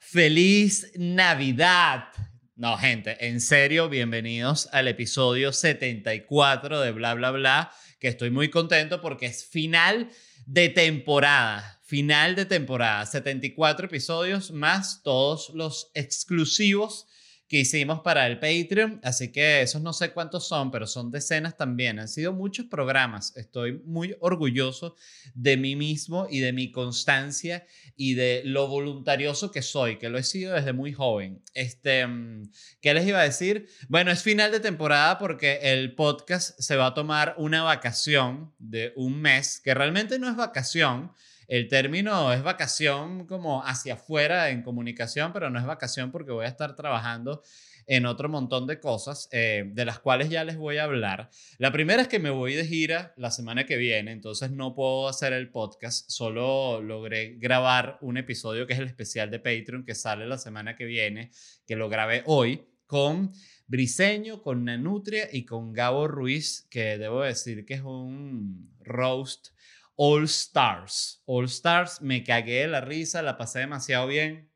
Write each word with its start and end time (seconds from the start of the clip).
Feliz 0.00 0.90
Navidad. 0.96 2.08
No, 2.56 2.76
gente, 2.76 3.26
en 3.26 3.40
serio, 3.40 3.88
bienvenidos 3.88 4.68
al 4.72 4.88
episodio 4.88 5.52
74 5.52 6.80
de 6.80 6.92
Bla, 6.92 7.14
Bla, 7.14 7.30
Bla, 7.30 7.72
que 8.00 8.08
estoy 8.08 8.30
muy 8.30 8.50
contento 8.50 9.00
porque 9.00 9.26
es 9.26 9.44
final 9.44 10.10
de 10.46 10.68
temporada. 10.68 11.80
Final 11.84 12.34
de 12.34 12.44
temporada. 12.44 13.06
74 13.06 13.86
episodios 13.86 14.50
más 14.50 15.02
todos 15.02 15.50
los 15.54 15.90
exclusivos 15.94 17.06
que 17.52 17.58
hicimos 17.58 18.00
para 18.00 18.26
el 18.26 18.38
Patreon, 18.38 18.98
así 19.02 19.30
que 19.30 19.60
esos 19.60 19.82
no 19.82 19.92
sé 19.92 20.12
cuántos 20.12 20.48
son, 20.48 20.70
pero 20.70 20.86
son 20.86 21.10
decenas 21.10 21.54
también. 21.54 21.98
Han 21.98 22.08
sido 22.08 22.32
muchos 22.32 22.64
programas. 22.64 23.36
Estoy 23.36 23.82
muy 23.84 24.16
orgulloso 24.20 24.96
de 25.34 25.58
mí 25.58 25.76
mismo 25.76 26.26
y 26.30 26.40
de 26.40 26.54
mi 26.54 26.72
constancia 26.72 27.66
y 27.94 28.14
de 28.14 28.40
lo 28.46 28.68
voluntarioso 28.68 29.50
que 29.50 29.60
soy, 29.60 29.98
que 29.98 30.08
lo 30.08 30.16
he 30.16 30.22
sido 30.22 30.54
desde 30.54 30.72
muy 30.72 30.94
joven. 30.94 31.42
Este, 31.52 32.06
mm, 32.06 32.50
¿qué 32.80 32.94
les 32.94 33.06
iba 33.06 33.20
a 33.20 33.24
decir? 33.24 33.68
Bueno, 33.86 34.10
es 34.12 34.22
final 34.22 34.50
de 34.50 34.60
temporada 34.60 35.18
porque 35.18 35.58
el 35.60 35.94
podcast 35.94 36.58
se 36.58 36.76
va 36.76 36.86
a 36.86 36.94
tomar 36.94 37.34
una 37.36 37.62
vacación 37.64 38.54
de 38.58 38.94
un 38.96 39.20
mes, 39.20 39.60
que 39.62 39.74
realmente 39.74 40.18
no 40.18 40.30
es 40.30 40.36
vacación 40.36 41.12
el 41.48 41.68
término 41.68 42.32
es 42.32 42.42
vacación 42.42 43.26
como 43.26 43.64
hacia 43.64 43.94
afuera 43.94 44.50
en 44.50 44.62
comunicación, 44.62 45.32
pero 45.32 45.50
no 45.50 45.58
es 45.58 45.66
vacación 45.66 46.10
porque 46.10 46.32
voy 46.32 46.44
a 46.44 46.48
estar 46.48 46.74
trabajando 46.76 47.42
en 47.86 48.06
otro 48.06 48.28
montón 48.28 48.66
de 48.66 48.80
cosas, 48.80 49.28
eh, 49.32 49.64
de 49.66 49.84
las 49.84 49.98
cuales 49.98 50.30
ya 50.30 50.44
les 50.44 50.56
voy 50.56 50.78
a 50.78 50.84
hablar. 50.84 51.30
La 51.58 51.72
primera 51.72 52.02
es 52.02 52.08
que 52.08 52.18
me 52.18 52.30
voy 52.30 52.54
de 52.54 52.64
gira 52.64 53.12
la 53.16 53.30
semana 53.30 53.66
que 53.66 53.76
viene, 53.76 54.12
entonces 54.12 54.50
no 54.50 54.74
puedo 54.74 55.08
hacer 55.08 55.32
el 55.32 55.50
podcast, 55.50 56.08
solo 56.10 56.80
logré 56.80 57.36
grabar 57.38 57.98
un 58.00 58.16
episodio 58.16 58.66
que 58.66 58.74
es 58.74 58.78
el 58.78 58.86
especial 58.86 59.30
de 59.30 59.40
Patreon 59.40 59.84
que 59.84 59.94
sale 59.94 60.26
la 60.26 60.38
semana 60.38 60.76
que 60.76 60.84
viene, 60.84 61.30
que 61.66 61.76
lo 61.76 61.88
grabé 61.88 62.22
hoy 62.26 62.66
con 62.86 63.32
Briseño, 63.66 64.42
con 64.42 64.64
Nanutria 64.64 65.28
y 65.32 65.44
con 65.44 65.72
Gabo 65.72 66.06
Ruiz, 66.06 66.66
que 66.70 66.98
debo 66.98 67.22
decir 67.22 67.64
que 67.64 67.74
es 67.74 67.82
un 67.82 68.70
roast 68.80 69.48
All 69.96 70.24
Stars. 70.24 71.22
All 71.26 71.46
Stars, 71.46 72.00
me 72.00 72.24
cagué 72.24 72.62
de 72.62 72.68
la 72.68 72.80
risa, 72.80 73.22
la 73.22 73.36
pasé 73.36 73.60
demasiado 73.60 74.06
bien. 74.06 74.50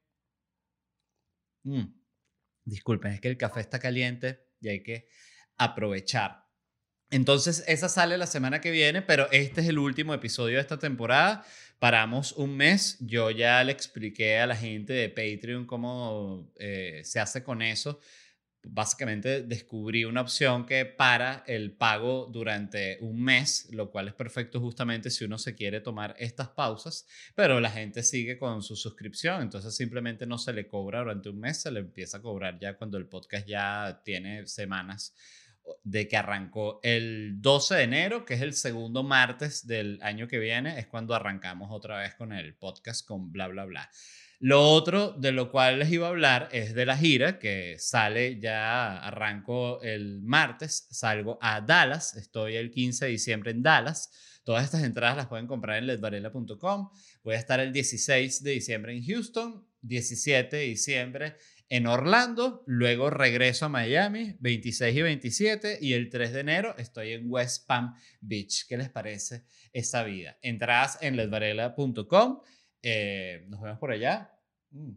Mm. 1.65 1.84
Disculpen, 2.65 3.12
es 3.12 3.20
que 3.20 3.28
el 3.28 3.37
café 3.37 3.61
está 3.61 3.78
caliente 3.78 4.47
y 4.61 4.69
hay 4.69 4.83
que 4.83 5.09
aprovechar. 5.56 6.47
Entonces, 7.11 7.62
esa 7.69 7.89
sale 7.89 8.19
la 8.19 8.27
semana 8.27 8.61
que 8.61 8.73
viene, 8.73 9.03
pero 9.03 9.31
este 9.31 9.61
es 9.61 9.69
el 9.69 9.78
último 9.78 10.12
episodio 10.12 10.56
de 10.56 10.62
esta 10.62 10.78
temporada. 10.78 11.45
Paramos 11.78 12.33
un 12.33 12.56
mes. 12.56 12.97
Yo 13.00 13.31
ya 13.31 13.62
le 13.62 13.71
expliqué 13.71 14.39
a 14.39 14.47
la 14.47 14.56
gente 14.56 14.93
de 14.93 15.09
Patreon 15.09 15.67
cómo 15.67 16.53
eh, 16.56 17.03
se 17.05 17.21
hace 17.21 17.45
con 17.45 17.62
eso 17.62 18.00
básicamente 18.69 19.42
descubrí 19.42 20.05
una 20.05 20.20
opción 20.20 20.67
que 20.67 20.84
para 20.84 21.45
el 21.47 21.72
pago 21.72 22.28
durante 22.31 22.98
un 23.00 23.22
mes, 23.22 23.69
lo 23.72 23.91
cual 23.91 24.09
es 24.09 24.14
perfecto 24.14 24.61
justamente 24.61 25.11
si 25.11 25.25
uno 25.25 25.39
se 25.39 25.55
quiere 25.55 25.81
tomar 25.81 26.14
estas 26.19 26.48
pausas, 26.48 27.06
pero 27.34 27.61
la 27.61 27.70
gente 27.70 28.03
sigue 28.03 28.39
con 28.39 28.62
su 28.62 28.77
suscripción, 28.77 29.42
entonces 29.42 29.75
simplemente 29.75 30.27
no 30.27 30.39
se 30.39 30.53
le 30.53 30.67
cobra 30.67 31.00
durante 31.00 31.28
un 31.28 31.39
mes, 31.39 31.62
se 31.62 31.70
le 31.70 31.81
empieza 31.81 32.19
a 32.19 32.22
cobrar 32.22 32.59
ya 32.59 32.77
cuando 32.77 32.98
el 32.98 33.06
podcast 33.06 33.47
ya 33.47 34.00
tiene 34.05 34.47
semanas 34.47 35.14
de 35.83 36.06
que 36.09 36.17
arrancó 36.17 36.81
el 36.83 37.41
12 37.41 37.75
de 37.75 37.83
enero, 37.83 38.25
que 38.25 38.34
es 38.34 38.43
el 38.43 38.54
segundo 38.54 39.03
martes 39.03 39.66
del 39.66 39.98
año 40.03 40.28
que 40.28 40.38
viene, 40.38 40.78
es 40.78 40.87
cuando 40.87 41.15
arrancamos 41.15 41.71
otra 41.71 41.98
vez 41.98 42.15
con 42.15 42.33
el 42.33 42.54
podcast 42.54 43.06
con 43.06 43.33
bla, 43.33 43.48
bla, 43.48 43.65
bla. 43.65 43.91
Lo 44.38 44.69
otro 44.70 45.12
de 45.12 45.32
lo 45.32 45.50
cual 45.50 45.78
les 45.78 45.91
iba 45.91 46.06
a 46.06 46.10
hablar 46.10 46.50
es 46.52 46.74
de 46.74 46.84
la 46.84 46.97
gira 46.97 47.38
que 47.38 47.76
sale 47.78 48.38
ya, 48.38 48.98
arranco 48.98 49.80
el 49.80 50.20
martes, 50.20 50.86
salgo 50.91 51.38
a 51.41 51.62
Dallas, 51.62 52.16
estoy 52.16 52.56
el 52.56 52.70
15 52.70 53.06
de 53.06 53.10
diciembre 53.12 53.50
en 53.52 53.62
Dallas. 53.62 54.10
Todas 54.44 54.64
estas 54.64 54.84
entradas 54.84 55.16
las 55.16 55.26
pueden 55.26 55.47
comprar 55.47 55.78
en 55.78 55.86
ledvarela.com. 55.86 56.91
Voy 57.24 57.34
a 57.34 57.38
estar 57.38 57.60
el 57.60 57.72
16 57.72 58.42
de 58.42 58.50
diciembre 58.50 58.94
en 58.94 59.04
Houston, 59.04 59.66
17 59.80 60.54
de 60.54 60.62
diciembre 60.64 61.36
en 61.68 61.86
Orlando, 61.86 62.62
luego 62.66 63.10
regreso 63.10 63.66
a 63.66 63.68
Miami, 63.68 64.36
26 64.38 64.97
y 64.97 65.03
27, 65.03 65.78
y 65.80 65.94
el 65.94 66.10
3 66.10 66.32
de 66.32 66.41
enero 66.41 66.74
estoy 66.78 67.12
en 67.12 67.24
West 67.28 67.66
Palm 67.66 67.94
Beach. 68.20 68.66
¿Qué 68.68 68.76
les 68.76 68.88
parece 68.91 69.44
esa 69.72 70.04
vida? 70.04 70.38
Entradas 70.42 70.98
en 71.00 71.16
ledvarela.com 71.16 72.42
eh, 72.88 73.44
nos 73.48 73.60
vemos 73.60 73.80
por 73.80 73.91
allá. 73.91 74.30
Mm. 74.70 74.92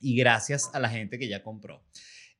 Y 0.00 0.16
gracias 0.16 0.70
a 0.74 0.80
la 0.80 0.90
gente 0.90 1.18
que 1.18 1.28
ya 1.28 1.42
compró. 1.42 1.82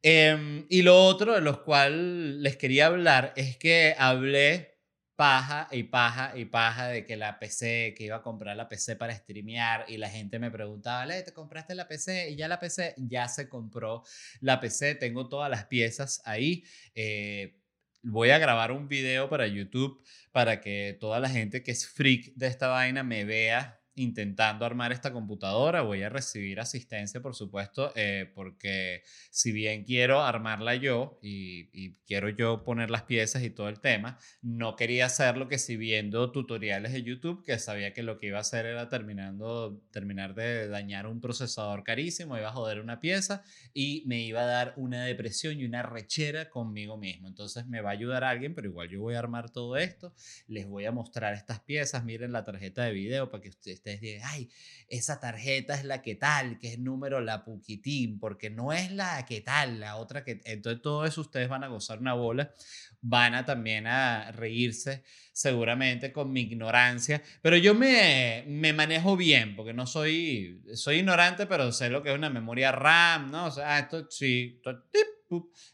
Em, 0.03 0.66
y 0.69 0.82
lo 0.82 1.03
otro 1.06 1.34
de 1.34 1.41
lo 1.41 1.65
cual 1.65 2.43
les 2.43 2.59
quería 2.59 2.87
hablar 2.87 3.32
es 3.37 3.56
que 3.56 3.94
hablé 3.97 4.72
paja 5.16 5.69
y 5.70 5.84
paja 5.84 6.37
y 6.37 6.44
paja 6.44 6.88
de 6.88 7.06
que 7.06 7.16
la 7.16 7.38
PC, 7.38 7.94
que 7.97 8.04
iba 8.04 8.16
a 8.16 8.22
comprar 8.22 8.54
la 8.54 8.69
PC 8.69 8.97
para 8.97 9.15
streamear 9.15 9.87
y 9.88 9.97
la 9.97 10.10
gente 10.10 10.38
me 10.38 10.50
preguntaba, 10.50 11.06
¿le 11.06 11.22
te 11.22 11.32
compraste 11.32 11.75
la 11.75 11.88
PC? 11.88 12.31
Y 12.31 12.37
ya 12.37 12.49
la 12.49 12.60
PC, 12.60 12.97
ya 12.99 13.28
se 13.28 13.49
compró 13.49 14.03
la 14.41 14.60
PC, 14.60 14.97
tengo 14.97 15.28
todas 15.28 15.50
las 15.50 15.66
piezas 15.66 16.20
ahí. 16.26 16.64
Eh, 16.94 17.62
voy 18.03 18.31
a 18.31 18.39
grabar 18.39 18.73
un 18.73 18.89
video 18.89 19.29
para 19.29 19.47
YouTube 19.47 20.03
para 20.33 20.61
que 20.61 20.97
toda 21.01 21.21
la 21.21 21.29
gente 21.29 21.63
que 21.63 21.71
es 21.71 21.87
freak 21.89 22.35
de 22.35 22.47
esta 22.47 22.69
vaina 22.69 23.03
me 23.03 23.25
vea 23.25 23.81
intentando 23.95 24.65
armar 24.65 24.93
esta 24.93 25.13
computadora. 25.13 25.83
Voy 25.83 26.03
a 26.03 26.09
recibir 26.09 26.61
asistencia, 26.61 27.21
por 27.21 27.35
supuesto, 27.35 27.93
eh, 27.95 28.31
porque 28.35 29.03
si 29.31 29.53
bien 29.53 29.85
quiero 29.85 30.23
armarla 30.23 30.75
yo 30.77 31.19
y, 31.23 31.93
quiero 32.07 32.29
yo 32.29 32.65
poner 32.65 32.91
las 32.91 33.03
piezas 33.03 33.43
y 33.43 33.51
todo 33.51 33.69
el 33.69 33.81
tema, 33.81 34.19
no 34.43 34.77
quería 34.77 35.07
hacerlo 35.07 35.49
que 35.49 35.59
si 35.59 35.77
viendo 35.77 36.31
tutoriales 36.31 36.93
de 36.93 37.03
YouTube, 37.03 37.45
que 37.45 37.59
sabía 37.59 37.93
que 37.93 38.03
lo 38.03 38.19
que 38.19 38.29
iba 38.29 38.39
a 38.39 38.43
hacer 38.43 38.67
era 38.67 38.89
terminando, 38.89 39.81
terminar 39.91 40.35
de 40.35 40.69
dañar 40.69 41.07
un 41.07 41.21
procesador 41.21 41.85
carísimo, 41.85 42.37
iba 42.37 42.49
a 42.49 42.53
joder 42.53 42.81
una 42.81 43.01
pieza 43.01 43.43
y 43.73 44.03
me 44.07 44.21
iba 44.23 44.43
a 44.43 44.47
dar 44.47 44.75
una 44.77 45.05
depresión 45.05 45.59
y 45.59 45.65
una 45.65 45.83
rechera 45.83 46.51
conmigo 46.51 46.97
mismo. 46.97 47.29
Entonces 47.29 47.67
me 47.67 47.81
va 47.81 47.91
a 47.91 47.93
ayudar 47.93 48.25
alguien, 48.25 48.55
pero 48.55 48.69
igual 48.69 48.89
yo 48.89 49.01
voy 49.01 49.15
a 49.15 49.19
armar 49.19 49.51
todo 49.51 49.77
esto, 49.77 50.15
les 50.47 50.67
voy 50.67 50.85
a 50.87 50.93
mostrar 50.93 51.35
estas 51.35 51.61
piezas, 51.61 52.05
miren 52.05 52.33
la 52.33 52.45
tarjeta 52.45 52.85
de 52.85 52.93
video 52.93 53.31
para 53.31 53.43
que 53.43 53.49
ustedes 53.49 53.81
ustedes 53.82 54.00
digan, 54.00 54.28
ay, 54.31 54.48
esa 54.88 55.19
tarjeta 55.19 55.75
es 55.75 55.84
la 55.84 56.03
que 56.03 56.15
tal, 56.15 56.59
que 56.59 56.72
es 56.72 56.78
número 56.78 57.20
la 57.20 57.44
puquitín, 57.44 58.20
porque 58.20 58.48
no 58.48 58.72
es 58.72 58.93
la 58.93 59.26
que 59.26 59.41
tal, 59.41 59.81
la 59.81 59.97
otra 59.97 60.25
que... 60.25 60.41
Entonces 60.44 60.81
todo 60.81 61.04
eso 61.04 61.20
ustedes 61.20 61.48
van 61.48 61.65
a 61.65 61.69
gozar 61.69 61.98
una 61.98 62.15
bola, 62.15 62.53
van 63.00 63.34
a 63.34 63.44
también 63.44 63.88
a 63.88 64.31
reírse 64.31 65.03
seguramente 65.32 66.12
con 66.12 66.32
mi 66.32 66.43
ignorancia, 66.43 67.22
pero 67.41 67.56
yo 67.56 67.75
me, 67.75 68.44
me 68.47 68.72
manejo 68.72 69.16
bien, 69.16 69.56
porque 69.56 69.72
no 69.72 69.87
soy, 69.87 70.62
soy 70.75 70.99
ignorante, 70.99 71.47
pero 71.47 71.72
sé 71.72 71.91
lo 71.91 72.03
que 72.04 72.10
es 72.10 72.14
una 72.14 72.31
memoria 72.31 72.70
RAM, 72.70 73.32
¿no? 73.32 73.47
O 73.47 73.50
sea, 73.50 73.81
esto 73.81 74.06
sí, 74.10 74.54
esto, 74.59 74.84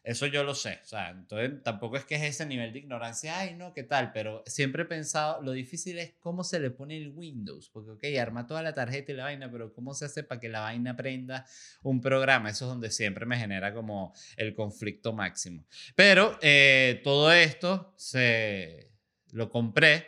eso 0.02 0.26
yo 0.26 0.44
lo 0.44 0.54
sé. 0.54 0.80
O 0.82 0.86
sea, 0.86 1.10
entonces 1.10 1.62
tampoco 1.62 1.96
es 1.96 2.04
que 2.04 2.16
es 2.16 2.22
ese 2.22 2.46
nivel 2.46 2.72
de 2.72 2.80
ignorancia, 2.80 3.38
ay, 3.38 3.54
no, 3.54 3.72
¿qué 3.72 3.82
tal? 3.82 4.12
Pero 4.12 4.42
siempre 4.46 4.82
he 4.82 4.86
pensado, 4.86 5.42
lo 5.42 5.52
difícil 5.52 5.98
es 5.98 6.14
cómo 6.20 6.44
se 6.44 6.60
le 6.60 6.70
pone 6.70 6.96
el 6.96 7.10
Windows, 7.10 7.70
porque, 7.70 7.90
ok, 7.90 8.20
arma 8.20 8.46
toda 8.46 8.62
la 8.62 8.74
tarjeta 8.74 9.12
y 9.12 9.16
la 9.16 9.24
vaina, 9.24 9.50
pero 9.50 9.72
¿cómo 9.72 9.94
se 9.94 10.04
hace 10.04 10.22
para 10.22 10.40
que 10.40 10.48
la 10.48 10.60
vaina 10.60 10.96
prenda 10.96 11.46
un 11.82 12.00
programa? 12.00 12.50
Eso 12.50 12.66
es 12.66 12.70
donde 12.70 12.90
siempre 12.90 13.26
me 13.26 13.36
genera 13.36 13.74
como 13.74 14.12
el 14.36 14.54
conflicto 14.54 15.12
máximo. 15.12 15.66
Pero 15.94 16.38
eh, 16.42 17.00
todo 17.04 17.32
esto 17.32 17.94
se 17.96 18.92
lo 19.32 19.50
compré 19.50 20.06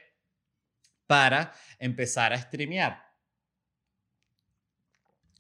para 1.07 1.53
empezar 1.79 2.33
a 2.33 2.39
streamear. 2.39 3.10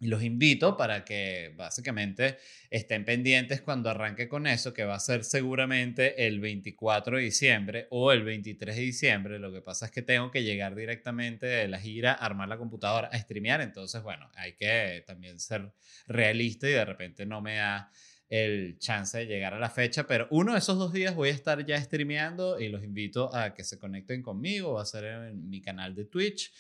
Los 0.00 0.22
invito 0.22 0.78
para 0.78 1.04
que 1.04 1.52
básicamente 1.56 2.38
estén 2.70 3.04
pendientes 3.04 3.60
cuando 3.60 3.90
arranque 3.90 4.28
con 4.28 4.46
eso, 4.46 4.72
que 4.72 4.84
va 4.84 4.94
a 4.94 5.00
ser 5.00 5.24
seguramente 5.24 6.26
el 6.26 6.40
24 6.40 7.18
de 7.18 7.22
diciembre 7.22 7.86
o 7.90 8.10
el 8.10 8.22
23 8.24 8.76
de 8.76 8.80
diciembre. 8.80 9.38
Lo 9.38 9.52
que 9.52 9.60
pasa 9.60 9.84
es 9.86 9.92
que 9.92 10.00
tengo 10.00 10.30
que 10.30 10.42
llegar 10.42 10.74
directamente 10.74 11.44
de 11.44 11.68
la 11.68 11.78
gira, 11.78 12.14
armar 12.14 12.48
la 12.48 12.56
computadora, 12.56 13.08
a 13.08 13.18
streamear. 13.18 13.60
Entonces, 13.60 14.02
bueno, 14.02 14.30
hay 14.36 14.54
que 14.54 15.04
también 15.06 15.38
ser 15.38 15.70
realista 16.06 16.66
y 16.66 16.72
de 16.72 16.84
repente 16.86 17.26
no 17.26 17.42
me 17.42 17.56
da 17.56 17.92
el 18.30 18.78
chance 18.78 19.18
de 19.18 19.26
llegar 19.26 19.52
a 19.52 19.58
la 19.58 19.68
fecha, 19.68 20.06
pero 20.06 20.28
uno 20.30 20.52
de 20.52 20.60
esos 20.60 20.78
dos 20.78 20.94
días 20.94 21.14
voy 21.14 21.28
a 21.28 21.32
estar 21.32 21.66
ya 21.66 21.78
streameando 21.78 22.58
y 22.58 22.68
los 22.70 22.82
invito 22.82 23.34
a 23.34 23.52
que 23.52 23.64
se 23.64 23.78
conecten 23.78 24.22
conmigo, 24.22 24.74
va 24.74 24.82
a 24.82 24.86
ser 24.86 25.04
en 25.04 25.50
mi 25.50 25.60
canal 25.60 25.94
de 25.94 26.06
Twitch. 26.06 26.52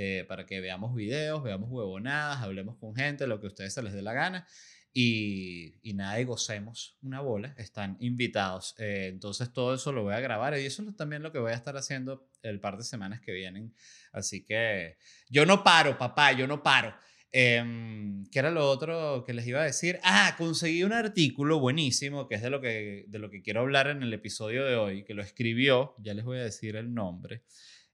Eh, 0.00 0.24
para 0.28 0.46
que 0.46 0.60
veamos 0.60 0.94
videos, 0.94 1.42
veamos 1.42 1.68
huevonadas, 1.72 2.40
hablemos 2.40 2.76
con 2.76 2.94
gente, 2.94 3.26
lo 3.26 3.40
que 3.40 3.46
a 3.46 3.48
ustedes 3.48 3.74
se 3.74 3.82
les 3.82 3.92
dé 3.92 4.00
la 4.00 4.12
gana. 4.12 4.46
Y, 4.92 5.80
nada, 5.94 6.20
y 6.20 6.24
gocemos 6.24 6.96
una 7.02 7.20
bola, 7.20 7.52
están 7.58 7.96
invitados. 7.98 8.76
Eh, 8.78 9.08
entonces 9.12 9.52
todo 9.52 9.74
eso 9.74 9.90
lo 9.90 10.04
voy 10.04 10.14
a 10.14 10.20
grabar 10.20 10.56
y 10.56 10.66
eso 10.66 10.88
es 10.88 10.96
también 10.96 11.24
lo 11.24 11.32
que 11.32 11.40
voy 11.40 11.50
a 11.50 11.56
estar 11.56 11.76
haciendo 11.76 12.30
el 12.42 12.60
par 12.60 12.76
de 12.76 12.84
semanas 12.84 13.20
que 13.20 13.32
vienen. 13.32 13.74
Así 14.12 14.44
que 14.44 14.98
yo 15.28 15.44
no 15.44 15.64
paro, 15.64 15.98
papá, 15.98 16.30
yo 16.30 16.46
no 16.46 16.62
paro. 16.62 16.94
Eh, 17.32 18.24
¿Qué 18.30 18.38
era 18.38 18.52
lo 18.52 18.70
otro 18.70 19.24
que 19.26 19.34
les 19.34 19.46
iba 19.48 19.60
a 19.60 19.64
decir? 19.64 19.98
Ah, 20.04 20.36
conseguí 20.38 20.84
un 20.84 20.92
artículo 20.92 21.58
buenísimo, 21.58 22.28
que 22.28 22.36
es 22.36 22.42
de 22.42 22.50
lo 22.50 22.60
que, 22.60 23.04
de 23.08 23.18
lo 23.18 23.30
que 23.30 23.42
quiero 23.42 23.62
hablar 23.62 23.88
en 23.88 24.02
el 24.02 24.12
episodio 24.12 24.64
de 24.64 24.76
hoy, 24.76 25.04
que 25.04 25.14
lo 25.14 25.22
escribió, 25.22 25.96
ya 25.98 26.14
les 26.14 26.24
voy 26.24 26.38
a 26.38 26.44
decir 26.44 26.76
el 26.76 26.94
nombre, 26.94 27.42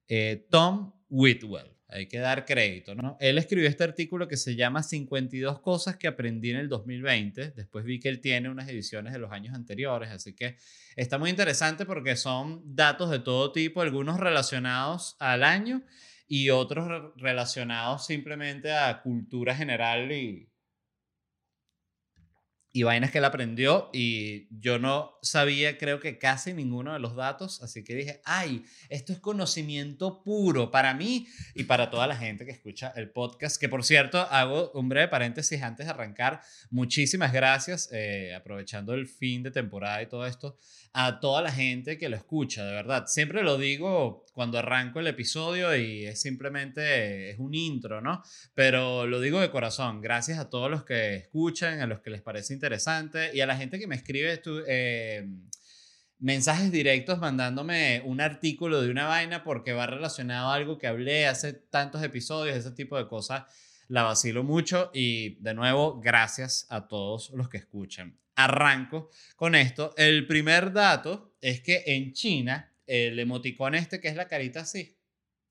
eh, 0.08 0.46
Tom 0.50 0.92
Whitwell. 1.08 1.74
Hay 1.88 2.08
que 2.08 2.18
dar 2.18 2.44
crédito, 2.44 2.94
¿no? 2.96 3.16
Él 3.20 3.38
escribió 3.38 3.68
este 3.68 3.84
artículo 3.84 4.26
que 4.26 4.36
se 4.36 4.56
llama 4.56 4.82
52 4.82 5.60
cosas 5.60 5.96
que 5.96 6.08
aprendí 6.08 6.50
en 6.50 6.56
el 6.56 6.68
2020. 6.68 7.52
Después 7.52 7.84
vi 7.84 8.00
que 8.00 8.08
él 8.08 8.20
tiene 8.20 8.48
unas 8.48 8.68
ediciones 8.68 9.12
de 9.12 9.20
los 9.20 9.30
años 9.30 9.54
anteriores, 9.54 10.10
así 10.10 10.34
que 10.34 10.56
está 10.96 11.18
muy 11.18 11.30
interesante 11.30 11.86
porque 11.86 12.16
son 12.16 12.62
datos 12.64 13.10
de 13.10 13.20
todo 13.20 13.52
tipo, 13.52 13.80
algunos 13.80 14.18
relacionados 14.18 15.16
al 15.20 15.44
año 15.44 15.84
y 16.26 16.50
otros 16.50 17.12
relacionados 17.16 18.06
simplemente 18.06 18.72
a 18.72 19.00
cultura 19.02 19.54
general 19.54 20.10
y, 20.10 20.48
y 22.76 22.82
vainas 22.82 23.12
que 23.12 23.18
él 23.18 23.24
aprendió 23.24 23.88
y 23.92 24.48
yo 24.50 24.80
no 24.80 25.16
sabía 25.22 25.78
creo 25.78 26.00
que 26.00 26.18
casi 26.18 26.52
ninguno 26.52 26.92
de 26.92 26.98
los 26.98 27.14
datos, 27.14 27.62
así 27.62 27.84
que 27.84 27.94
dije, 27.94 28.20
ay, 28.24 28.64
esto 28.88 29.12
es 29.12 29.20
conocimiento 29.20 30.24
puro 30.24 30.72
para 30.72 30.92
mí 30.92 31.28
y 31.54 31.64
para 31.64 31.88
toda 31.88 32.08
la 32.08 32.16
gente 32.16 32.44
que 32.44 32.50
escucha 32.50 32.92
el 32.96 33.10
podcast, 33.10 33.60
que 33.60 33.68
por 33.68 33.84
cierto 33.84 34.20
hago 34.22 34.72
un 34.72 34.88
breve 34.88 35.06
paréntesis 35.06 35.62
antes 35.62 35.86
de 35.86 35.92
arrancar, 35.92 36.40
muchísimas 36.68 37.32
gracias, 37.32 37.90
eh, 37.92 38.34
aprovechando 38.34 38.92
el 38.92 39.06
fin 39.06 39.44
de 39.44 39.52
temporada 39.52 40.02
y 40.02 40.08
todo 40.08 40.26
esto, 40.26 40.58
a 40.96 41.18
toda 41.18 41.42
la 41.42 41.50
gente 41.50 41.98
que 41.98 42.08
lo 42.08 42.14
escucha, 42.14 42.64
de 42.64 42.72
verdad, 42.72 43.06
siempre 43.08 43.42
lo 43.42 43.58
digo 43.58 44.24
cuando 44.32 44.60
arranco 44.60 45.00
el 45.00 45.08
episodio 45.08 45.74
y 45.76 46.04
es 46.06 46.20
simplemente, 46.20 47.30
es 47.30 47.38
un 47.40 47.52
intro, 47.52 48.00
¿no? 48.00 48.22
Pero 48.54 49.04
lo 49.04 49.20
digo 49.20 49.40
de 49.40 49.50
corazón, 49.50 50.00
gracias 50.00 50.38
a 50.38 50.48
todos 50.48 50.70
los 50.70 50.84
que 50.84 51.16
escuchan, 51.16 51.80
a 51.80 51.88
los 51.88 51.98
que 52.00 52.10
les 52.10 52.22
parece 52.22 52.54
interesante. 52.54 53.32
Y 53.34 53.40
a 53.40 53.46
la 53.46 53.56
gente 53.56 53.80
que 53.80 53.88
me 53.88 53.96
escribe 53.96 54.40
eh, 54.68 55.26
mensajes 56.20 56.70
directos 56.70 57.18
mandándome 57.18 58.00
un 58.04 58.20
artículo 58.20 58.80
de 58.80 58.90
una 58.90 59.08
vaina 59.08 59.42
porque 59.42 59.72
va 59.72 59.88
relacionado 59.88 60.50
a 60.50 60.54
algo 60.54 60.78
que 60.78 60.86
hablé 60.86 61.26
hace 61.26 61.54
tantos 61.54 62.04
episodios, 62.04 62.56
ese 62.56 62.70
tipo 62.70 62.96
de 62.96 63.08
cosas, 63.08 63.46
la 63.88 64.04
vacilo 64.04 64.44
mucho. 64.44 64.92
Y 64.94 65.42
de 65.42 65.54
nuevo, 65.54 66.00
gracias 66.00 66.68
a 66.70 66.86
todos 66.86 67.30
los 67.30 67.48
que 67.48 67.58
escuchan. 67.58 68.16
Arranco 68.36 69.10
con 69.36 69.54
esto. 69.54 69.94
El 69.96 70.26
primer 70.26 70.72
dato 70.72 71.36
es 71.40 71.60
que 71.60 71.82
en 71.86 72.12
China, 72.12 72.72
el 72.86 73.18
emoticón 73.18 73.74
este, 73.74 74.00
que 74.00 74.08
es 74.08 74.16
la 74.16 74.28
carita 74.28 74.60
así, 74.60 74.98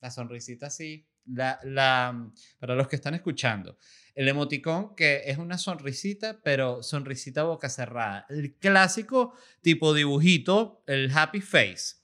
la 0.01 0.11
sonrisita 0.11 0.67
así, 0.67 1.07
la, 1.25 1.59
la, 1.63 2.31
para 2.59 2.75
los 2.75 2.87
que 2.87 2.97
están 2.97 3.13
escuchando, 3.13 3.77
el 4.13 4.27
emoticón 4.27 4.95
que 4.95 5.23
es 5.25 5.37
una 5.37 5.57
sonrisita, 5.57 6.41
pero 6.43 6.83
sonrisita 6.83 7.43
boca 7.43 7.69
cerrada. 7.69 8.25
El 8.29 8.55
clásico 8.55 9.33
tipo 9.61 9.93
dibujito, 9.93 10.83
el 10.87 11.09
happy 11.11 11.41
face. 11.41 11.95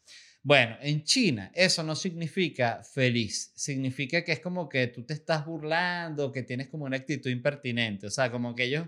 Bueno, 0.41 0.77
en 0.81 1.03
China 1.03 1.51
eso 1.53 1.83
no 1.83 1.95
significa 1.95 2.81
feliz, 2.83 3.51
significa 3.55 4.23
que 4.23 4.31
es 4.31 4.39
como 4.39 4.69
que 4.69 4.87
tú 4.87 5.03
te 5.05 5.13
estás 5.13 5.45
burlando, 5.45 6.31
que 6.31 6.43
tienes 6.43 6.69
como 6.69 6.85
una 6.85 6.95
actitud 6.97 7.29
impertinente, 7.29 8.07
o 8.07 8.09
sea, 8.09 8.31
como 8.31 8.55
que 8.55 8.63
ellos, 8.63 8.87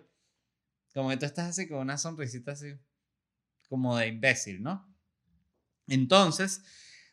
como 0.94 1.18
tú 1.18 1.26
estás 1.26 1.50
así 1.50 1.68
con 1.68 1.80
una 1.80 1.98
sonrisita 1.98 2.52
así, 2.54 2.74
como 3.70 3.98
de 3.98 4.08
imbécil, 4.08 4.62
¿no? 4.62 4.88
Entonces, 5.88 6.64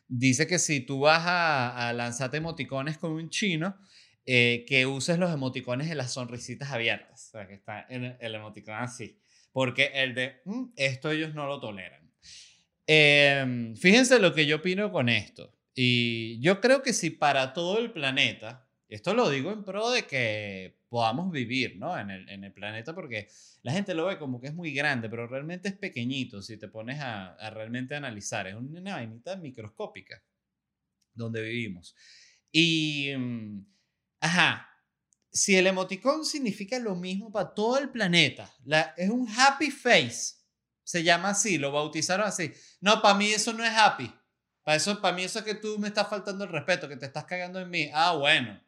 dice 0.07 0.47
que 0.47 0.59
si 0.59 0.81
tú 0.81 1.01
vas 1.01 1.25
a, 1.25 1.89
a 1.89 1.93
lanzarte 1.93 2.37
emoticones 2.37 2.97
con 2.97 3.11
un 3.11 3.29
chino, 3.29 3.77
eh, 4.31 4.63
que 4.67 4.85
uses 4.85 5.17
los 5.17 5.33
emoticones 5.33 5.89
de 5.89 5.95
las 5.95 6.13
sonrisitas 6.13 6.69
abiertas, 6.69 7.29
o 7.29 7.31
sea, 7.31 7.47
que 7.47 7.55
está 7.55 7.87
en 7.89 8.15
el 8.19 8.35
emoticón 8.35 8.75
así, 8.75 9.19
porque 9.51 9.89
el 9.95 10.13
de 10.13 10.41
mm, 10.45 10.65
esto 10.75 11.09
ellos 11.09 11.33
no 11.33 11.47
lo 11.47 11.59
toleran. 11.59 12.13
Em, 12.85 13.75
fíjense 13.75 14.19
lo 14.19 14.35
que 14.35 14.45
yo 14.45 14.57
opino 14.57 14.91
con 14.91 15.09
esto. 15.09 15.57
Y 15.73 16.39
yo 16.41 16.61
creo 16.61 16.83
que 16.83 16.93
si 16.93 17.09
para 17.09 17.53
todo 17.53 17.79
el 17.79 17.91
planeta, 17.91 18.68
esto 18.95 19.13
lo 19.13 19.29
digo 19.29 19.51
en 19.51 19.63
pro 19.63 19.91
de 19.91 20.05
que 20.05 20.79
podamos 20.89 21.31
vivir 21.31 21.77
¿no? 21.77 21.97
en, 21.97 22.09
el, 22.09 22.29
en 22.29 22.43
el 22.43 22.53
planeta, 22.53 22.93
porque 22.95 23.29
la 23.61 23.71
gente 23.71 23.93
lo 23.93 24.07
ve 24.07 24.17
como 24.17 24.41
que 24.41 24.47
es 24.47 24.53
muy 24.53 24.73
grande, 24.73 25.09
pero 25.09 25.27
realmente 25.27 25.69
es 25.69 25.75
pequeñito 25.75 26.41
si 26.41 26.57
te 26.57 26.67
pones 26.67 26.99
a, 26.99 27.35
a 27.35 27.49
realmente 27.49 27.95
analizar. 27.95 28.47
Es 28.47 28.55
una 28.55 28.95
vainita 28.95 29.35
microscópica 29.35 30.23
donde 31.13 31.41
vivimos. 31.41 31.95
Y 32.51 33.13
mm, 33.15 33.65
Ajá. 34.19 34.65
Si 35.31 35.55
el 35.55 35.67
emoticón 35.67 36.25
significa 36.25 36.79
lo 36.79 36.95
mismo 36.95 37.31
para 37.31 37.53
todo 37.53 37.77
el 37.77 37.89
planeta, 37.89 38.51
la, 38.65 38.93
es 38.97 39.09
un 39.09 39.27
happy 39.29 39.69
face, 39.69 40.37
se 40.83 41.03
llama 41.03 41.29
así, 41.29 41.59
lo 41.59 41.71
bautizaron 41.71 42.25
así. 42.25 42.51
No, 42.81 42.99
para 43.01 43.13
mí 43.13 43.27
eso 43.27 43.53
no 43.53 43.63
es 43.63 43.71
happy. 43.71 44.11
Para 44.63 44.77
eso, 44.77 44.99
para 44.99 45.15
mí 45.15 45.23
eso 45.23 45.39
es 45.39 45.45
que 45.45 45.55
tú 45.55 45.77
me 45.77 45.89
estás 45.89 46.09
faltando 46.09 46.45
el 46.45 46.51
respeto, 46.51 46.89
que 46.89 46.97
te 46.97 47.05
estás 47.05 47.25
cagando 47.25 47.59
en 47.59 47.69
mí. 47.69 47.89
Ah, 47.93 48.15
bueno. 48.15 48.59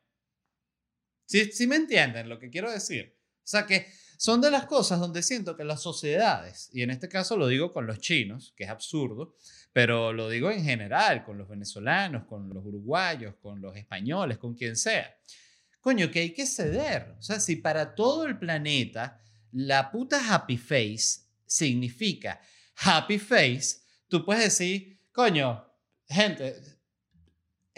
Sí, 1.31 1.49
sí 1.53 1.65
me 1.65 1.77
entienden 1.77 2.27
lo 2.27 2.39
que 2.39 2.49
quiero 2.49 2.69
decir. 2.69 3.17
O 3.37 3.47
sea 3.47 3.65
que 3.65 3.87
son 4.17 4.41
de 4.41 4.51
las 4.51 4.65
cosas 4.65 4.99
donde 4.99 5.23
siento 5.23 5.55
que 5.55 5.63
las 5.63 5.81
sociedades, 5.81 6.69
y 6.73 6.81
en 6.81 6.89
este 6.89 7.07
caso 7.07 7.37
lo 7.37 7.47
digo 7.47 7.71
con 7.71 7.87
los 7.87 7.99
chinos, 8.01 8.53
que 8.57 8.65
es 8.65 8.69
absurdo, 8.69 9.37
pero 9.71 10.11
lo 10.11 10.27
digo 10.27 10.51
en 10.51 10.61
general, 10.61 11.23
con 11.23 11.37
los 11.37 11.47
venezolanos, 11.47 12.25
con 12.25 12.49
los 12.53 12.65
uruguayos, 12.65 13.35
con 13.41 13.61
los 13.61 13.77
españoles, 13.77 14.39
con 14.39 14.55
quien 14.55 14.75
sea. 14.75 15.15
Coño, 15.79 16.11
que 16.11 16.19
hay 16.19 16.33
que 16.33 16.45
ceder. 16.45 17.15
O 17.17 17.21
sea, 17.21 17.39
si 17.39 17.55
para 17.55 17.95
todo 17.95 18.25
el 18.25 18.37
planeta 18.37 19.21
la 19.53 19.89
puta 19.89 20.35
happy 20.35 20.57
face 20.57 21.21
significa 21.45 22.41
happy 22.75 23.19
face, 23.19 23.77
tú 24.09 24.25
puedes 24.25 24.43
decir, 24.43 24.99
coño, 25.13 25.65
gente, 26.09 26.57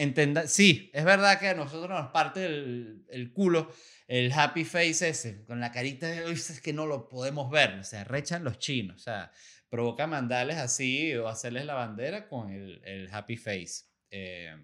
entenda, 0.03 0.47
sí, 0.47 0.91
es 0.93 1.03
verdad 1.03 1.39
que 1.39 1.49
a 1.49 1.55
nosotros 1.55 1.89
nos 1.89 2.11
parte 2.11 2.45
el, 2.45 3.05
el 3.09 3.33
culo 3.33 3.71
el 4.07 4.31
happy 4.31 4.65
face 4.65 5.09
ese, 5.09 5.45
con 5.45 5.59
la 5.59 5.71
carita 5.71 6.07
de 6.07 6.31
es 6.31 6.61
que 6.61 6.73
no 6.73 6.85
lo 6.85 7.07
podemos 7.07 7.49
ver, 7.49 7.83
se 7.83 7.97
arrechan 7.97 8.43
los 8.43 8.59
chinos, 8.59 8.97
o 8.97 8.99
sea, 8.99 9.31
provoca 9.69 10.07
mandarles 10.07 10.57
así 10.57 11.15
o 11.15 11.27
hacerles 11.27 11.65
la 11.65 11.73
bandera 11.73 12.27
con 12.27 12.51
el, 12.51 12.81
el 12.85 13.09
happy 13.11 13.37
face. 13.37 13.85
Eh, 14.11 14.55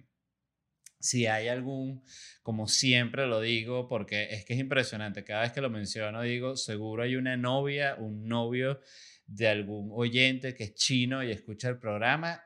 si 1.00 1.26
hay 1.26 1.48
algún, 1.48 2.04
como 2.44 2.68
siempre 2.68 3.26
lo 3.26 3.40
digo, 3.40 3.88
porque 3.88 4.28
es 4.32 4.46
que 4.46 4.54
es 4.54 4.60
impresionante, 4.60 5.24
cada 5.24 5.42
vez 5.42 5.54
que 5.54 5.62
lo 5.62 5.70
menciono 5.70 6.22
digo, 6.22 6.58
seguro 6.58 7.04
hay 7.04 7.16
una 7.16 7.38
novia, 7.38 7.96
un 7.96 8.28
novio 8.28 8.82
de 9.26 9.48
algún 9.48 9.90
oyente 9.94 10.54
que 10.54 10.66
es 10.66 10.76
chino 10.76 11.24
y 11.24 11.32
escucha 11.32 11.70
el 11.70 11.80
programa, 11.80 12.44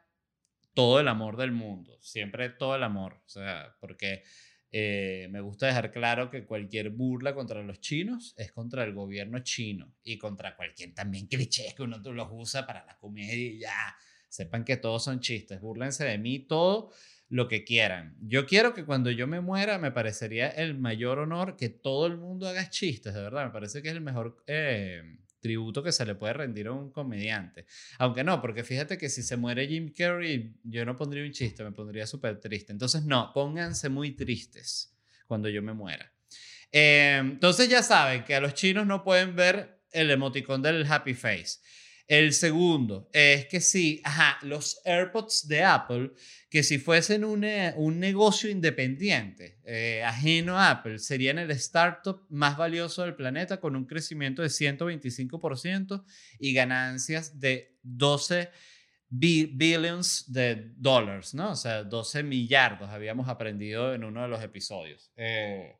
todo 0.73 0.99
el 0.99 1.07
amor 1.07 1.37
del 1.37 1.51
mundo, 1.51 1.97
siempre 2.01 2.49
todo 2.49 2.75
el 2.75 2.83
amor, 2.83 3.21
o 3.25 3.29
sea, 3.29 3.75
porque 3.79 4.23
eh, 4.75 5.27
me 5.29 5.39
gusta 5.39 5.67
dejar 5.67 5.91
claro 5.91 6.31
que 6.31 6.45
cualquier 6.45 6.89
burla 6.89 7.35
contra 7.35 7.61
los 7.61 7.79
chinos 7.79 8.33
es 8.37 8.51
contra 8.51 8.83
el 8.83 8.93
gobierno 8.93 9.37
chino 9.39 9.93
y 10.03 10.17
contra 10.17 10.55
cualquier 10.55 10.95
también 10.95 11.27
cliché 11.27 11.75
que 11.75 11.83
uno 11.83 11.99
los 11.99 12.27
usa 12.31 12.65
para 12.65 12.83
la 12.85 12.97
comedia 12.97 13.35
y 13.35 13.59
ya. 13.59 13.95
Sepan 14.29 14.65
que 14.65 14.77
todos 14.77 15.03
son 15.03 15.19
chistes, 15.19 15.61
burlense 15.61 16.05
de 16.05 16.17
mí, 16.17 16.39
todo 16.39 16.91
lo 17.29 17.47
que 17.47 17.63
quieran. 17.63 18.17
Yo 18.19 18.47
quiero 18.47 18.73
que 18.73 18.83
cuando 18.83 19.11
yo 19.11 19.27
me 19.27 19.41
muera 19.41 19.77
me 19.77 19.91
parecería 19.91 20.49
el 20.49 20.75
mayor 20.75 21.19
honor 21.19 21.55
que 21.55 21.69
todo 21.69 22.07
el 22.07 22.17
mundo 22.17 22.47
haga 22.47 22.67
chistes, 22.71 23.13
de 23.13 23.21
verdad, 23.21 23.45
me 23.45 23.51
parece 23.51 23.83
que 23.83 23.89
es 23.89 23.93
el 23.93 24.01
mejor 24.01 24.43
eh, 24.47 25.03
tributo 25.43 25.83
que 25.83 25.91
se 25.91 26.05
le 26.05 26.15
puede 26.15 26.33
rendir 26.33 26.67
a 26.67 26.71
un 26.71 26.89
comediante. 26.89 27.65
Aunque 27.99 28.23
no, 28.23 28.41
porque 28.41 28.63
fíjate 28.63 28.97
que 28.97 29.09
si 29.09 29.21
se 29.21 29.37
muere 29.37 29.67
Jim 29.67 29.93
Carrey, 29.95 30.55
yo 30.63 30.85
no 30.85 30.95
pondría 30.95 31.23
un 31.23 31.31
chiste, 31.31 31.63
me 31.63 31.73
pondría 31.73 32.07
súper 32.07 32.39
triste. 32.39 32.71
Entonces, 32.71 33.03
no, 33.03 33.31
pónganse 33.33 33.89
muy 33.89 34.11
tristes 34.11 34.95
cuando 35.27 35.49
yo 35.49 35.61
me 35.61 35.73
muera. 35.73 36.11
Eh, 36.71 37.17
entonces 37.21 37.69
ya 37.69 37.83
saben 37.83 38.23
que 38.23 38.33
a 38.33 38.39
los 38.39 38.53
chinos 38.53 38.87
no 38.87 39.03
pueden 39.03 39.35
ver 39.35 39.83
el 39.91 40.09
emoticón 40.09 40.61
del 40.61 40.91
happy 40.91 41.13
face. 41.13 41.59
El 42.05 42.33
segundo 42.33 43.09
es 43.13 43.45
que 43.47 43.61
sí, 43.61 44.01
ajá, 44.03 44.37
los 44.45 44.81
AirPods 44.85 45.47
de 45.47 45.63
Apple, 45.63 46.11
que 46.49 46.61
si 46.61 46.77
fuesen 46.77 47.23
un, 47.23 47.45
un 47.77 47.99
negocio 47.99 48.49
independiente, 48.49 49.59
eh, 49.63 50.03
ajeno 50.03 50.57
a 50.57 50.69
Apple, 50.69 50.99
serían 50.99 51.39
el 51.39 51.49
startup 51.51 52.25
más 52.29 52.57
valioso 52.57 53.03
del 53.03 53.15
planeta 53.15 53.59
con 53.59 53.75
un 53.77 53.85
crecimiento 53.85 54.41
de 54.41 54.49
125% 54.49 56.03
y 56.39 56.53
ganancias 56.53 57.39
de 57.39 57.77
12 57.83 58.49
billions 59.09 60.31
de 60.31 60.71
dólares, 60.75 61.33
¿no? 61.33 61.51
O 61.51 61.55
sea, 61.55 61.83
12 61.83 62.23
millardos 62.23 62.89
habíamos 62.89 63.29
aprendido 63.29 63.93
en 63.93 64.03
uno 64.03 64.23
de 64.23 64.27
los 64.27 64.43
episodios. 64.43 65.11
Eh, 65.15 65.77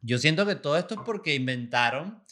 Yo 0.00 0.18
siento 0.18 0.46
que 0.46 0.54
todo 0.56 0.76
esto 0.76 0.94
es 0.94 1.00
porque 1.04 1.34
inventaron 1.34 2.22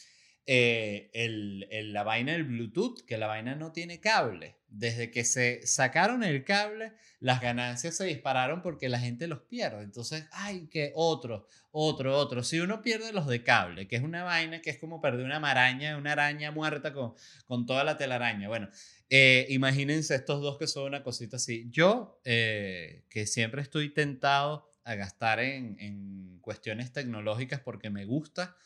eh, 0.45 1.09
el, 1.13 1.93
la 1.93 2.03
vaina 2.03 2.33
del 2.33 2.43
Bluetooth, 2.43 3.05
que 3.05 3.17
la 3.17 3.27
vaina 3.27 3.55
no 3.55 3.71
tiene 3.71 3.99
cable. 4.01 4.57
Desde 4.67 5.11
que 5.11 5.23
se 5.23 5.65
sacaron 5.65 6.23
el 6.23 6.43
cable, 6.43 6.93
las 7.19 7.39
ganancias 7.41 7.95
se 7.95 8.05
dispararon 8.05 8.61
porque 8.61 8.89
la 8.89 8.99
gente 8.99 9.27
los 9.27 9.41
pierde. 9.41 9.83
Entonces, 9.83 10.27
ay, 10.31 10.67
que 10.69 10.91
otro, 10.95 11.47
otro, 11.71 12.17
otro. 12.17 12.43
Si 12.43 12.59
uno 12.59 12.81
pierde 12.81 13.13
los 13.13 13.27
de 13.27 13.43
cable, 13.43 13.87
que 13.87 13.95
es 13.95 14.01
una 14.01 14.23
vaina 14.23 14.61
que 14.61 14.71
es 14.71 14.79
como 14.79 14.99
perder 14.99 15.25
una 15.25 15.39
maraña, 15.39 15.95
una 15.95 16.11
araña 16.13 16.51
muerta 16.51 16.91
con, 16.91 17.13
con 17.45 17.65
toda 17.65 17.83
la 17.83 17.97
telaraña. 17.97 18.49
Bueno, 18.49 18.69
eh, 19.09 19.45
imagínense 19.49 20.15
estos 20.15 20.41
dos 20.41 20.57
que 20.57 20.67
son 20.67 20.87
una 20.87 21.03
cosita 21.03 21.37
así. 21.37 21.67
Yo, 21.69 22.19
eh, 22.25 23.05
que 23.09 23.27
siempre 23.27 23.61
estoy 23.61 23.93
tentado 23.93 24.69
a 24.83 24.95
gastar 24.95 25.39
en, 25.39 25.77
en 25.79 26.39
cuestiones 26.41 26.91
tecnológicas 26.91 27.61
porque 27.61 27.89
me 27.89 28.05
gusta 28.05 28.57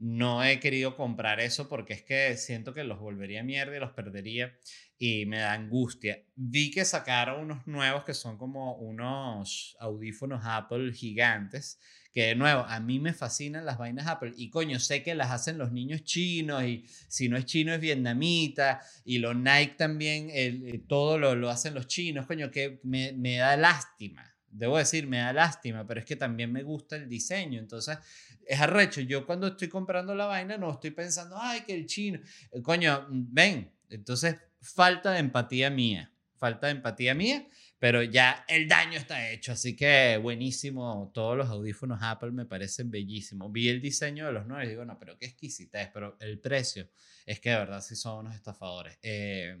no 0.00 0.44
he 0.44 0.60
querido 0.60 0.96
comprar 0.96 1.40
eso 1.40 1.68
porque 1.68 1.94
es 1.94 2.02
que 2.02 2.36
siento 2.36 2.74
que 2.74 2.84
los 2.84 2.98
volvería 2.98 3.42
mierda 3.42 3.76
y 3.76 3.80
los 3.80 3.92
perdería 3.92 4.54
y 4.98 5.26
me 5.26 5.38
da 5.38 5.52
angustia. 5.52 6.24
Vi 6.34 6.70
que 6.70 6.84
sacaron 6.84 7.40
unos 7.40 7.66
nuevos 7.66 8.04
que 8.04 8.14
son 8.14 8.36
como 8.36 8.74
unos 8.76 9.76
audífonos 9.80 10.42
Apple 10.44 10.92
gigantes, 10.92 11.78
que 12.12 12.26
de 12.26 12.34
nuevo, 12.34 12.62
a 12.62 12.80
mí 12.80 12.98
me 12.98 13.12
fascinan 13.12 13.64
las 13.64 13.78
vainas 13.78 14.06
Apple 14.06 14.32
y 14.36 14.50
coño, 14.50 14.80
sé 14.80 15.02
que 15.02 15.14
las 15.14 15.30
hacen 15.30 15.58
los 15.58 15.72
niños 15.72 16.02
chinos 16.04 16.64
y 16.64 16.84
si 17.08 17.28
no 17.28 17.36
es 17.36 17.44
chino 17.44 17.72
es 17.72 17.80
vietnamita 17.80 18.80
y 19.04 19.18
los 19.18 19.36
Nike 19.36 19.74
también, 19.76 20.30
el, 20.32 20.84
todo 20.86 21.18
lo, 21.18 21.34
lo, 21.34 21.50
hacen 21.50 21.74
los 21.74 21.86
chinos, 21.86 22.26
coño, 22.26 22.50
que 22.50 22.80
me, 22.82 23.12
me 23.12 23.36
da 23.36 23.56
lástima. 23.56 24.37
Debo 24.50 24.78
decir, 24.78 25.06
me 25.06 25.18
da 25.18 25.32
lástima, 25.32 25.86
pero 25.86 26.00
es 26.00 26.06
que 26.06 26.16
también 26.16 26.52
me 26.52 26.62
gusta 26.62 26.96
el 26.96 27.08
diseño. 27.08 27.58
Entonces, 27.58 27.98
es 28.46 28.60
arrecho. 28.60 29.00
Yo 29.02 29.26
cuando 29.26 29.46
estoy 29.48 29.68
comprando 29.68 30.14
la 30.14 30.26
vaina 30.26 30.56
no 30.56 30.72
estoy 30.72 30.90
pensando, 30.90 31.36
ay, 31.38 31.62
que 31.62 31.74
el 31.74 31.86
chino. 31.86 32.20
Eh, 32.50 32.62
coño, 32.62 33.06
ven. 33.10 33.70
Entonces, 33.90 34.36
falta 34.60 35.12
de 35.12 35.20
empatía 35.20 35.70
mía. 35.70 36.12
Falta 36.36 36.68
de 36.68 36.74
empatía 36.74 37.14
mía, 37.14 37.48
pero 37.80 38.00
ya 38.00 38.44
el 38.46 38.68
daño 38.68 38.96
está 38.96 39.30
hecho. 39.30 39.52
Así 39.52 39.74
que 39.74 40.18
buenísimo. 40.22 41.10
Todos 41.12 41.36
los 41.36 41.48
audífonos 41.48 41.98
Apple 42.00 42.30
me 42.30 42.46
parecen 42.46 42.90
bellísimos. 42.90 43.50
Vi 43.50 43.68
el 43.68 43.80
diseño 43.80 44.26
de 44.26 44.32
los 44.32 44.46
nuevos 44.46 44.66
y 44.66 44.68
digo, 44.68 44.84
no, 44.84 44.98
pero 44.98 45.18
qué 45.18 45.26
exquisita 45.26 45.82
es. 45.82 45.88
Pero 45.92 46.16
el 46.20 46.38
precio 46.38 46.88
es 47.26 47.40
que 47.40 47.50
de 47.50 47.56
verdad 47.56 47.82
sí 47.82 47.96
son 47.96 48.20
unos 48.20 48.36
estafadores. 48.36 48.98
Eh, 49.02 49.58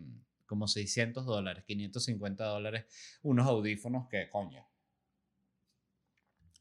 como 0.48 0.66
600 0.66 1.26
dólares, 1.26 1.62
550 1.64 2.44
dólares, 2.44 2.86
unos 3.22 3.46
audífonos 3.46 4.08
que, 4.08 4.28
coño, 4.30 4.66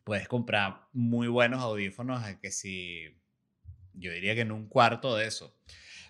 puedes 0.07 0.29
comprar 0.29 0.87
muy 0.93 1.27
buenos 1.27 1.61
audífonos 1.61 2.23
que 2.41 2.49
si, 2.49 3.13
yo 3.91 4.09
diría 4.13 4.35
que 4.35 4.41
en 4.41 4.53
un 4.53 4.69
cuarto 4.69 5.17
de 5.17 5.27
eso. 5.27 5.53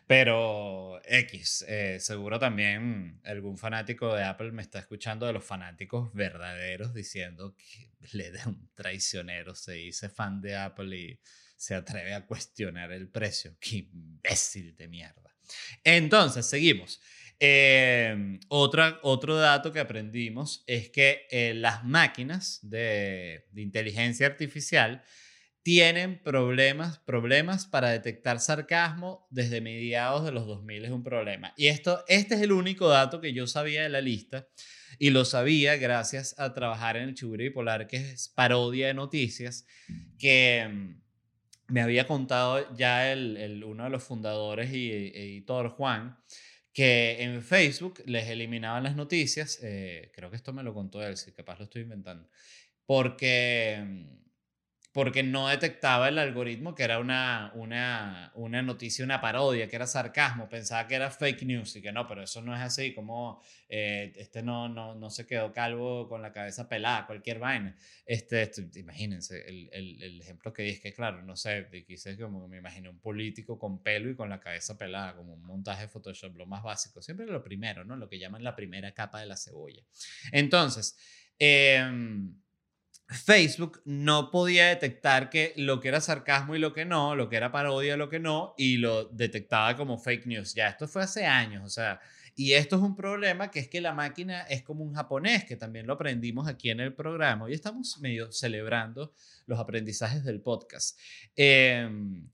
Pero 0.06 1.02
X, 1.04 1.66
eh, 1.68 1.98
seguro 2.00 2.38
también 2.38 3.20
algún 3.26 3.58
fanático 3.58 4.14
de 4.14 4.24
Apple 4.24 4.52
me 4.52 4.62
está 4.62 4.78
escuchando 4.78 5.26
de 5.26 5.34
los 5.34 5.44
fanáticos 5.44 6.14
verdaderos 6.14 6.94
diciendo 6.94 7.56
que 7.56 7.90
le 8.16 8.30
da 8.30 8.44
un 8.46 8.70
traicionero, 8.76 9.56
se 9.56 9.72
dice 9.72 10.10
fan 10.10 10.42
de 10.42 10.56
Apple 10.56 10.96
y 10.96 11.20
se 11.56 11.74
atreve 11.74 12.14
a 12.14 12.28
cuestionar 12.28 12.92
el 12.92 13.10
precio. 13.10 13.58
Qué 13.60 13.78
imbécil 13.78 14.76
de 14.76 14.88
mierda. 14.88 15.36
Entonces, 15.84 16.46
seguimos. 16.46 17.02
Eh, 17.40 18.40
otra, 18.48 19.00
otro 19.04 19.36
dato 19.36 19.72
que 19.72 19.80
aprendimos 19.80 20.64
es 20.66 20.90
que 20.90 21.28
eh, 21.30 21.54
las 21.54 21.84
máquinas 21.84 22.60
de, 22.64 23.46
inteligencia 23.56 24.26
artificial 24.26 25.04
tienen 25.62 26.22
problemas, 26.24 26.98
problemas 27.00 27.68
para 27.68 27.90
detectar 27.90 28.40
sarcasmo 28.40 29.28
desde 29.30 29.62
mediados 29.62 30.24
de 30.24 30.32
los 30.32 30.48
2000 30.48 30.86
es 30.86 30.92
un 30.92 31.04
problema. 31.04 31.54
Y 31.58 31.68
esto, 31.68 32.04
este 32.08 32.36
es 32.36 32.42
el 32.42 32.54
único 32.54 32.88
dato 32.88 33.22
que 33.22 33.34
yo 33.34 33.46
sabía 33.48 33.84
de 33.84 33.90
la 33.90 34.02
lista 34.02 34.48
y 34.98 35.10
lo 35.10 35.26
sabía 35.26 35.76
gracias 35.76 36.40
a 36.40 36.54
trabajar 36.54 36.98
en 36.98 37.10
el 37.10 37.16
Chiguro 37.16 37.44
Bipolar, 37.44 37.88
que 37.88 37.98
es 37.98 38.30
parodia 38.30 38.88
de 38.88 38.94
noticias, 38.94 39.68
que 40.18 40.68
mm, 40.68 41.02
me 41.68 41.82
había 41.82 42.08
contado 42.08 42.74
ya 42.76 43.12
el, 43.12 43.64
uno 43.64 43.84
de 43.84 43.90
los 43.90 44.04
fundadores 44.04 44.74
y 44.74 44.90
editor, 44.92 45.70
Juan, 45.70 46.18
que 46.78 47.24
en 47.24 47.42
Facebook 47.42 48.04
les 48.06 48.30
eliminaban 48.30 48.84
las 48.84 48.96
noticias, 48.96 49.58
eh, 49.64 50.12
creo 50.14 50.30
que 50.30 50.36
esto 50.36 50.54
me 50.54 50.62
lo 50.62 50.76
contó 50.76 51.02
él, 51.02 51.18
si 51.18 51.32
capaz 51.32 51.58
lo 51.58 51.64
estoy 51.64 51.82
inventando, 51.82 52.30
porque 52.86 53.84
mm, 53.84 54.27
porque 54.98 55.22
no 55.22 55.48
detectaba 55.48 56.10
el 56.10 56.18
algoritmo 56.18 56.74
que 56.74 56.82
era 56.82 56.98
una, 56.98 57.52
una, 57.54 58.32
una 58.34 58.64
noticia, 58.64 59.06
una 59.06 59.22
parodia, 59.22 59.70
que 59.70 59.76
era 59.76 59.86
sarcasmo, 59.86 60.50
pensaba 60.50 60.88
que 60.88 60.96
era 60.96 61.12
fake 61.12 61.44
news 61.44 61.76
y 61.76 61.84
que 61.84 61.92
no, 61.92 62.08
pero 62.08 62.24
eso 62.24 62.42
no 62.42 62.56
es 62.56 62.62
así, 62.62 62.96
como 62.96 63.40
eh, 63.70 64.12
este 64.16 64.42
no, 64.42 64.68
no, 64.68 64.96
no 64.96 65.12
se 65.12 65.28
quedó 65.28 65.54
calvo 65.54 66.10
con 66.10 66.24
la 66.24 66.32
cabeza 66.32 66.68
pelada, 66.68 67.06
cualquier 67.06 67.38
vaina. 67.38 67.78
Este, 68.08 68.42
este 68.42 68.68
imagínense, 68.80 69.48
el, 69.48 69.70
el, 69.72 70.02
el, 70.02 70.20
ejemplo 70.20 70.52
que 70.52 70.64
dije, 70.64 70.82
que 70.82 70.94
claro, 70.94 71.22
no 71.22 71.36
sé, 71.36 71.68
quise 71.86 72.18
como 72.18 72.48
me 72.48 72.58
imaginé 72.58 72.90
un 72.90 73.00
político 73.00 73.60
con 73.60 73.84
pelo 73.84 74.10
y 74.10 74.16
con 74.16 74.32
la 74.32 74.40
cabeza 74.40 74.80
pelada, 74.80 75.16
como 75.16 75.36
un 75.36 75.44
montaje 75.44 75.84
de 75.84 75.90
Photoshop, 75.90 76.36
lo 76.36 76.48
más 76.48 76.64
básico, 76.64 77.04
siempre 77.04 77.28
lo 77.28 77.44
primero, 77.44 77.86
¿no? 77.86 77.96
Lo 77.98 78.10
que 78.10 78.18
llaman 78.18 78.44
la 78.44 78.56
primera 78.56 78.92
capa 78.96 79.20
de 79.20 79.28
la 79.28 79.38
cebolla. 79.38 79.84
Entonces, 80.32 80.98
eh, 81.38 81.86
Facebook 83.10 83.82
no 83.86 84.32
podía 84.32 84.68
detectar 84.68 85.30
que 85.30 85.54
lo 85.56 85.80
que 85.80 85.88
era 85.88 86.02
sarcasmo 86.02 86.56
y 86.56 86.60
lo 86.60 86.74
que 86.74 86.84
no, 86.84 87.16
lo 87.16 87.30
que 87.30 87.38
era 87.38 87.52
parodia 87.52 87.94
y 87.94 87.98
lo 87.98 88.10
que 88.10 88.20
no, 88.20 88.54
y 88.58 88.78
lo 88.78 89.06
detectaba 89.06 89.78
como 89.78 89.98
fake 89.98 90.26
news. 90.26 90.54
Ya, 90.54 90.68
esto 90.68 90.88
fue 90.88 91.04
hace 91.04 91.26
años, 91.26 91.64
o 91.64 91.70
sea, 91.70 92.02
y 92.36 92.54
esto 92.54 92.76
es 92.76 92.82
un 92.82 92.96
problema 92.96 93.50
que 93.50 93.60
es 93.60 93.68
que 93.68 93.82
la 93.82 93.94
máquina 93.94 94.42
es 94.44 94.62
como 94.62 94.84
un 94.84 94.94
japonés, 94.94 95.46
que 95.46 95.56
también 95.56 95.88
lo 95.88 95.94
aprendimos 95.94 96.48
aquí 96.48 96.70
en 96.70 96.80
el 96.82 96.94
programa. 96.94 97.50
y 97.50 97.54
estamos 97.54 97.98
medio 98.00 98.32
celebrando 98.32 99.14
los 99.48 99.60
aprendizajes 99.60 100.24
del 100.24 100.42
podcast. 100.42 101.00
Em, 101.36 102.30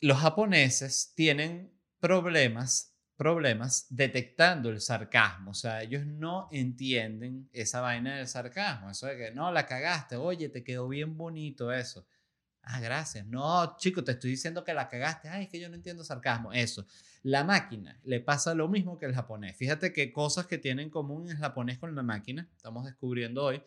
los 0.00 0.18
japoneses 0.18 1.12
tienen 1.14 1.70
problemas 2.00 2.91
problemas 3.22 3.86
detectando 3.88 4.68
el 4.68 4.80
sarcasmo. 4.80 5.52
O 5.52 5.54
sea, 5.54 5.80
ellos 5.82 6.04
no 6.04 6.48
entienden 6.50 7.48
esa 7.52 7.80
vaina 7.80 8.16
del 8.16 8.26
sarcasmo. 8.26 8.90
Eso 8.90 9.06
de 9.06 9.16
que, 9.16 9.30
no, 9.30 9.52
la 9.52 9.64
cagaste, 9.64 10.16
oye, 10.16 10.48
te 10.48 10.64
quedó 10.64 10.88
bien 10.88 11.16
bonito 11.16 11.72
eso. 11.72 12.04
Ah, 12.62 12.80
gracias. 12.80 13.24
No, 13.26 13.76
chico, 13.76 14.02
te 14.02 14.12
estoy 14.12 14.30
diciendo 14.30 14.64
que 14.64 14.74
la 14.74 14.88
cagaste. 14.88 15.28
Ay, 15.28 15.44
es 15.44 15.50
que 15.50 15.60
yo 15.60 15.68
no 15.68 15.76
entiendo 15.76 16.02
sarcasmo. 16.02 16.52
Eso. 16.52 16.84
La 17.22 17.44
máquina 17.44 18.00
le 18.02 18.18
pasa 18.18 18.54
lo 18.54 18.66
mismo 18.66 18.98
que 18.98 19.06
el 19.06 19.14
japonés. 19.14 19.56
Fíjate 19.56 19.92
qué 19.92 20.12
cosas 20.12 20.46
que 20.46 20.58
tienen 20.58 20.86
en 20.86 20.90
común 20.90 21.28
el 21.28 21.36
japonés 21.36 21.78
con 21.78 21.94
la 21.94 22.02
máquina, 22.02 22.48
estamos 22.56 22.84
descubriendo 22.84 23.44
hoy, 23.44 23.62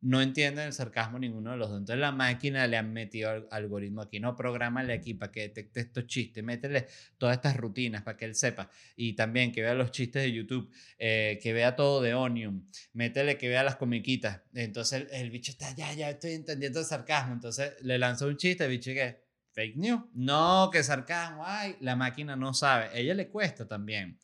no 0.00 0.20
entienden 0.20 0.66
el 0.66 0.72
sarcasmo 0.72 1.18
ninguno 1.18 1.52
de 1.52 1.56
los 1.56 1.68
dos. 1.68 1.78
Entonces 1.78 2.00
la 2.00 2.12
máquina 2.12 2.66
le 2.66 2.76
han 2.76 2.92
metido 2.92 3.30
al 3.30 3.48
algoritmo 3.50 4.02
aquí, 4.02 4.20
no, 4.20 4.36
prográmale 4.36 4.92
aquí 4.92 5.14
para 5.14 5.32
que 5.32 5.40
detecte 5.42 5.80
estos 5.80 6.06
chistes, 6.06 6.44
métele 6.44 6.86
todas 7.18 7.36
estas 7.36 7.56
rutinas 7.56 8.02
para 8.02 8.16
que 8.16 8.26
él 8.26 8.34
sepa. 8.34 8.70
Y 8.94 9.14
también 9.14 9.52
que 9.52 9.62
vea 9.62 9.74
los 9.74 9.90
chistes 9.90 10.22
de 10.22 10.32
YouTube, 10.32 10.70
eh, 10.98 11.38
que 11.42 11.52
vea 11.52 11.74
todo 11.76 12.02
de 12.02 12.14
Onion, 12.14 12.66
métele 12.92 13.38
que 13.38 13.48
vea 13.48 13.62
las 13.62 13.76
comiquitas. 13.76 14.42
Entonces 14.54 15.06
el, 15.10 15.30
bicho 15.30 15.52
está, 15.52 15.74
ya, 15.74 15.92
ya 15.94 16.10
estoy 16.10 16.32
entendiendo 16.32 16.80
el 16.80 16.86
sarcasmo. 16.86 17.32
Entonces 17.32 17.72
le 17.80 17.98
lanza 17.98 18.26
un 18.26 18.36
chiste, 18.36 18.64
el 18.64 18.70
bicho 18.70 18.92
que 18.92 19.24
fake 19.52 19.76
news. 19.76 20.02
No, 20.14 20.68
que 20.70 20.82
sarcasmo, 20.82 21.42
ay, 21.44 21.76
la 21.80 21.96
máquina 21.96 22.36
no 22.36 22.52
sabe. 22.52 22.84
A 22.84 22.96
ella 22.96 23.14
le 23.14 23.28
cuesta 23.28 23.66
también. 23.66 24.18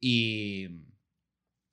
Y 0.00 0.68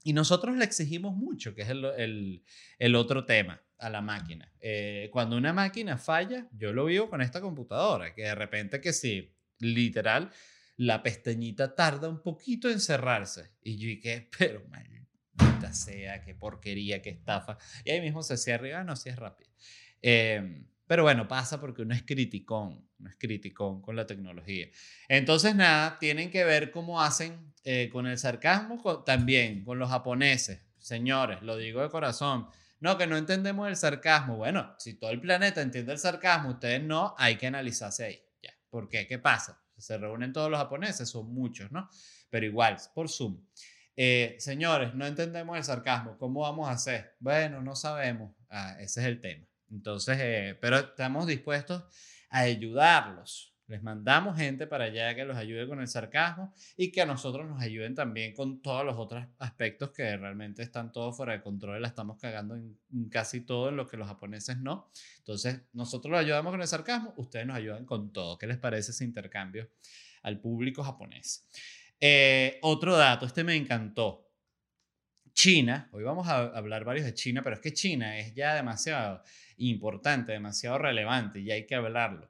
y 0.03 0.13
nosotros 0.13 0.56
le 0.56 0.63
exigimos 0.63 1.15
mucho, 1.15 1.53
que 1.53 1.63
es 1.63 1.70
el, 1.70 2.44
el, 2.77 2.96
otro 2.96 3.25
tema 3.25 3.62
a 3.77 3.89
la 3.89 4.01
máquina. 4.01 4.51
Eh, 4.60 5.10
cuando 5.12 5.38
una 5.38 5.53
máquina 5.53 5.98
falla, 5.98 6.48
yo 6.53 6.74
lo 6.74 6.86
vivo 6.86 7.10
con 7.10 7.22
esta 7.22 7.41
computadora, 7.41 8.13
que 8.13 8.24
de 8.24 8.36
repente 8.36 8.79
que 8.79 8.94
sí, 8.94 9.36
literal, 9.60 10.32
la 10.77 11.03
pestañita 11.03 11.75
tarda 11.75 12.08
un 12.08 12.22
poquito 12.22 12.70
en 12.70 12.79
cerrarse. 12.79 13.51
Y 13.62 13.77
yo 13.77 13.88
dije, 13.88 14.29
pero 14.38 14.63
maldita 14.70 15.74
sea, 15.74 16.22
qué 16.24 16.34
porquería, 16.34 17.01
qué 17.01 17.10
estafa. 17.10 17.58
Y 17.84 17.91
ahí 17.91 18.01
mismo 18.01 18.24
se 18.24 18.38
cierra 18.38 18.79
ah, 18.79 18.84
no, 18.84 18.96
sí 18.96 19.10
es 19.10 19.18
rápido. 19.18 19.51
Eh, 20.01 20.63
pero 20.89 21.03
bueno, 21.03 21.27
pasa 21.27 21.62
porque 21.62 21.84
uno 21.84 21.93
es 21.93 22.01
criticón, 22.01 22.84
uno 22.98 23.10
es 23.12 23.15
criticón 23.15 23.79
con 23.79 23.96
la 23.96 24.08
tecnología. 24.08 24.69
Entonces, 25.08 25.53
nada, 25.53 26.00
tienen 26.00 26.31
que 26.31 26.43
ver 26.43 26.72
cómo 26.72 27.00
hacen 27.00 27.53
eh, 27.63 27.91
con 27.91 28.08
el 28.08 28.17
sarcasmo, 28.17 29.03
también 29.03 29.63
con 29.63 29.77
los 29.77 29.91
japoneses. 29.91 30.65
Señores, 30.79 31.43
lo 31.43 31.58
digo 31.58 31.84
de 31.84 31.91
corazón. 31.91 32.48
No, 32.79 32.98
que 32.98 33.05
no 33.05 33.17
entendemos 33.17 33.67
el 33.67 33.75
sarcasmo. 33.75 34.38
Bueno, 34.38 34.74
si 34.79 34.96
todo 34.96 35.12
el 35.12 35.22
planeta 35.22 35.62
entiende 35.62 35.91
el 35.91 36.00
sarcasmo, 36.00 36.50
ustedes 36.50 36.81
no, 36.81 37.13
hay 37.19 37.36
que 37.36 37.46
analizarse 37.46 38.05
ahí. 38.05 38.24
Ya. 38.41 38.55
¿Por 38.72 38.89
qué? 38.89 39.05
¿Qué 39.05 39.19
pasa? 39.19 39.62
Se 39.77 39.96
reúnen 39.96 40.34
todos 40.34 40.50
los 40.50 40.60
japoneses, 40.60 41.08
son 41.08 41.31
muchos, 41.31 41.72
¿no? 41.72 41.88
Pero 42.31 42.48
igual, 42.48 42.77
por 42.96 43.10
Zoom. 43.10 43.39
Eh, 43.96 44.38
señores, 44.39 44.96
no 44.96 45.05
entendemos 45.05 45.55
el 45.55 45.63
sarcasmo. 45.63 46.17
¿Cómo 46.17 46.39
vamos 46.39 46.67
a 46.67 46.72
hacer? 46.72 47.15
Bueno, 47.19 47.62
no 47.62 47.75
sabemos. 47.75 48.31
Ah, 48.50 48.75
ese 48.79 49.01
es 49.01 49.05
el 49.05 49.22
tema. 49.22 49.49
Entonces, 49.71 50.17
eh, 50.19 50.57
pero 50.59 50.77
estamos 50.77 51.27
dispuestos 51.27 51.83
a 52.29 52.39
ayudarlos. 52.39 53.49
Les 53.69 53.83
mandamos 53.83 54.35
gente 54.35 54.65
para 54.65 54.85
allá 54.85 55.13
que 55.13 55.25
los 55.25 55.38
ayude 55.38 55.67
con 55.67 55.79
el 55.79 55.88
sarcasmo 55.88 56.51
y 56.75 56.91
que 56.91 57.03
a 57.03 57.05
nosotros 57.05 57.47
nos 57.47 57.61
ayuden 57.61 57.93
también 57.93 58.33
con 58.33 58.63
todos 58.63 58.83
los 58.83 58.97
otros 58.97 59.23
aspectos 59.38 59.91
que 59.91 60.17
realmente 60.17 60.63
están 60.63 60.91
todos 60.91 61.15
fuera 61.15 61.33
de 61.33 61.43
control. 61.43 61.79
La 61.79 61.88
estamos 61.88 62.17
cagando 62.17 62.55
en, 62.55 62.79
casi 63.11 63.41
todo 63.41 63.69
en 63.69 63.75
lo 63.75 63.88
que 63.88 63.95
los 63.95 64.07
japoneses 64.07 64.57
no. 64.57 64.89
Entonces, 65.19 65.61
nosotros 65.73 66.11
los 66.11 66.19
ayudamos 66.19 66.51
con 66.51 66.61
el 66.61 66.67
sarcasmo, 66.67 67.13
ustedes 67.17 67.45
nos 67.45 67.57
ayudan 67.57 67.85
con 67.85 68.11
todo. 68.11 68.39
¿Qué 68.39 68.47
les 68.47 68.57
parece 68.57 68.89
ese 68.89 69.05
intercambio 69.05 69.69
al 70.23 70.39
público 70.41 70.83
japonés? 70.83 71.47
Eh, 71.99 72.57
otro 72.63 72.97
dato, 72.97 73.27
este 73.27 73.43
me 73.43 73.55
encantó. 73.55 74.28
China, 75.41 75.88
hoy 75.93 76.03
vamos 76.03 76.27
a 76.27 76.48
hablar 76.48 76.84
varios 76.84 77.05
de 77.05 77.13
China, 77.13 77.41
pero 77.41 77.55
es 77.55 77.62
que 77.62 77.72
China 77.72 78.19
es 78.19 78.36
ya 78.36 78.55
demasiado 78.55 79.24
importante, 79.55 80.34
demasiado 80.34 80.77
relevante 80.77 81.39
y 81.39 81.50
hay 81.50 81.65
que 81.65 81.75
hablarlo. 81.75 82.29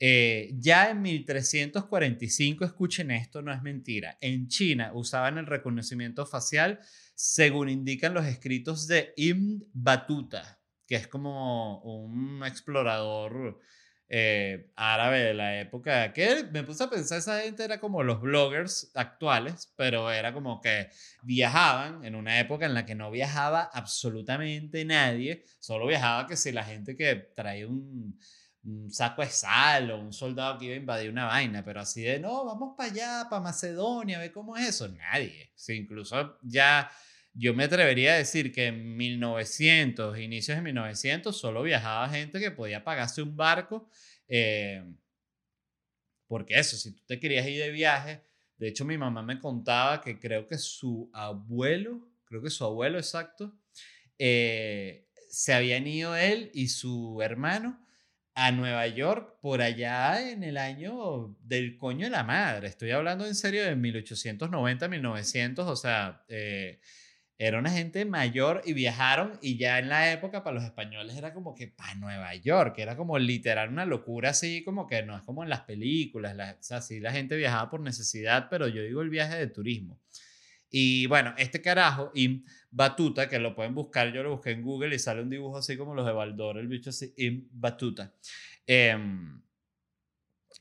Eh, 0.00 0.50
ya 0.58 0.90
en 0.90 1.00
1345, 1.02 2.64
escuchen 2.64 3.12
esto, 3.12 3.42
no 3.42 3.52
es 3.52 3.62
mentira, 3.62 4.18
en 4.20 4.48
China 4.48 4.90
usaban 4.92 5.38
el 5.38 5.46
reconocimiento 5.46 6.26
facial 6.26 6.80
según 7.14 7.68
indican 7.68 8.12
los 8.12 8.26
escritos 8.26 8.88
de 8.88 9.12
Ibn 9.16 9.64
Battuta, 9.72 10.58
que 10.84 10.96
es 10.96 11.06
como 11.06 11.80
un 11.82 12.42
explorador 12.44 13.60
eh, 14.08 14.70
árabe 14.76 15.20
de 15.20 15.34
la 15.34 15.60
época, 15.60 16.12
que 16.12 16.44
me 16.50 16.62
puse 16.62 16.84
a 16.84 16.90
pensar, 16.90 17.18
esa 17.18 17.40
gente 17.40 17.64
era 17.64 17.78
como 17.78 18.02
los 18.02 18.20
bloggers 18.20 18.90
actuales, 18.94 19.72
pero 19.76 20.10
era 20.10 20.32
como 20.32 20.60
que 20.60 20.88
viajaban 21.22 22.04
en 22.04 22.14
una 22.14 22.40
época 22.40 22.66
en 22.66 22.74
la 22.74 22.86
que 22.86 22.94
no 22.94 23.10
viajaba 23.10 23.70
absolutamente 23.72 24.84
nadie, 24.84 25.44
solo 25.60 25.86
viajaba 25.86 26.26
que 26.26 26.36
si 26.36 26.52
la 26.52 26.64
gente 26.64 26.96
que 26.96 27.16
traía 27.34 27.66
un 27.66 28.18
saco 28.90 29.22
de 29.22 29.28
sal 29.28 29.90
o 29.90 30.00
un 30.00 30.12
soldado 30.12 30.58
que 30.58 30.66
iba 30.66 30.74
a 30.74 30.78
invadir 30.78 31.10
una 31.10 31.26
vaina, 31.26 31.64
pero 31.64 31.80
así 31.80 32.02
de, 32.02 32.18
no, 32.18 32.44
vamos 32.44 32.74
para 32.76 32.90
allá, 32.90 33.26
para 33.30 33.42
Macedonia, 33.42 34.18
ve 34.18 34.32
cómo 34.32 34.56
es 34.56 34.68
eso. 34.68 34.88
Nadie. 34.88 35.50
Sí, 35.54 35.74
incluso 35.74 36.38
ya 36.42 36.90
yo 37.38 37.54
me 37.54 37.64
atrevería 37.64 38.14
a 38.14 38.16
decir 38.16 38.52
que 38.52 38.66
en 38.66 38.96
1900, 38.96 40.18
inicios 40.18 40.56
de 40.56 40.62
1900, 40.62 41.38
solo 41.38 41.62
viajaba 41.62 42.08
gente 42.08 42.40
que 42.40 42.50
podía 42.50 42.82
pagarse 42.82 43.22
un 43.22 43.36
barco. 43.36 43.88
Eh, 44.26 44.82
porque 46.26 46.58
eso, 46.58 46.76
si 46.76 46.96
tú 46.96 47.02
te 47.06 47.20
querías 47.20 47.46
ir 47.46 47.60
de 47.60 47.70
viaje, 47.70 48.22
de 48.56 48.66
hecho 48.66 48.84
mi 48.84 48.98
mamá 48.98 49.22
me 49.22 49.38
contaba 49.38 50.00
que 50.00 50.18
creo 50.18 50.48
que 50.48 50.58
su 50.58 51.10
abuelo, 51.14 52.10
creo 52.24 52.42
que 52.42 52.50
su 52.50 52.64
abuelo 52.64 52.98
exacto, 52.98 53.56
eh, 54.18 55.06
se 55.30 55.54
habían 55.54 55.86
ido 55.86 56.16
él 56.16 56.50
y 56.54 56.68
su 56.68 57.22
hermano 57.22 57.80
a 58.34 58.50
Nueva 58.50 58.88
York 58.88 59.38
por 59.40 59.62
allá 59.62 60.28
en 60.28 60.42
el 60.42 60.56
año 60.56 61.36
del 61.40 61.76
coño 61.76 62.06
de 62.06 62.10
la 62.10 62.24
madre. 62.24 62.66
Estoy 62.66 62.90
hablando 62.90 63.26
en 63.26 63.36
serio 63.36 63.64
de 63.64 63.76
1890, 63.76 64.88
1900, 64.88 65.68
o 65.68 65.76
sea, 65.76 66.24
eh, 66.28 66.80
era 67.40 67.60
una 67.60 67.70
gente 67.70 68.04
mayor 68.04 68.62
y 68.64 68.72
viajaron 68.72 69.38
y 69.40 69.56
ya 69.56 69.78
en 69.78 69.88
la 69.88 70.12
época 70.12 70.42
para 70.42 70.54
los 70.54 70.64
españoles 70.64 71.16
era 71.16 71.32
como 71.32 71.54
que 71.54 71.68
para 71.68 71.94
Nueva 71.94 72.34
York, 72.34 72.74
era 72.78 72.96
como 72.96 73.16
literal 73.16 73.68
una 73.68 73.86
locura 73.86 74.30
así, 74.30 74.64
como 74.64 74.88
que 74.88 75.04
no 75.04 75.16
es 75.16 75.22
como 75.22 75.44
en 75.44 75.48
las 75.48 75.60
películas, 75.60 76.36
o 76.58 76.62
sea, 76.62 76.80
la 77.00 77.12
gente 77.12 77.36
viajaba 77.36 77.70
por 77.70 77.80
necesidad, 77.80 78.48
pero 78.50 78.66
yo 78.66 78.82
digo 78.82 79.02
el 79.02 79.10
viaje 79.10 79.36
de 79.36 79.46
turismo. 79.46 80.00
Y 80.68 81.06
bueno, 81.06 81.32
este 81.38 81.62
carajo, 81.62 82.10
Im 82.14 82.44
Batuta, 82.70 83.28
que 83.28 83.38
lo 83.38 83.54
pueden 83.54 83.74
buscar, 83.74 84.12
yo 84.12 84.22
lo 84.24 84.32
busqué 84.32 84.50
en 84.50 84.62
Google 84.62 84.94
y 84.94 84.98
sale 84.98 85.22
un 85.22 85.30
dibujo 85.30 85.58
así 85.58 85.76
como 85.76 85.94
los 85.94 86.04
de 86.04 86.12
Baldor, 86.12 86.58
el 86.58 86.66
bicho 86.66 86.90
así, 86.90 87.14
Im 87.16 87.48
Batuta. 87.52 88.14
Em, 88.66 89.40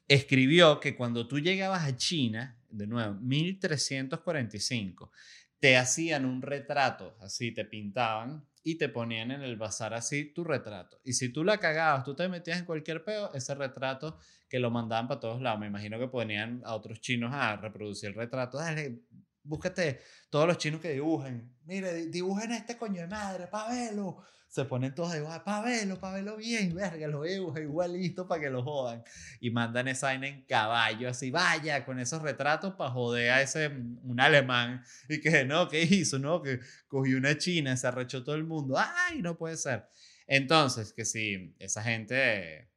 escribió 0.07 0.79
que 0.79 0.96
cuando 0.96 1.27
tú 1.27 1.39
llegabas 1.39 1.84
a 1.86 1.97
China, 1.97 2.57
de 2.69 2.88
nuevo, 2.88 3.15
1345, 3.15 5.12
te 5.60 5.77
hacían 5.77 6.25
un 6.25 6.41
retrato, 6.41 7.17
así 7.21 7.51
te 7.53 7.65
pintaban 7.65 8.45
y 8.63 8.75
te 8.75 8.89
ponían 8.89 9.32
en 9.32 9.41
el 9.41 9.56
bazar 9.56 9.93
así 9.93 10.34
tu 10.34 10.43
retrato. 10.43 10.99
Y 11.03 11.13
si 11.13 11.30
tú 11.30 11.43
la 11.43 11.58
cagabas, 11.58 12.03
tú 12.03 12.15
te 12.15 12.27
metías 12.27 12.60
en 12.60 12.65
cualquier 12.65 13.03
peo, 13.03 13.34
ese 13.34 13.56
retrato 13.56 14.19
que 14.49 14.60
lo 14.60 14.71
mandaban 14.71 15.08
para 15.08 15.19
todos 15.19 15.41
lados. 15.41 15.60
Me 15.60 15.67
imagino 15.67 15.97
que 15.99 16.08
ponían 16.08 16.62
a 16.65 16.75
otros 16.75 16.99
chinos 17.01 17.32
a 17.34 17.56
reproducir 17.56 18.10
el 18.10 18.15
retrato. 18.15 18.58
Dale, 18.58 18.99
búscate 19.47 20.01
todos 20.29 20.47
los 20.47 20.57
chinos 20.57 20.81
que 20.81 20.91
dibujen. 20.91 21.55
Mire, 21.65 22.07
dibujen 22.07 22.51
este 22.51 22.77
coño 22.77 23.01
de 23.01 23.07
madre, 23.07 23.47
Pavelo. 23.47 24.23
Se 24.47 24.63
ponen 24.63 24.95
todos 24.95 25.12
a 25.12 25.15
dibujar, 25.15 25.43
Pavelo, 25.43 25.99
Pavelo 25.99 26.38
bien, 26.38 26.73
verga, 26.73 27.07
lo 27.07 27.23
dibuja 27.23 27.60
igualito 27.60 28.27
para 28.27 28.41
que 28.41 28.49
lo 28.49 28.63
jodan. 28.63 29.03
Y 29.41 29.51
mandan 29.51 29.89
esa 29.89 30.13
en 30.13 30.45
caballo, 30.45 31.10
así, 31.10 31.31
vaya, 31.31 31.86
con 31.86 31.99
esos 31.99 32.21
retratos 32.21 32.75
para 32.75 32.91
joder 32.91 33.31
a 33.31 33.41
ese, 33.41 33.69
mm, 33.69 33.99
un 34.03 34.19
alemán. 34.19 34.83
Y 35.10 35.19
que, 35.19 35.43
no, 35.43 35.67
¿qué 35.67 35.83
hizo? 35.83 36.17
No, 36.17 36.41
que 36.41 36.60
cogió 36.88 37.17
una 37.17 37.38
china, 37.38 37.75
se 37.75 37.88
arrechó 37.88 38.23
todo 38.23 38.36
el 38.36 38.45
mundo. 38.45 38.75
Ay, 38.77 39.21
no 39.21 39.38
puede 39.38 39.57
ser. 39.57 39.89
Entonces, 40.27 40.93
que 40.93 41.05
sí, 41.05 41.55
esa 41.60 41.83
gente 41.83 42.69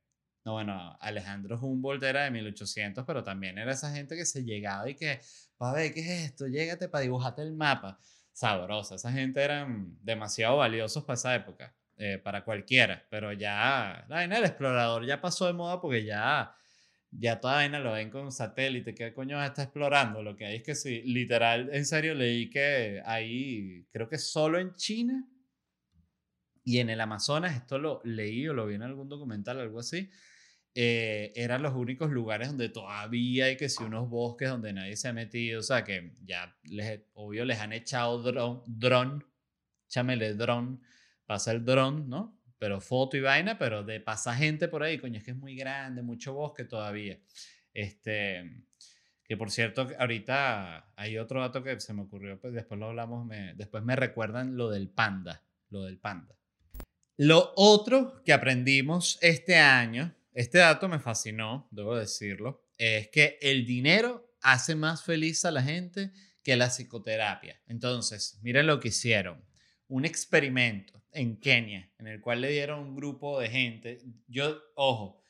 no, 0.44 0.53
bueno, 0.53 0.96
Alejandro 1.00 1.59
Humboldt 1.61 2.03
era 2.03 2.24
de 2.24 2.31
1800, 2.31 3.05
pero 3.07 3.22
también 3.22 3.59
era 3.59 3.72
esa 3.72 3.92
gente 3.92 4.16
que 4.16 4.24
se 4.24 4.42
llegaba 4.42 4.88
y 4.88 4.94
que, 4.94 5.20
pa' 5.59 5.74
ver, 5.74 5.92
¿qué 5.92 6.00
es 6.00 6.31
esto? 6.31 6.46
Llégate 6.46 6.88
para 6.88 7.03
dibujarte 7.03 7.42
el 7.42 7.53
mapa. 7.53 7.98
Sabrosa, 8.33 8.94
esa 8.94 9.12
gente 9.12 9.42
eran 9.42 9.98
demasiado 10.03 10.57
valiosos 10.57 11.05
para 11.05 11.14
esa 11.14 11.35
época, 11.35 11.74
eh, 11.96 12.18
para 12.18 12.42
cualquiera, 12.44 13.07
pero 13.11 13.33
ya, 13.33 14.07
la 14.09 14.16
vaina 14.16 14.37
del 14.37 14.46
explorador 14.46 15.05
ya 15.05 15.20
pasó 15.20 15.46
de 15.46 15.53
moda 15.53 15.81
porque 15.81 16.05
ya, 16.05 16.55
ya 17.11 17.38
toda 17.38 17.57
vaina 17.57 17.81
lo 17.81 17.92
ven 17.92 18.09
con 18.09 18.33
satélite, 18.33 18.94
¿qué 18.94 19.12
coño 19.12 19.42
está 19.44 19.64
explorando? 19.64 20.22
Lo 20.22 20.37
que 20.37 20.46
hay 20.46 20.57
es 20.57 20.62
que 20.62 20.74
sí, 20.74 21.03
literal, 21.03 21.68
en 21.72 21.85
serio, 21.85 22.14
leí 22.14 22.48
que 22.48 23.03
ahí, 23.05 23.87
creo 23.92 24.09
que 24.09 24.16
solo 24.16 24.59
en 24.59 24.74
China 24.74 25.29
y 26.64 26.79
en 26.79 26.88
el 26.88 27.00
Amazonas, 27.00 27.57
esto 27.57 27.79
lo 27.79 28.00
leí 28.05 28.48
o 28.48 28.55
lo 28.55 28.66
vi 28.66 28.76
en 28.76 28.83
algún 28.83 29.09
documental, 29.09 29.61
algo 29.61 29.81
así, 29.81 30.09
eh, 30.83 31.35
eran 31.37 31.61
los 31.61 31.75
únicos 31.75 32.11
lugares 32.11 32.49
donde 32.49 32.71
todavía 32.71 33.45
hay 33.45 33.59
que 33.59 33.69
si 33.69 33.85
unos 33.85 34.09
bosques 34.09 34.49
donde 34.49 34.73
nadie 34.73 34.97
se 34.97 35.09
ha 35.09 35.12
metido, 35.12 35.61
o 35.61 35.62
sea 35.62 35.85
que 35.85 36.14
ya 36.25 36.57
les, 36.62 37.03
obvio 37.12 37.45
les 37.45 37.61
han 37.61 37.75
echado 37.75 38.23
dron, 38.23 38.62
dron 38.66 39.23
chámele 39.88 40.33
dron, 40.33 40.81
pasa 41.27 41.53
el 41.53 41.66
dron, 41.66 42.09
¿no? 42.09 42.40
Pero 42.57 42.81
foto 42.81 43.19
y 43.19 43.21
vaina, 43.21 43.59
pero 43.59 43.83
de 43.83 44.01
pasa 44.01 44.35
gente 44.35 44.69
por 44.69 44.83
ahí, 44.83 44.97
coño, 44.97 45.19
es 45.19 45.25
que 45.25 45.33
es 45.33 45.37
muy 45.37 45.55
grande, 45.55 46.01
mucho 46.01 46.33
bosque 46.33 46.64
todavía. 46.64 47.21
Este, 47.75 48.64
que 49.23 49.37
por 49.37 49.51
cierto, 49.51 49.87
ahorita 49.99 50.95
hay 50.97 51.19
otro 51.19 51.43
dato 51.43 51.62
que 51.62 51.79
se 51.79 51.93
me 51.93 52.05
ocurrió, 52.05 52.40
pues 52.40 52.55
después 52.55 52.81
lo 52.81 52.87
hablamos, 52.87 53.27
me, 53.27 53.53
después 53.53 53.85
me 53.85 53.97
recuerdan 53.97 54.57
lo 54.57 54.71
del 54.71 54.88
panda, 54.88 55.45
lo 55.69 55.83
del 55.83 55.99
panda. 55.99 56.35
Lo 57.19 57.53
otro 57.57 58.23
que 58.25 58.33
aprendimos 58.33 59.19
este 59.21 59.59
año 59.59 60.14
este 60.33 60.59
dato 60.59 60.88
me 60.88 61.01
fascinó, 61.01 61.69
debo 61.71 61.97
decirlo, 61.97 62.66
es 62.77 63.09
que 63.09 63.38
el 63.40 63.66
dinero 63.66 64.35
hace 64.43 64.75
más 64.75 65.05
feliz 65.05 65.45
a 65.45 65.51
la 65.51 65.62
gente 65.62 66.12
que 66.43 66.57
la 66.57 66.69
psicoterapia. 66.69 67.61
Entonces, 67.66 68.38
miren 68.43 68.66
lo 68.66 68.81
que 68.81 68.88
hicieron. 68.88 69.45
Un 69.88 70.05
experimento 70.05 71.03
en 71.12 71.38
Kenia 71.40 71.93
en 71.99 72.07
el 72.07 72.21
cual 72.21 72.40
le 72.40 72.51
dieron 72.51 72.81
un 72.81 72.97
grupo 72.97 73.40
de 73.40 73.51
gente. 73.51 74.01
Yo, 74.29 74.62
ojo, 74.77 75.23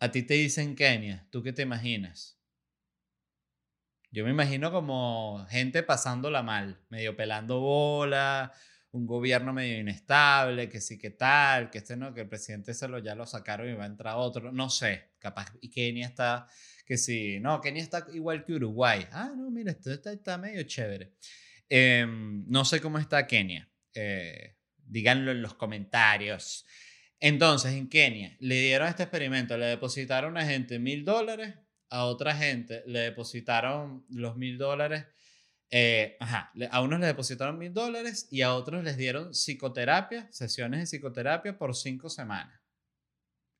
a 0.00 0.10
ti 0.10 0.22
te 0.22 0.34
dicen 0.34 0.74
Kenia, 0.74 1.26
¿tú 1.30 1.42
qué 1.42 1.52
te 1.52 1.62
imaginas? 1.62 2.38
Yo 4.10 4.24
me 4.24 4.30
imagino 4.30 4.72
como 4.72 5.46
gente 5.48 5.82
pasándola 5.82 6.42
mal, 6.42 6.80
medio 6.88 7.16
pelando 7.16 7.60
bola, 7.60 8.52
un 8.96 9.06
gobierno 9.06 9.52
medio 9.52 9.78
inestable, 9.78 10.68
que 10.68 10.80
sí 10.80 10.98
que 10.98 11.10
tal, 11.10 11.70
que 11.70 11.78
este 11.78 11.96
no, 11.96 12.14
que 12.14 12.22
el 12.22 12.28
presidente 12.28 12.74
se 12.74 12.88
lo 12.88 12.98
ya 12.98 13.14
lo 13.14 13.26
sacaron 13.26 13.68
y 13.68 13.74
va 13.74 13.84
a 13.84 13.88
entrar 13.88 14.16
otro, 14.16 14.50
no 14.52 14.70
sé, 14.70 15.10
capaz 15.18 15.52
y 15.60 15.70
Kenia 15.70 16.06
está, 16.06 16.48
que 16.84 16.96
sí, 16.96 17.38
no, 17.40 17.60
Kenia 17.60 17.82
está 17.82 18.06
igual 18.12 18.44
que 18.44 18.54
Uruguay. 18.54 19.06
Ah, 19.12 19.32
no, 19.36 19.50
mira, 19.50 19.72
esto 19.72 19.92
está, 19.92 20.12
está 20.12 20.38
medio 20.38 20.62
chévere. 20.62 21.12
Em, 21.68 22.44
no 22.48 22.64
sé 22.64 22.80
cómo 22.80 22.98
está 22.98 23.26
Kenia, 23.26 23.68
eh, 23.94 24.56
díganlo 24.78 25.30
en 25.32 25.42
los 25.42 25.54
comentarios. 25.54 26.64
Entonces, 27.20 27.72
en 27.74 27.88
Kenia 27.88 28.36
le 28.40 28.60
dieron 28.60 28.88
este 28.88 29.04
experimento, 29.04 29.56
le 29.56 29.66
depositaron 29.66 30.36
a 30.36 30.44
gente 30.44 30.78
mil 30.78 31.04
dólares, 31.04 31.54
a 31.90 32.04
otra 32.04 32.34
gente 32.34 32.82
le 32.86 33.00
depositaron 33.00 34.04
los 34.10 34.36
mil 34.36 34.58
dólares 34.58 35.06
eh, 35.70 36.16
a 36.20 36.80
unos 36.80 37.00
les 37.00 37.08
depositaron 37.08 37.58
mil 37.58 37.72
dólares 37.72 38.28
y 38.30 38.42
a 38.42 38.54
otros 38.54 38.84
les 38.84 38.96
dieron 38.96 39.32
psicoterapia, 39.32 40.28
sesiones 40.30 40.80
de 40.80 40.86
psicoterapia 40.86 41.58
por 41.58 41.74
cinco 41.74 42.08
semanas. 42.08 42.60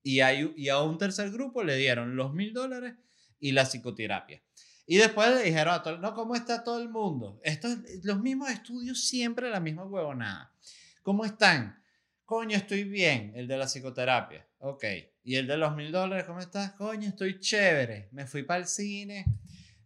Y, 0.03 0.21
hay, 0.21 0.53
y 0.57 0.69
a 0.69 0.81
un 0.83 0.99
tercer 0.99 1.31
grupo 1.31 1.65
le 1.65 1.77
dieron 1.77 2.15
los 2.15 2.33
mil 2.33 2.53
dólares 2.53 2.95
y 3.41 3.53
la 3.53 3.65
psicoterapia. 3.65 4.43
Y 4.87 4.99
después 4.99 5.29
le 5.31 5.43
dijeron 5.43 5.75
a 5.75 5.83
todos, 5.83 5.99
no, 5.99 6.15
¿cómo 6.15 6.37
está 6.37 6.63
todo 6.63 6.81
el 6.81 6.89
mundo? 6.89 7.41
Estos, 7.43 7.79
los 8.05 8.21
mismos 8.21 8.51
estudios, 8.51 9.05
siempre 9.05 9.51
la 9.51 9.59
misma 9.59 9.85
huevonada. 9.85 10.55
¿Cómo 11.03 11.25
están? 11.25 11.83
Coño, 12.25 12.57
estoy 12.57 12.85
bien, 12.85 13.33
el 13.35 13.49
de 13.49 13.57
la 13.57 13.67
psicoterapia. 13.67 14.47
Ok. 14.59 14.85
¿Y 15.25 15.35
el 15.35 15.49
de 15.49 15.57
los 15.57 15.75
mil 15.75 15.91
dólares, 15.91 16.25
cómo 16.25 16.39
estás? 16.39 16.73
Coño, 16.73 17.09
estoy 17.09 17.41
chévere. 17.41 18.09
Me 18.13 18.27
fui 18.27 18.45
para 18.45 18.61
el 18.61 18.67
cine, 18.69 19.27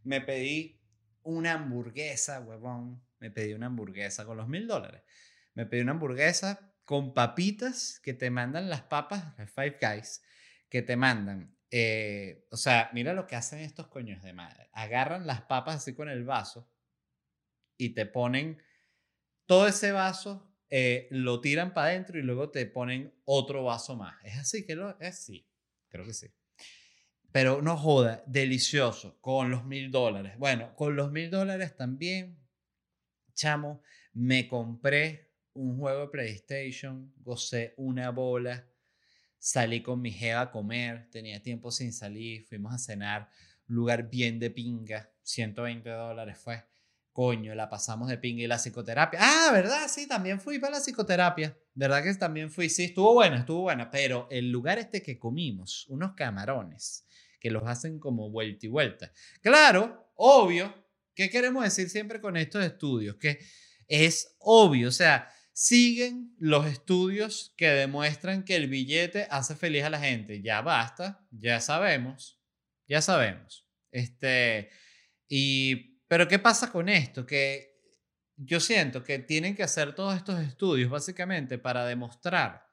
me 0.05 0.21
pedí 0.21 0.80
una 1.23 1.55
hamburguesa, 1.55 2.41
huevón. 2.41 3.03
Me 3.19 3.31
pedí 3.31 3.53
una 3.53 3.67
hamburguesa 3.67 4.25
con 4.25 4.37
los 4.37 4.49
mil 4.49 4.67
dólares. 4.67 5.03
Me 5.55 5.67
pedí 5.67 5.83
una 5.83 5.93
hamburguesa 5.93 6.75
con 6.85 7.15
papitas 7.15 8.01
que 8.03 8.15
te 8.15 8.31
mandan 8.31 8.69
las 8.69 8.83
papas, 8.83 9.35
Five 9.55 9.79
Guys, 9.81 10.23
que 10.69 10.83
te 10.83 10.97
mandan. 10.97 11.57
Eh, 11.71 12.47
o 12.51 12.57
sea, 12.57 12.91
mira 12.93 13.13
lo 13.13 13.27
que 13.27 13.37
hacen 13.37 13.61
estos 13.61 13.89
coños 13.89 14.23
de 14.23 14.33
madre. 14.33 14.69
Agarran 14.73 15.27
las 15.27 15.43
papas 15.43 15.77
así 15.77 15.95
con 15.95 16.09
el 16.09 16.25
vaso 16.25 16.69
y 17.77 17.91
te 17.91 18.07
ponen 18.07 18.63
todo 19.47 19.67
ese 19.67 19.93
vaso, 19.93 20.55
eh, 20.69 21.09
lo 21.11 21.41
tiran 21.41 21.75
para 21.75 21.89
adentro 21.89 22.19
y 22.19 22.23
luego 22.23 22.51
te 22.51 22.67
ponen 22.67 23.15
otro 23.25 23.65
vaso 23.65 23.97
más. 23.97 24.17
¿Es 24.25 24.39
así 24.39 24.65
que 24.67 24.77
lo 24.77 24.99
es? 25.01 25.19
Sí, 25.19 25.49
creo 25.89 26.05
que 26.05 26.15
sí. 26.15 26.29
Pero 27.33 27.63
no 27.63 27.77
joda, 27.77 28.25
delicioso, 28.27 29.21
con 29.21 29.51
los 29.51 29.65
mil 29.65 29.91
dólares. 29.91 30.37
Bueno, 30.39 30.75
con 30.75 30.97
los 30.97 31.13
mil 31.13 31.31
dólares 31.31 31.77
también, 31.77 32.39
chamo, 33.35 33.83
me 34.13 34.49
compré 34.49 35.31
un 35.53 35.79
juego 35.79 36.03
de 36.03 36.09
PlayStation, 36.09 37.13
gocé 37.19 37.75
una 37.77 38.11
bola, 38.11 38.69
salí 39.39 39.83
con 39.83 40.01
mi 40.01 40.11
jeva 40.11 40.43
a 40.43 40.51
comer, 40.51 41.09
tenía 41.11 41.41
tiempo 41.43 41.71
sin 41.71 41.93
salir, 41.93 42.47
fuimos 42.47 42.75
a 42.75 42.79
cenar, 42.79 43.31
lugar 43.67 44.11
bien 44.11 44.39
de 44.39 44.51
pinga, 44.51 45.13
120 45.23 45.89
dólares 45.89 46.39
fue. 46.39 46.70
Coño, 47.21 47.55
la 47.55 47.69
pasamos 47.69 48.09
de 48.09 48.17
pinga 48.17 48.45
y 48.45 48.47
la 48.47 48.57
psicoterapia. 48.57 49.21
Ah, 49.23 49.51
¿verdad? 49.53 49.89
Sí, 49.89 50.09
también 50.09 50.41
fui 50.41 50.59
para 50.59 50.79
la 50.79 50.81
psicoterapia. 50.81 51.55
¿Verdad 51.75 52.03
que 52.03 52.15
también 52.15 52.51
fui? 52.51 52.71
Sí, 52.71 52.85
estuvo 52.85 53.13
buena, 53.13 53.41
estuvo 53.41 53.61
buena. 53.61 53.91
Pero 53.91 54.27
el 54.31 54.51
lugar 54.51 54.79
este 54.79 55.03
que 55.03 55.19
comimos, 55.19 55.85
unos 55.91 56.15
camarones, 56.15 57.05
que 57.39 57.51
los 57.51 57.65
hacen 57.67 57.99
como 58.01 58.31
vuelta 58.31 58.65
y 58.65 58.71
vuelta. 58.71 59.13
Claro, 59.43 60.11
obvio. 60.17 60.75
¿Qué 61.15 61.29
queremos 61.29 61.63
decir 61.63 61.91
siempre 61.91 62.23
con 62.23 62.39
estos 62.39 62.65
estudios? 62.65 63.17
Que 63.17 63.39
es 63.87 64.37
obvio, 64.39 64.89
o 64.89 64.93
sea, 64.93 65.31
siguen 65.53 66.35
los 66.39 66.65
estudios 66.65 67.53
que 67.59 67.69
demuestran 67.69 68.47
que 68.47 68.57
el 68.57 68.67
billete 68.69 69.27
hace 69.31 69.55
feliz 69.57 69.85
a 69.85 69.91
la 69.91 70.01
gente. 70.01 70.41
Ya 70.41 70.63
basta, 70.63 71.23
ya 71.31 71.61
sabemos, 71.61 72.41
ya 72.89 73.03
sabemos. 73.03 73.67
Este, 73.91 74.71
y, 75.29 75.90
pero 76.11 76.27
¿qué 76.27 76.41
pasa 76.41 76.73
con 76.73 76.89
esto? 76.89 77.25
Que 77.25 77.79
yo 78.35 78.59
siento 78.59 79.05
que 79.05 79.21
tienen 79.21 79.55
que 79.55 79.63
hacer 79.63 79.95
todos 79.95 80.17
estos 80.17 80.41
estudios 80.41 80.91
básicamente 80.91 81.57
para 81.57 81.87
demostrar 81.87 82.67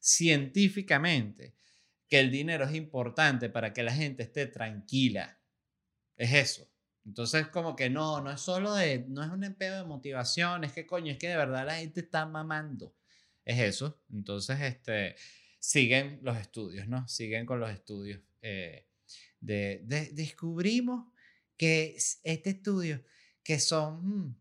científicamente 0.00 1.54
que 2.08 2.18
el 2.18 2.30
dinero 2.30 2.64
es 2.64 2.74
importante 2.74 3.50
para 3.50 3.74
que 3.74 3.82
la 3.82 3.92
gente 3.92 4.22
esté 4.22 4.46
tranquila. 4.46 5.38
Es 6.16 6.32
eso. 6.32 6.66
Entonces, 7.04 7.48
como 7.48 7.76
que 7.76 7.90
no, 7.90 8.22
no 8.22 8.30
es 8.30 8.40
solo 8.40 8.72
de, 8.72 9.04
no 9.06 9.22
es 9.22 9.28
un 9.28 9.44
empleo 9.44 9.76
de 9.76 9.84
motivación, 9.84 10.64
es 10.64 10.72
que 10.72 10.86
coño, 10.86 11.12
es 11.12 11.18
que 11.18 11.28
de 11.28 11.36
verdad 11.36 11.66
la 11.66 11.74
gente 11.74 12.00
está 12.00 12.24
mamando. 12.24 12.96
Es 13.44 13.58
eso. 13.58 14.00
Entonces, 14.10 14.62
este, 14.62 15.14
siguen 15.58 16.20
los 16.22 16.38
estudios, 16.38 16.88
¿no? 16.88 17.06
Siguen 17.06 17.44
con 17.44 17.60
los 17.60 17.70
estudios. 17.70 18.22
Eh, 18.40 18.86
de, 19.40 19.84
descubrimos 20.14 21.12
que 21.58 21.94
este 22.22 22.50
estudio, 22.50 23.04
que 23.42 23.60
son, 23.60 24.28
mm, 24.28 24.40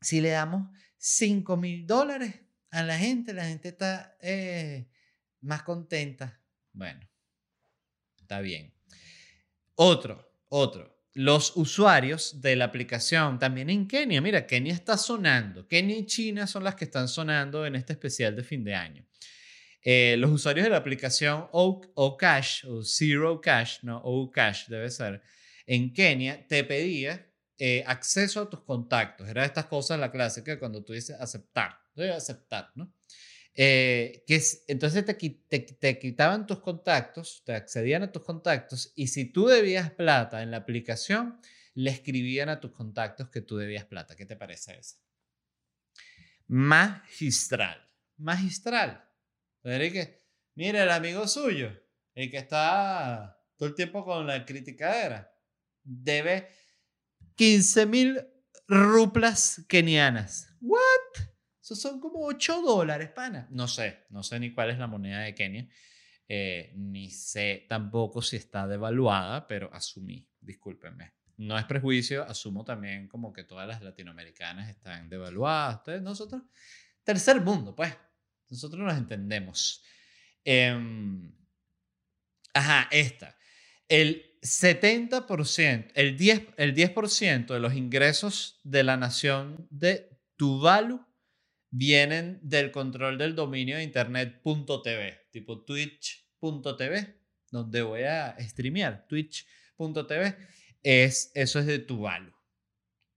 si 0.00 0.22
le 0.22 0.30
damos 0.30 0.70
5 0.96 1.56
mil 1.58 1.86
dólares 1.86 2.34
a 2.70 2.82
la 2.82 2.98
gente, 2.98 3.34
la 3.34 3.44
gente 3.44 3.68
está 3.68 4.16
eh, 4.22 4.88
más 5.42 5.62
contenta. 5.62 6.40
Bueno, 6.72 7.06
está 8.16 8.40
bien. 8.40 8.72
Otro, 9.74 10.32
otro 10.48 10.98
los 11.18 11.56
usuarios 11.56 12.40
de 12.40 12.54
la 12.54 12.66
aplicación, 12.66 13.40
también 13.40 13.70
en 13.70 13.88
Kenia, 13.88 14.20
mira, 14.20 14.46
Kenia 14.46 14.72
está 14.72 14.96
sonando, 14.96 15.66
Kenia 15.66 15.96
y 15.96 16.06
China 16.06 16.46
son 16.46 16.62
las 16.62 16.76
que 16.76 16.84
están 16.84 17.08
sonando 17.08 17.66
en 17.66 17.74
este 17.74 17.94
especial 17.94 18.36
de 18.36 18.44
fin 18.44 18.62
de 18.62 18.76
año. 18.76 19.04
Eh, 19.82 20.14
los 20.16 20.30
usuarios 20.30 20.62
de 20.62 20.70
la 20.70 20.76
aplicación 20.76 21.48
o, 21.50 22.16
Cash 22.16 22.64
o 22.66 22.84
Zero 22.84 23.40
Cash, 23.40 23.78
no, 23.82 24.00
O 24.04 24.30
Cash 24.30 24.68
debe 24.68 24.88
ser, 24.90 25.20
en 25.68 25.92
Kenia 25.92 26.46
te 26.48 26.64
pedía 26.64 27.30
eh, 27.58 27.84
acceso 27.86 28.40
a 28.40 28.48
tus 28.48 28.62
contactos. 28.62 29.28
Era 29.28 29.44
estas 29.44 29.66
cosas 29.66 30.00
la 30.00 30.10
clásica 30.10 30.58
cuando 30.58 30.82
tú 30.82 30.94
dices 30.94 31.16
aceptar, 31.20 31.78
aceptar, 32.14 32.72
¿no? 32.74 32.92
Eh, 33.54 34.24
que 34.26 34.40
entonces 34.68 35.04
te, 35.04 35.14
te, 35.58 35.98
quitaban 35.98 36.46
tus 36.46 36.60
contactos, 36.60 37.42
te 37.44 37.54
accedían 37.54 38.04
a 38.04 38.12
tus 38.12 38.22
contactos 38.24 38.92
y 38.94 39.08
si 39.08 39.26
tú 39.26 39.46
debías 39.46 39.90
plata 39.90 40.42
en 40.42 40.52
la 40.52 40.58
aplicación, 40.58 41.38
le 41.74 41.90
escribían 41.90 42.48
a 42.48 42.60
tus 42.60 42.70
contactos 42.70 43.28
que 43.28 43.42
tú 43.42 43.56
debías 43.56 43.84
plata. 43.84 44.16
¿Qué 44.16 44.24
te 44.24 44.36
parece 44.36 44.78
eso? 44.78 44.96
Magistral, 46.46 47.84
magistral. 48.16 49.04
que, 49.62 50.18
mira, 50.54 50.84
el 50.84 50.90
amigo 50.90 51.26
suyo, 51.28 51.72
el 52.14 52.30
que 52.30 52.38
está 52.38 53.44
todo 53.56 53.68
el 53.68 53.74
tiempo 53.74 54.04
con 54.04 54.26
la 54.26 54.46
criticadera, 54.46 55.34
debe 55.88 56.48
15 57.36 57.86
mil 57.86 58.20
ruplas 58.66 59.64
kenianas. 59.68 60.54
¿What? 60.60 61.28
son 61.74 62.00
como 62.00 62.24
8 62.24 62.62
dólares, 62.62 63.10
pana. 63.10 63.46
No 63.50 63.68
sé, 63.68 64.06
no 64.10 64.22
sé 64.22 64.38
ni 64.40 64.52
cuál 64.52 64.70
es 64.70 64.78
la 64.78 64.86
moneda 64.86 65.20
de 65.20 65.34
Kenia. 65.34 65.68
Eh, 66.28 66.72
ni 66.76 67.10
sé 67.10 67.66
tampoco 67.68 68.22
si 68.22 68.36
está 68.36 68.66
devaluada, 68.66 69.46
pero 69.46 69.72
asumí, 69.72 70.26
discúlpenme. 70.40 71.14
No 71.38 71.58
es 71.58 71.64
prejuicio, 71.64 72.24
asumo 72.24 72.64
también 72.64 73.08
como 73.08 73.32
que 73.32 73.44
todas 73.44 73.66
las 73.68 73.82
latinoamericanas 73.82 74.68
están 74.68 75.08
devaluadas. 75.08 75.78
Entonces, 75.78 76.02
nosotros, 76.02 76.42
tercer 77.04 77.40
mundo, 77.40 77.74
pues, 77.74 77.96
nosotros 78.50 78.82
nos 78.82 78.96
entendemos. 78.96 79.82
Em, 80.44 81.32
ajá, 82.52 82.88
esta. 82.90 83.37
El 83.88 84.28
70%, 84.42 85.92
el 85.94 86.16
10%, 86.16 86.54
el 86.56 86.74
10 86.74 87.46
de 87.48 87.60
los 87.60 87.74
ingresos 87.74 88.60
de 88.62 88.84
la 88.84 88.96
nación 88.96 89.66
de 89.70 90.10
Tuvalu 90.36 91.04
vienen 91.70 92.38
del 92.42 92.70
control 92.70 93.18
del 93.18 93.34
dominio 93.34 93.76
de 93.76 93.82
internet.tv, 93.82 95.28
tipo 95.30 95.64
twitch.tv, 95.64 97.18
donde 97.50 97.82
voy 97.82 98.02
a 98.02 98.36
streamear, 98.40 99.06
twitch.tv, 99.08 100.36
es, 100.82 101.32
eso 101.34 101.58
es 101.58 101.66
de 101.66 101.78
Tuvalu. 101.80 102.32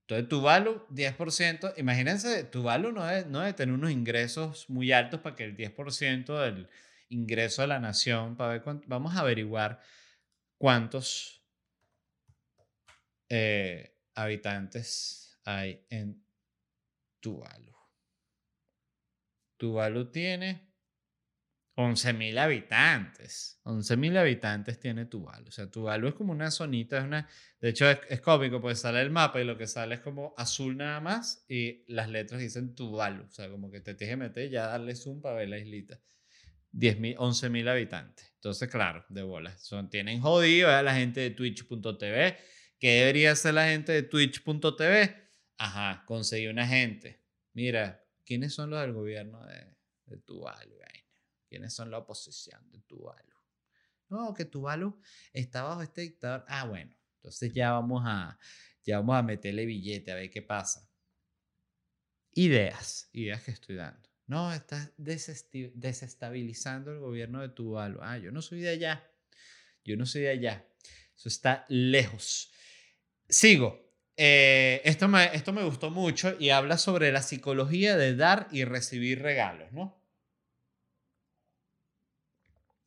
Entonces, 0.02 0.28
Tuvalu, 0.28 0.86
10%, 0.88 1.74
imagínense, 1.78 2.44
Tuvalu 2.44 2.92
no 2.92 3.04
debe, 3.06 3.28
no 3.30 3.40
debe 3.40 3.52
tener 3.52 3.74
unos 3.74 3.90
ingresos 3.90 4.68
muy 4.68 4.92
altos 4.92 5.20
para 5.20 5.36
que 5.36 5.44
el 5.44 5.56
10% 5.56 6.42
del 6.42 6.68
ingreso 7.08 7.62
de 7.62 7.68
la 7.68 7.78
nación, 7.78 8.36
para 8.36 8.52
ver 8.52 8.62
vamos 8.86 9.14
a 9.14 9.20
averiguar 9.20 9.80
cuántos 10.62 11.44
eh, 13.28 13.98
habitantes 14.14 15.40
hay 15.44 15.84
en 15.90 16.24
Tuvalu. 17.18 17.74
Tuvalu 19.56 20.12
tiene 20.12 20.72
11.000 21.74 22.38
habitantes. 22.38 23.60
11.000 23.64 24.16
habitantes 24.16 24.78
tiene 24.78 25.06
Tuvalu. 25.06 25.48
O 25.48 25.50
sea, 25.50 25.68
Tuvalu 25.68 26.06
es 26.06 26.14
como 26.14 26.30
una 26.30 26.52
zonita, 26.52 26.98
es 26.98 27.04
una... 27.06 27.28
De 27.60 27.70
hecho, 27.70 27.90
es, 27.90 28.20
cómico, 28.20 28.60
porque 28.60 28.76
sale 28.76 29.00
el 29.00 29.10
mapa 29.10 29.40
y 29.40 29.44
lo 29.44 29.58
que 29.58 29.66
sale 29.66 29.96
es 29.96 30.00
como 30.00 30.32
azul 30.36 30.76
nada 30.76 31.00
más 31.00 31.44
y 31.48 31.82
las 31.92 32.08
letras 32.08 32.40
dicen 32.40 32.76
Tuvalu. 32.76 33.24
O 33.24 33.30
sea, 33.32 33.50
como 33.50 33.68
que 33.68 33.80
te 33.80 33.96
tienes 33.96 34.12
que 34.12 34.22
meter 34.28 34.48
ya 34.48 34.68
darle 34.68 34.94
zoom 34.94 35.20
para 35.20 35.38
ver 35.38 35.48
la 35.48 35.58
islita. 35.58 36.00
10.000, 36.72 37.16
11.000 37.16 37.68
habitantes. 37.68 38.31
Entonces, 38.42 38.68
claro, 38.68 39.04
de 39.08 39.22
bolas. 39.22 39.64
Son, 39.64 39.88
tienen 39.88 40.20
jodido 40.20 40.68
a 40.68 40.82
la 40.82 40.94
gente 40.94 41.20
de 41.20 41.30
Twitch.tv. 41.30 42.36
¿Qué 42.78 42.88
debería 42.88 43.32
hacer 43.32 43.54
la 43.54 43.68
gente 43.68 43.92
de 43.92 44.02
Twitch.tv? 44.02 45.30
Ajá, 45.58 46.02
conseguir 46.06 46.50
una 46.50 46.66
gente. 46.66 47.22
Mira, 47.52 48.02
¿Quiénes 48.24 48.54
son 48.54 48.70
los 48.70 48.80
del 48.80 48.92
gobierno 48.92 49.44
de, 49.46 49.76
de 50.06 50.16
Tuvalu? 50.18 50.78
¿Quiénes 51.48 51.74
son 51.74 51.90
la 51.90 51.98
oposición 51.98 52.70
de 52.70 52.80
Tuvalu? 52.80 53.36
No, 54.08 54.32
que 54.32 54.44
Tuvalu 54.44 54.98
está 55.32 55.62
bajo 55.64 55.82
este 55.82 56.02
dictador. 56.02 56.44
Ah, 56.48 56.64
bueno, 56.66 56.96
entonces 57.16 57.52
ya 57.52 57.72
vamos 57.72 58.02
a, 58.06 58.38
ya 58.84 59.00
vamos 59.00 59.16
a 59.16 59.22
meterle 59.22 59.66
billete 59.66 60.12
a 60.12 60.14
ver 60.14 60.30
qué 60.30 60.40
pasa. 60.40 60.88
Ideas, 62.32 63.10
ideas 63.12 63.42
que 63.42 63.50
estoy 63.50 63.76
dando. 63.76 64.08
No, 64.32 64.50
estás 64.50 64.90
desestabilizando 64.96 66.90
el 66.90 67.00
gobierno 67.00 67.42
de 67.42 67.50
Tuvalu. 67.50 67.98
Ah, 68.00 68.16
yo 68.16 68.32
no 68.32 68.40
soy 68.40 68.62
de 68.62 68.70
allá. 68.70 69.06
Yo 69.84 69.94
no 69.98 70.06
soy 70.06 70.22
de 70.22 70.30
allá. 70.30 70.64
Eso 71.14 71.28
está 71.28 71.66
lejos. 71.68 72.50
Sigo. 73.28 73.92
Eh, 74.16 74.80
esto, 74.86 75.06
me, 75.06 75.36
esto 75.36 75.52
me 75.52 75.62
gustó 75.64 75.90
mucho 75.90 76.34
y 76.40 76.48
habla 76.48 76.78
sobre 76.78 77.12
la 77.12 77.20
psicología 77.20 77.98
de 77.98 78.16
dar 78.16 78.48
y 78.50 78.64
recibir 78.64 79.20
regalos, 79.20 79.70
¿no? 79.70 80.02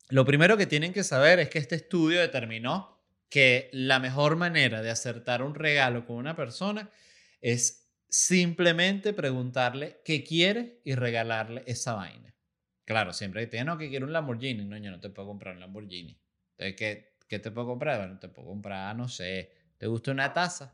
Lo 0.08 0.24
primero 0.24 0.56
que 0.56 0.66
tienen 0.66 0.92
que 0.92 1.04
saber 1.04 1.38
es 1.38 1.48
que 1.48 1.60
este 1.60 1.76
estudio 1.76 2.18
determinó 2.20 3.00
que 3.28 3.70
la 3.72 4.00
mejor 4.00 4.34
manera 4.34 4.82
de 4.82 4.90
acertar 4.90 5.44
un 5.44 5.54
regalo 5.54 6.06
con 6.06 6.16
una 6.16 6.34
persona 6.34 6.90
es 7.40 7.85
simplemente 8.08 9.12
preguntarle 9.12 10.00
qué 10.04 10.24
quiere 10.24 10.80
y 10.84 10.94
regalarle 10.94 11.64
esa 11.66 11.94
vaina. 11.94 12.34
Claro, 12.84 13.12
siempre 13.12 13.42
que 13.42 13.46
te 13.48 13.64
no, 13.64 13.76
que 13.76 13.88
quiero 13.88 14.06
un 14.06 14.12
Lamborghini. 14.12 14.64
No, 14.64 14.76
yo 14.76 14.90
no 14.90 15.00
te 15.00 15.10
puedo 15.10 15.28
comprar 15.28 15.54
un 15.54 15.60
Lamborghini. 15.60 16.20
Entonces, 16.52 16.76
¿qué, 16.76 17.16
¿qué 17.28 17.38
te 17.38 17.50
puedo 17.50 17.66
comprar? 17.66 17.98
Bueno, 17.98 18.18
te 18.18 18.28
puedo 18.28 18.48
comprar, 18.48 18.94
no 18.96 19.08
sé, 19.08 19.52
¿te 19.76 19.86
gusta 19.86 20.12
una 20.12 20.32
taza? 20.32 20.72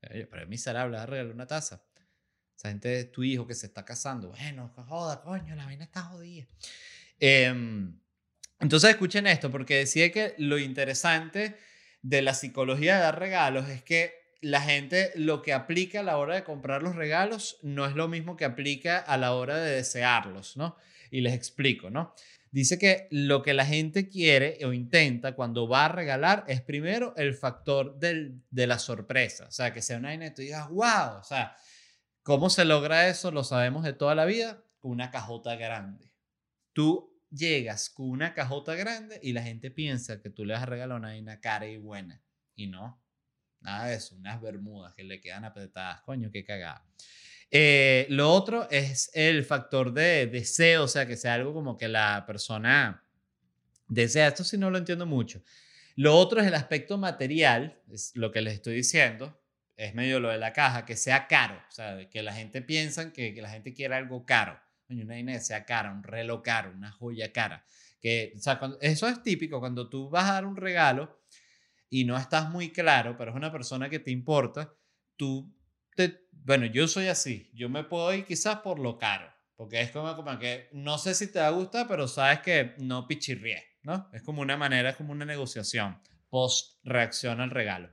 pero 0.00 0.42
es 0.42 0.48
miserable 0.48 1.04
regalar 1.06 1.34
una 1.34 1.46
taza. 1.46 1.84
Esa 2.56 2.70
gente 2.70 3.00
es 3.00 3.12
tu 3.12 3.22
hijo 3.22 3.46
que 3.46 3.54
se 3.54 3.66
está 3.66 3.84
casando. 3.84 4.30
Bueno, 4.30 4.72
joda, 4.74 5.20
coño, 5.22 5.54
la 5.54 5.64
vaina 5.64 5.84
está 5.84 6.02
jodida. 6.02 6.46
Em, 7.20 8.00
entonces 8.60 8.90
escuchen 8.90 9.26
esto, 9.26 9.50
porque 9.50 9.76
decía 9.76 10.10
que 10.10 10.34
lo 10.38 10.58
interesante 10.58 11.58
de 12.02 12.22
la 12.22 12.34
psicología 12.34 12.96
de 12.96 13.02
dar 13.02 13.18
regalos 13.18 13.68
es 13.68 13.82
que 13.82 14.27
la 14.40 14.60
gente 14.60 15.12
lo 15.16 15.42
que 15.42 15.52
aplica 15.52 16.00
a 16.00 16.04
la 16.04 16.18
hora 16.18 16.34
de 16.34 16.44
comprar 16.44 16.82
los 16.82 16.94
regalos 16.94 17.58
no 17.62 17.86
es 17.86 17.94
lo 17.94 18.08
mismo 18.08 18.36
que 18.36 18.44
aplica 18.44 18.98
a 18.98 19.16
la 19.16 19.34
hora 19.34 19.56
de 19.56 19.72
desearlos, 19.72 20.56
¿no? 20.56 20.76
Y 21.10 21.22
les 21.22 21.34
explico, 21.34 21.90
¿no? 21.90 22.14
Dice 22.50 22.78
que 22.78 23.08
lo 23.10 23.42
que 23.42 23.52
la 23.52 23.66
gente 23.66 24.08
quiere 24.08 24.58
o 24.64 24.72
intenta 24.72 25.34
cuando 25.34 25.68
va 25.68 25.86
a 25.86 25.88
regalar 25.88 26.44
es 26.48 26.62
primero 26.62 27.14
el 27.16 27.34
factor 27.34 27.98
del, 27.98 28.42
de 28.50 28.66
la 28.66 28.78
sorpresa. 28.78 29.46
O 29.46 29.50
sea, 29.50 29.74
que 29.74 29.82
sea 29.82 29.98
una 29.98 30.08
vaina 30.08 30.26
y 30.26 30.34
tú 30.34 30.42
digas, 30.42 30.68
wow. 30.68 31.18
O 31.20 31.24
sea, 31.24 31.56
¿cómo 32.22 32.48
se 32.48 32.64
logra 32.64 33.08
eso? 33.08 33.30
Lo 33.30 33.44
sabemos 33.44 33.84
de 33.84 33.92
toda 33.92 34.14
la 34.14 34.24
vida, 34.24 34.62
con 34.78 34.92
una 34.92 35.10
cajota 35.10 35.56
grande. 35.56 36.14
Tú 36.72 37.20
llegas 37.30 37.90
con 37.90 38.08
una 38.08 38.32
cajota 38.32 38.74
grande 38.74 39.20
y 39.22 39.32
la 39.32 39.42
gente 39.42 39.70
piensa 39.70 40.22
que 40.22 40.30
tú 40.30 40.46
le 40.46 40.54
vas 40.54 40.62
a 40.62 40.66
regalar 40.66 40.98
una 40.98 41.08
vaina 41.08 41.40
cara 41.40 41.66
y 41.66 41.76
buena. 41.76 42.22
Y 42.54 42.68
no, 42.68 43.02
nada 43.60 43.86
de 43.86 43.96
eso, 43.96 44.14
unas 44.16 44.40
bermudas 44.40 44.94
que 44.94 45.04
le 45.04 45.20
quedan 45.20 45.44
apretadas. 45.44 46.00
Coño, 46.02 46.30
qué 46.30 46.44
cagada. 46.44 46.84
Eh, 47.50 48.06
lo 48.10 48.30
otro 48.30 48.68
es 48.70 49.10
el 49.14 49.44
factor 49.44 49.92
de 49.92 50.26
deseo, 50.26 50.84
o 50.84 50.88
sea, 50.88 51.06
que 51.06 51.16
sea 51.16 51.34
algo 51.34 51.54
como 51.54 51.76
que 51.76 51.88
la 51.88 52.24
persona 52.26 53.04
desea. 53.88 54.28
Esto 54.28 54.44
sí 54.44 54.58
no 54.58 54.70
lo 54.70 54.78
entiendo 54.78 55.06
mucho. 55.06 55.42
Lo 55.96 56.16
otro 56.16 56.40
es 56.40 56.46
el 56.46 56.54
aspecto 56.54 56.98
material, 56.98 57.80
es 57.90 58.12
lo 58.14 58.30
que 58.30 58.40
les 58.40 58.54
estoy 58.54 58.74
diciendo, 58.74 59.40
es 59.76 59.94
medio 59.94 60.20
lo 60.20 60.28
de 60.28 60.38
la 60.38 60.52
caja, 60.52 60.84
que 60.84 60.96
sea 60.96 61.26
caro, 61.26 61.56
o 61.56 61.72
sea, 61.72 62.08
que 62.08 62.22
la 62.22 62.34
gente 62.34 62.62
piensa 62.62 63.12
que, 63.12 63.34
que 63.34 63.42
la 63.42 63.50
gente 63.50 63.74
quiere 63.74 63.94
algo 63.94 64.24
caro. 64.24 64.60
Una 64.88 65.04
vaina 65.04 65.38
sea 65.40 65.64
cara, 65.64 65.92
un 65.92 66.02
reloj 66.02 66.42
caro, 66.42 66.72
una 66.72 66.90
joya 66.92 67.32
cara. 67.32 67.64
Que, 68.00 68.32
o 68.36 68.40
sea, 68.40 68.60
eso 68.80 69.08
es 69.08 69.22
típico 69.22 69.60
cuando 69.60 69.88
tú 69.88 70.08
vas 70.08 70.30
a 70.30 70.34
dar 70.34 70.46
un 70.46 70.56
regalo 70.56 71.17
y 71.90 72.04
no 72.04 72.16
estás 72.16 72.50
muy 72.50 72.70
claro, 72.70 73.16
pero 73.16 73.30
es 73.30 73.36
una 73.36 73.52
persona 73.52 73.88
que 73.88 73.98
te 73.98 74.10
importa, 74.10 74.74
tú 75.16 75.54
bueno, 76.44 76.66
yo 76.66 76.88
soy 76.88 77.08
así, 77.08 77.50
yo 77.52 77.68
me 77.68 77.84
puedo 77.84 78.12
ir 78.14 78.24
quizás 78.24 78.60
por 78.60 78.78
lo 78.78 78.96
caro, 78.96 79.30
porque 79.56 79.80
es 79.80 79.90
como, 79.90 80.14
como 80.16 80.38
que 80.38 80.68
no 80.72 80.98
sé 80.98 81.14
si 81.14 81.30
te 81.30 81.40
va 81.40 81.48
a 81.48 81.50
gustar, 81.50 81.86
pero 81.88 82.08
sabes 82.08 82.40
que 82.40 82.74
no 82.78 83.06
pichirrié, 83.06 83.62
¿no? 83.82 84.08
Es 84.12 84.22
como 84.22 84.40
una 84.42 84.56
manera, 84.56 84.90
es 84.90 84.96
como 84.96 85.12
una 85.12 85.24
negociación 85.24 86.00
post 86.30 86.78
reacción 86.84 87.40
al 87.40 87.50
regalo. 87.50 87.90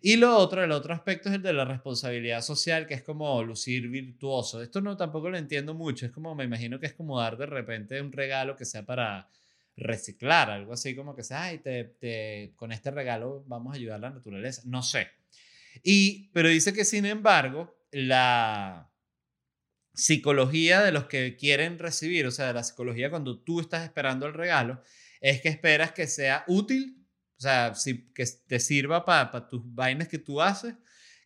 Y 0.00 0.16
lo 0.16 0.36
otro, 0.36 0.62
el 0.62 0.70
otro 0.70 0.94
aspecto 0.94 1.28
es 1.28 1.34
el 1.34 1.42
de 1.42 1.52
la 1.52 1.64
responsabilidad 1.64 2.40
social, 2.42 2.86
que 2.86 2.94
es 2.94 3.02
como 3.02 3.42
lucir 3.42 3.88
virtuoso. 3.88 4.62
Esto 4.62 4.80
no 4.80 4.96
tampoco 4.96 5.28
lo 5.28 5.36
entiendo 5.36 5.74
mucho, 5.74 6.06
es 6.06 6.12
como, 6.12 6.34
me 6.34 6.44
imagino 6.44 6.78
que 6.78 6.86
es 6.86 6.94
como 6.94 7.20
dar 7.20 7.36
de 7.36 7.46
repente 7.46 8.00
un 8.00 8.12
regalo 8.12 8.56
que 8.56 8.64
sea 8.64 8.86
para 8.86 9.28
reciclar, 9.78 10.50
algo 10.50 10.72
así 10.72 10.94
como 10.94 11.14
que 11.14 11.22
sea, 11.22 11.44
ay, 11.44 11.58
te, 11.58 11.84
te, 11.84 12.52
con 12.56 12.72
este 12.72 12.90
regalo 12.90 13.44
vamos 13.46 13.72
a 13.72 13.76
ayudar 13.76 13.96
a 13.96 14.08
la 14.08 14.10
naturaleza. 14.10 14.62
No 14.66 14.82
sé, 14.82 15.08
y, 15.82 16.30
pero 16.32 16.48
dice 16.48 16.72
que 16.72 16.84
sin 16.84 17.06
embargo, 17.06 17.78
la 17.90 18.90
psicología 19.94 20.80
de 20.82 20.92
los 20.92 21.06
que 21.06 21.36
quieren 21.36 21.78
recibir, 21.78 22.26
o 22.26 22.30
sea, 22.30 22.52
la 22.52 22.62
psicología 22.62 23.10
cuando 23.10 23.42
tú 23.42 23.60
estás 23.60 23.84
esperando 23.84 24.26
el 24.26 24.34
regalo, 24.34 24.82
es 25.20 25.40
que 25.40 25.48
esperas 25.48 25.92
que 25.92 26.06
sea 26.06 26.44
útil, 26.46 27.06
o 27.36 27.40
sea, 27.40 27.72
que 28.14 28.24
te 28.46 28.60
sirva 28.60 29.04
para 29.04 29.48
tus 29.48 29.62
vainas 29.74 30.08
que 30.08 30.18
tú 30.18 30.40
haces, 30.40 30.74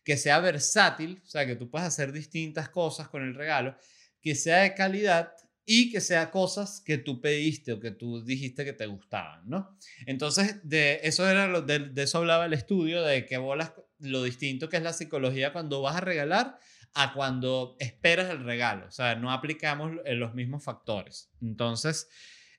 que 0.03 0.17
sea 0.17 0.39
versátil, 0.39 1.21
o 1.23 1.27
sea, 1.27 1.45
que 1.45 1.55
tú 1.55 1.69
puedas 1.69 1.87
hacer 1.87 2.11
distintas 2.11 2.69
cosas 2.69 3.09
con 3.09 3.23
el 3.23 3.35
regalo, 3.35 3.77
que 4.21 4.35
sea 4.35 4.59
de 4.59 4.73
calidad 4.73 5.33
y 5.65 5.91
que 5.91 6.01
sea 6.01 6.29
cosas 6.31 6.81
que 6.81 6.97
tú 6.97 7.21
pediste 7.21 7.71
o 7.73 7.79
que 7.79 7.91
tú 7.91 8.23
dijiste 8.23 8.65
que 8.65 8.73
te 8.73 8.85
gustaban, 8.85 9.49
¿no? 9.49 9.77
Entonces, 10.05 10.59
de 10.63 10.99
eso, 11.03 11.29
era 11.29 11.47
lo, 11.47 11.61
de, 11.61 11.91
eso 11.95 12.17
hablaba 12.17 12.45
el 12.45 12.53
estudio, 12.53 13.01
de 13.01 13.25
que 13.25 13.37
bolas 13.37 13.73
lo 13.99 14.23
distinto 14.23 14.67
que 14.67 14.77
es 14.77 14.83
la 14.83 14.93
psicología 14.93 15.53
cuando 15.53 15.81
vas 15.81 15.95
a 15.95 16.01
regalar 16.01 16.59
a 16.93 17.13
cuando 17.13 17.75
esperas 17.79 18.29
el 18.29 18.43
regalo. 18.43 18.87
O 18.87 18.91
sea, 18.91 19.15
no 19.15 19.31
aplicamos 19.31 19.93
eh, 20.05 20.15
los 20.15 20.33
mismos 20.33 20.63
factores. 20.63 21.31
Entonces, 21.41 22.09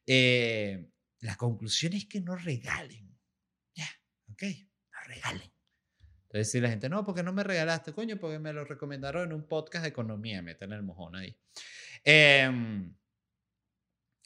eh, 0.06 0.88
la 1.20 1.36
conclusión 1.36 1.92
es 1.92 2.06
que 2.06 2.20
no 2.20 2.34
regalen. 2.36 3.16
Ya, 3.74 3.88
ok, 4.30 4.42
no 4.92 4.98
regalen. 5.06 5.53
Entonces, 6.34 6.50
si 6.50 6.60
la 6.60 6.68
gente, 6.68 6.88
no, 6.88 7.04
porque 7.04 7.22
no 7.22 7.32
me 7.32 7.44
regalaste, 7.44 7.92
coño, 7.92 8.18
porque 8.18 8.40
me 8.40 8.52
lo 8.52 8.64
recomendaron 8.64 9.28
en 9.28 9.34
un 9.34 9.46
podcast 9.46 9.84
de 9.84 9.90
economía, 9.90 10.42
meten 10.42 10.72
el 10.72 10.82
mojón 10.82 11.14
ahí. 11.14 11.38
Em, 12.02 12.92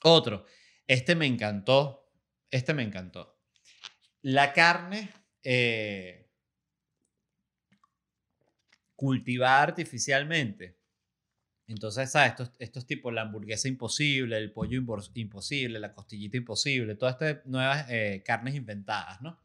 otro, 0.02 0.46
este 0.86 1.14
me 1.14 1.26
encantó, 1.26 2.10
este 2.50 2.72
me 2.72 2.82
encantó. 2.82 3.38
La 4.22 4.54
carne, 4.54 5.10
eh, 5.42 6.30
cultivada 8.96 9.64
artificialmente. 9.64 10.78
Entonces, 11.66 12.10
¿sabes? 12.10 12.30
Estos, 12.30 12.52
estos 12.58 12.86
tipos, 12.86 13.12
la 13.12 13.20
hamburguesa 13.20 13.68
imposible, 13.68 14.38
el 14.38 14.50
pollo 14.50 14.82
imposible, 15.12 15.78
la 15.78 15.92
costillita 15.92 16.38
imposible, 16.38 16.94
todas 16.94 17.20
estas 17.20 17.44
nuevas 17.44 17.84
eh, 17.90 18.22
carnes 18.24 18.54
inventadas, 18.54 19.20
¿no? 19.20 19.38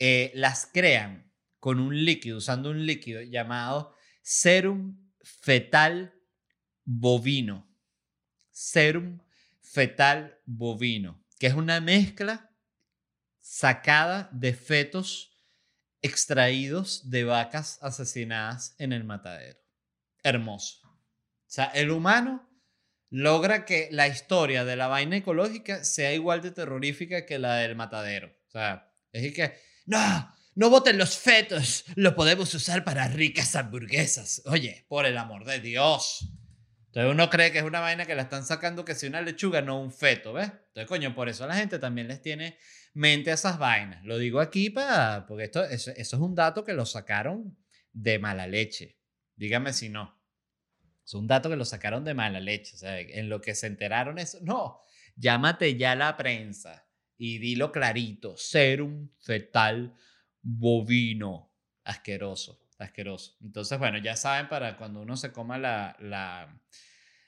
Eh, 0.00 0.32
las 0.34 0.66
crean 0.66 1.30
con 1.58 1.78
un 1.78 2.04
líquido, 2.04 2.38
usando 2.38 2.70
un 2.70 2.86
líquido 2.86 3.20
llamado 3.20 3.94
serum 4.22 5.12
fetal 5.22 6.14
bovino. 6.84 7.70
Serum 8.50 9.20
fetal 9.60 10.40
bovino, 10.46 11.24
que 11.38 11.46
es 11.46 11.54
una 11.54 11.80
mezcla 11.80 12.50
sacada 13.40 14.28
de 14.32 14.54
fetos 14.54 15.30
extraídos 16.02 17.10
de 17.10 17.24
vacas 17.24 17.78
asesinadas 17.82 18.74
en 18.78 18.92
el 18.92 19.04
matadero. 19.04 19.58
Hermoso. 20.22 20.88
O 20.88 21.52
sea, 21.52 21.66
el 21.66 21.90
humano 21.90 22.48
logra 23.10 23.64
que 23.64 23.88
la 23.90 24.08
historia 24.08 24.64
de 24.64 24.76
la 24.76 24.86
vaina 24.86 25.16
ecológica 25.16 25.84
sea 25.84 26.14
igual 26.14 26.40
de 26.40 26.52
terrorífica 26.52 27.26
que 27.26 27.38
la 27.38 27.56
del 27.56 27.76
matadero. 27.76 28.28
O 28.48 28.50
sea, 28.50 28.94
es 29.12 29.34
que, 29.34 29.52
no, 29.90 30.32
no 30.54 30.70
voten 30.70 30.98
los 30.98 31.18
fetos, 31.18 31.84
lo 31.96 32.14
podemos 32.14 32.54
usar 32.54 32.84
para 32.84 33.08
ricas 33.08 33.56
hamburguesas. 33.56 34.42
Oye, 34.46 34.86
por 34.88 35.04
el 35.04 35.18
amor 35.18 35.44
de 35.44 35.58
Dios. 35.58 36.32
Entonces 36.86 37.12
uno 37.12 37.28
cree 37.28 37.50
que 37.50 37.58
es 37.58 37.64
una 37.64 37.80
vaina 37.80 38.06
que 38.06 38.14
la 38.14 38.22
están 38.22 38.44
sacando 38.44 38.84
que 38.84 38.94
si 38.94 39.06
una 39.06 39.20
lechuga, 39.20 39.62
no 39.62 39.80
un 39.80 39.92
feto, 39.92 40.32
¿ves? 40.32 40.46
Entonces, 40.46 40.86
coño, 40.86 41.14
por 41.14 41.28
eso 41.28 41.46
la 41.46 41.56
gente 41.56 41.78
también 41.78 42.06
les 42.06 42.22
tiene 42.22 42.56
mente 42.94 43.32
a 43.32 43.34
esas 43.34 43.58
vainas. 43.58 44.04
Lo 44.04 44.16
digo 44.16 44.40
aquí 44.40 44.70
para, 44.70 45.26
porque 45.26 45.44
esto, 45.44 45.64
eso, 45.64 45.92
es 45.96 46.12
un 46.12 46.34
dato 46.34 46.64
que 46.64 46.72
lo 46.72 46.86
sacaron 46.86 47.56
de 47.92 48.18
mala 48.18 48.46
leche. 48.46 48.98
Dígame 49.34 49.72
si 49.72 49.88
no. 49.88 50.20
Es 51.04 51.14
un 51.14 51.26
dato 51.26 51.50
que 51.50 51.56
lo 51.56 51.64
sacaron 51.64 52.04
de 52.04 52.14
mala 52.14 52.38
leche. 52.38 52.76
O 52.76 52.78
sea, 52.78 53.00
en 53.00 53.28
lo 53.28 53.40
que 53.40 53.56
se 53.56 53.66
enteraron 53.66 54.18
eso. 54.18 54.38
No, 54.42 54.82
llámate 55.16 55.76
ya 55.76 55.96
la 55.96 56.16
prensa 56.16 56.89
y 57.20 57.38
dilo 57.38 57.70
clarito. 57.70 58.34
Serum 58.38 59.10
fetal 59.20 59.94
bovino. 60.40 61.52
Asqueroso, 61.84 62.66
asqueroso. 62.78 63.36
Entonces, 63.42 63.78
bueno, 63.78 63.98
ya 63.98 64.16
saben 64.16 64.48
para 64.48 64.78
cuando 64.78 65.02
uno 65.02 65.18
se 65.18 65.30
coma 65.30 65.58
la, 65.58 65.96
la 66.00 66.58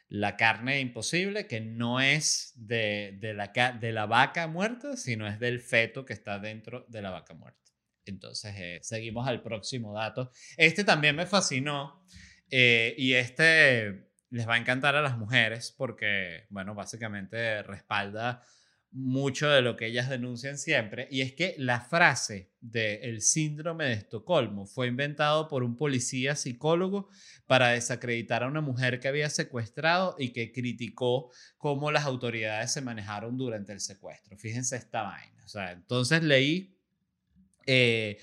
la 0.09 0.37
carne 0.37 0.79
imposible, 0.81 1.47
que 1.47 1.63
no 1.63 1.99
es 1.99 2.53
de, 2.55 3.19
la, 3.35 3.51
de 3.81 3.93
la 3.93 4.05
vaca 4.05 4.47
muerta, 4.47 4.99
sino 4.99 5.27
es 5.27 5.41
del 5.41 5.59
feto 5.61 6.05
que 6.05 6.13
está 6.13 6.39
dentro 6.39 6.85
de 6.89 7.01
la 7.01 7.11
vaca 7.11 7.33
muerta. 7.33 7.73
Entonces, 8.05 8.55
eh, 8.59 8.79
seguimos 8.83 9.27
al 9.27 9.43
próximo 9.43 9.95
dato. 9.95 10.31
Este 10.59 10.85
también 10.85 11.17
me 11.17 11.25
fascinó 11.25 12.05
eh, 12.51 12.95
y 12.99 13.15
este 13.15 14.11
les 14.29 14.47
va 14.47 14.55
a 14.55 14.59
encantar 14.59 14.97
a 14.97 15.03
las 15.03 15.17
mujeres 15.17 15.75
porque, 15.77 16.45
bueno, 16.51 16.75
básicamente 16.75 17.63
respalda 17.63 18.43
mucho 18.93 19.49
de 19.49 19.63
lo 19.63 19.77
que 19.77 19.87
ellas 19.87 20.09
denuncian 20.09 20.59
siempre, 20.59 21.09
y 21.11 21.23
es 21.23 21.33
que 21.33 21.55
la 21.59 21.81
frase 21.81 22.51
del 22.61 23.23
síndrome 23.23 23.87
de 23.87 23.95
Estocolmo 23.95 24.67
fue 24.67 24.87
inventado 24.87 25.49
por 25.49 25.65
un 25.65 25.77
policía 25.77 26.37
psicólogo 26.37 27.09
para 27.47 27.71
desacreditar 27.71 28.43
a 28.43 28.49
una 28.49 28.61
mujer 28.61 29.01
que 29.01 29.09
había 29.09 29.31
secuestrado 29.31 30.15
y 30.19 30.31
que 30.31 30.53
criticó 30.53 31.31
cómo 31.57 31.91
las 31.91 32.05
autoridades 32.05 32.73
se 32.73 32.83
manejaron 32.83 33.37
durante 33.37 33.73
el 33.73 33.81
secuestro. 33.81 34.37
Fíjense 34.37 34.77
esta 34.77 35.03
vaina. 35.03 35.45
O 35.45 35.49
sea, 35.49 35.73
entonces 35.73 36.23
leí... 36.23 36.77
Eh, 37.67 38.19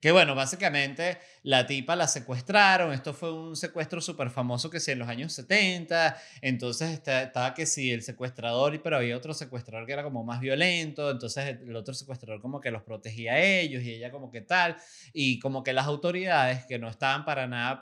que 0.00 0.12
bueno, 0.12 0.34
básicamente 0.34 1.18
la 1.42 1.66
tipa 1.66 1.96
la 1.96 2.06
secuestraron, 2.06 2.92
esto 2.92 3.14
fue 3.14 3.32
un 3.32 3.56
secuestro 3.56 4.00
súper 4.00 4.30
famoso 4.30 4.68
que 4.68 4.78
sí 4.78 4.90
en 4.90 4.98
los 4.98 5.08
años 5.08 5.32
70, 5.32 6.16
entonces 6.42 6.90
estaba 6.90 7.54
que 7.54 7.64
sí 7.64 7.90
el 7.90 8.02
secuestrador, 8.02 8.80
pero 8.82 8.96
había 8.96 9.16
otro 9.16 9.32
secuestrador 9.32 9.86
que 9.86 9.92
era 9.94 10.02
como 10.02 10.22
más 10.22 10.40
violento, 10.40 11.10
entonces 11.10 11.58
el 11.62 11.74
otro 11.74 11.94
secuestrador 11.94 12.42
como 12.42 12.60
que 12.60 12.70
los 12.70 12.82
protegía 12.82 13.34
a 13.34 13.42
ellos 13.42 13.82
y 13.82 13.92
ella 13.94 14.10
como 14.10 14.30
que 14.30 14.42
tal, 14.42 14.76
y 15.14 15.38
como 15.38 15.62
que 15.62 15.72
las 15.72 15.86
autoridades 15.86 16.66
que 16.66 16.78
no 16.78 16.88
estaban 16.88 17.24
para 17.24 17.46
nada 17.46 17.80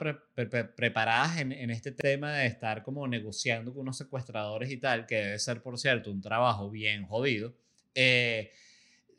preparadas 0.75 1.39
en, 1.39 1.69
este 1.69 1.91
tema 1.91 2.33
de 2.33 2.45
estar 2.45 2.83
como 2.83 3.07
negociando 3.07 3.73
con 3.73 3.81
unos 3.81 3.97
secuestradores 3.97 4.71
y 4.71 4.77
tal, 4.77 5.05
que 5.05 5.15
debe 5.15 5.39
ser 5.39 5.61
por 5.61 5.77
cierto 5.77 6.11
un 6.11 6.21
trabajo 6.21 6.69
bien 6.69 7.05
jodido, 7.05 7.53
eh, 7.93 8.51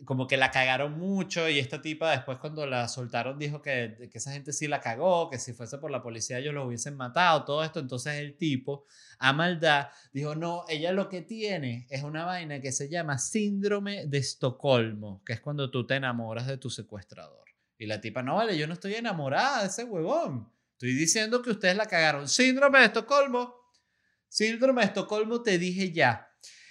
como 0.04 0.26
que 0.26 0.36
la 0.36 0.50
cagaron 0.50 0.98
mucho 0.98 1.48
y 1.48 1.58
esta 1.58 1.80
tipa 1.80 2.10
después 2.10 2.38
cuando 2.38 2.66
la 2.66 2.88
soltaron 2.88 3.38
dijo 3.38 3.62
que, 3.62 4.08
que, 4.10 4.18
esa 4.18 4.32
gente 4.32 4.52
sí 4.52 4.68
la 4.68 4.80
cagó, 4.80 5.30
que 5.30 5.38
si 5.38 5.52
fuese 5.52 5.78
por 5.78 5.90
la 5.90 6.02
policía 6.02 6.38
ellos 6.38 6.54
lo 6.54 6.66
hubiesen 6.66 6.96
matado, 6.96 7.44
todo 7.44 7.64
esto. 7.64 7.80
Entonces 7.80 8.14
el 8.14 8.36
tipo, 8.36 8.84
a 9.18 9.32
maldad, 9.32 9.88
dijo, 10.12 10.34
no, 10.34 10.64
ella 10.68 10.92
lo 10.92 11.08
que 11.08 11.22
tiene 11.22 11.86
es 11.90 12.02
una 12.02 12.24
vaina 12.24 12.60
que 12.60 12.72
se 12.72 12.88
llama 12.88 13.18
síndrome 13.18 14.06
de 14.06 14.18
Estocolmo, 14.18 15.22
que 15.24 15.32
es 15.32 15.40
cuando 15.40 15.70
tú 15.70 15.86
te 15.86 15.96
enamoras 15.96 16.46
de 16.46 16.58
tu 16.58 16.70
secuestrador. 16.70 17.46
Y 17.78 17.86
la 17.86 18.00
tipa, 18.00 18.22
no, 18.22 18.36
vale, 18.36 18.56
yo 18.56 18.66
no 18.66 18.74
estoy 18.74 18.94
enamorada 18.94 19.62
de 19.62 19.68
ese 19.68 19.84
huevón. 19.84 20.50
Estoy 20.72 20.94
diciendo 20.94 21.42
que 21.42 21.50
ustedes 21.50 21.76
la 21.76 21.86
cagaron. 21.86 22.28
Síndrome 22.28 22.80
de 22.80 22.86
Estocolmo. 22.86 23.54
Síndrome 24.28 24.82
de 24.82 24.88
Estocolmo, 24.88 25.42
te 25.42 25.58
dije 25.58 25.92
ya. 25.92 26.28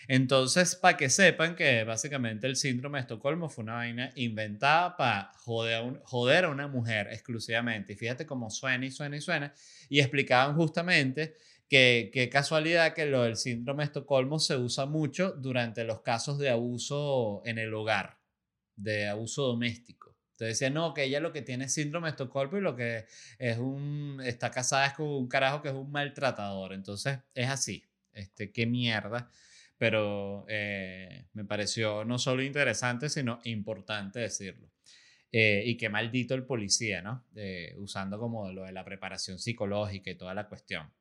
Entonces, 0.07 0.75
para 0.75 0.97
que 0.97 1.09
sepan 1.09 1.55
que 1.55 1.83
básicamente 1.83 2.47
el 2.47 2.55
síndrome 2.55 2.99
de 2.99 3.01
Estocolmo 3.03 3.49
fue 3.49 3.63
una 3.63 3.75
vaina 3.75 4.11
inventada 4.15 4.95
para 4.95 5.31
joder 5.35 6.45
a, 6.45 6.49
una 6.49 6.67
mujer 6.67 7.07
exclusivamente. 7.11 7.93
Y 7.93 7.95
fíjate 7.95 8.25
cómo 8.25 8.49
suena 8.49 8.85
y 8.85 8.91
suena 8.91 9.17
y 9.17 9.21
suena. 9.21 9.53
Y 9.89 9.99
explicaban 9.99 10.55
justamente 10.55 11.35
que 11.67 12.11
qué 12.13 12.29
casualidad 12.29 12.93
que 12.93 13.05
lo 13.05 13.23
del 13.23 13.37
síndrome 13.37 13.83
de 13.83 13.87
Estocolmo 13.87 14.39
se 14.39 14.55
usa 14.57 14.85
mucho 14.85 15.31
durante 15.31 15.83
los 15.83 16.01
casos 16.01 16.37
de 16.37 16.49
abuso 16.49 17.41
en 17.45 17.57
el 17.57 17.73
hogar, 17.73 18.19
de 18.75 19.07
abuso 19.07 19.43
doméstico. 19.43 20.15
Entonces 20.33 20.59
decían, 20.59 20.73
no, 20.73 20.93
que 20.93 21.03
ella 21.05 21.21
lo 21.21 21.31
que 21.31 21.41
tiene 21.41 21.69
síndrome 21.69 22.07
de 22.07 22.11
Estocolmo 22.11 22.57
y 22.57 22.61
lo 22.61 22.75
que 22.75 23.05
es 23.39 23.57
un, 23.57 24.21
está 24.23 24.51
casada 24.51 24.87
es 24.87 24.93
con 24.93 25.07
un 25.07 25.27
carajo 25.27 25.61
que 25.61 25.69
es 25.69 25.75
un 25.75 25.91
maltratador. 25.91 26.73
Entonces 26.73 27.19
es 27.33 27.49
así. 27.49 27.83
Este, 28.11 28.51
qué 28.51 28.65
mierda 28.65 29.29
pero 29.77 30.45
eh, 30.47 31.27
me 31.33 31.45
pareció 31.45 32.05
no 32.05 32.17
solo 32.17 32.43
interesante, 32.43 33.09
sino 33.09 33.39
importante 33.43 34.19
decirlo. 34.19 34.69
Eh, 35.31 35.63
y 35.65 35.75
qué 35.75 35.89
maldito 35.89 36.33
el 36.33 36.45
policía, 36.45 37.01
¿no? 37.01 37.25
usando 37.77 38.17
como 38.17 38.51
lo 38.53 38.63
de 38.63 38.71
la 38.71 38.85
preparación 38.85 39.37
psicológica 39.37 40.09
y 40.09 40.15
toda 40.15 40.33
la 40.33 40.47
cuestión. 40.47 40.93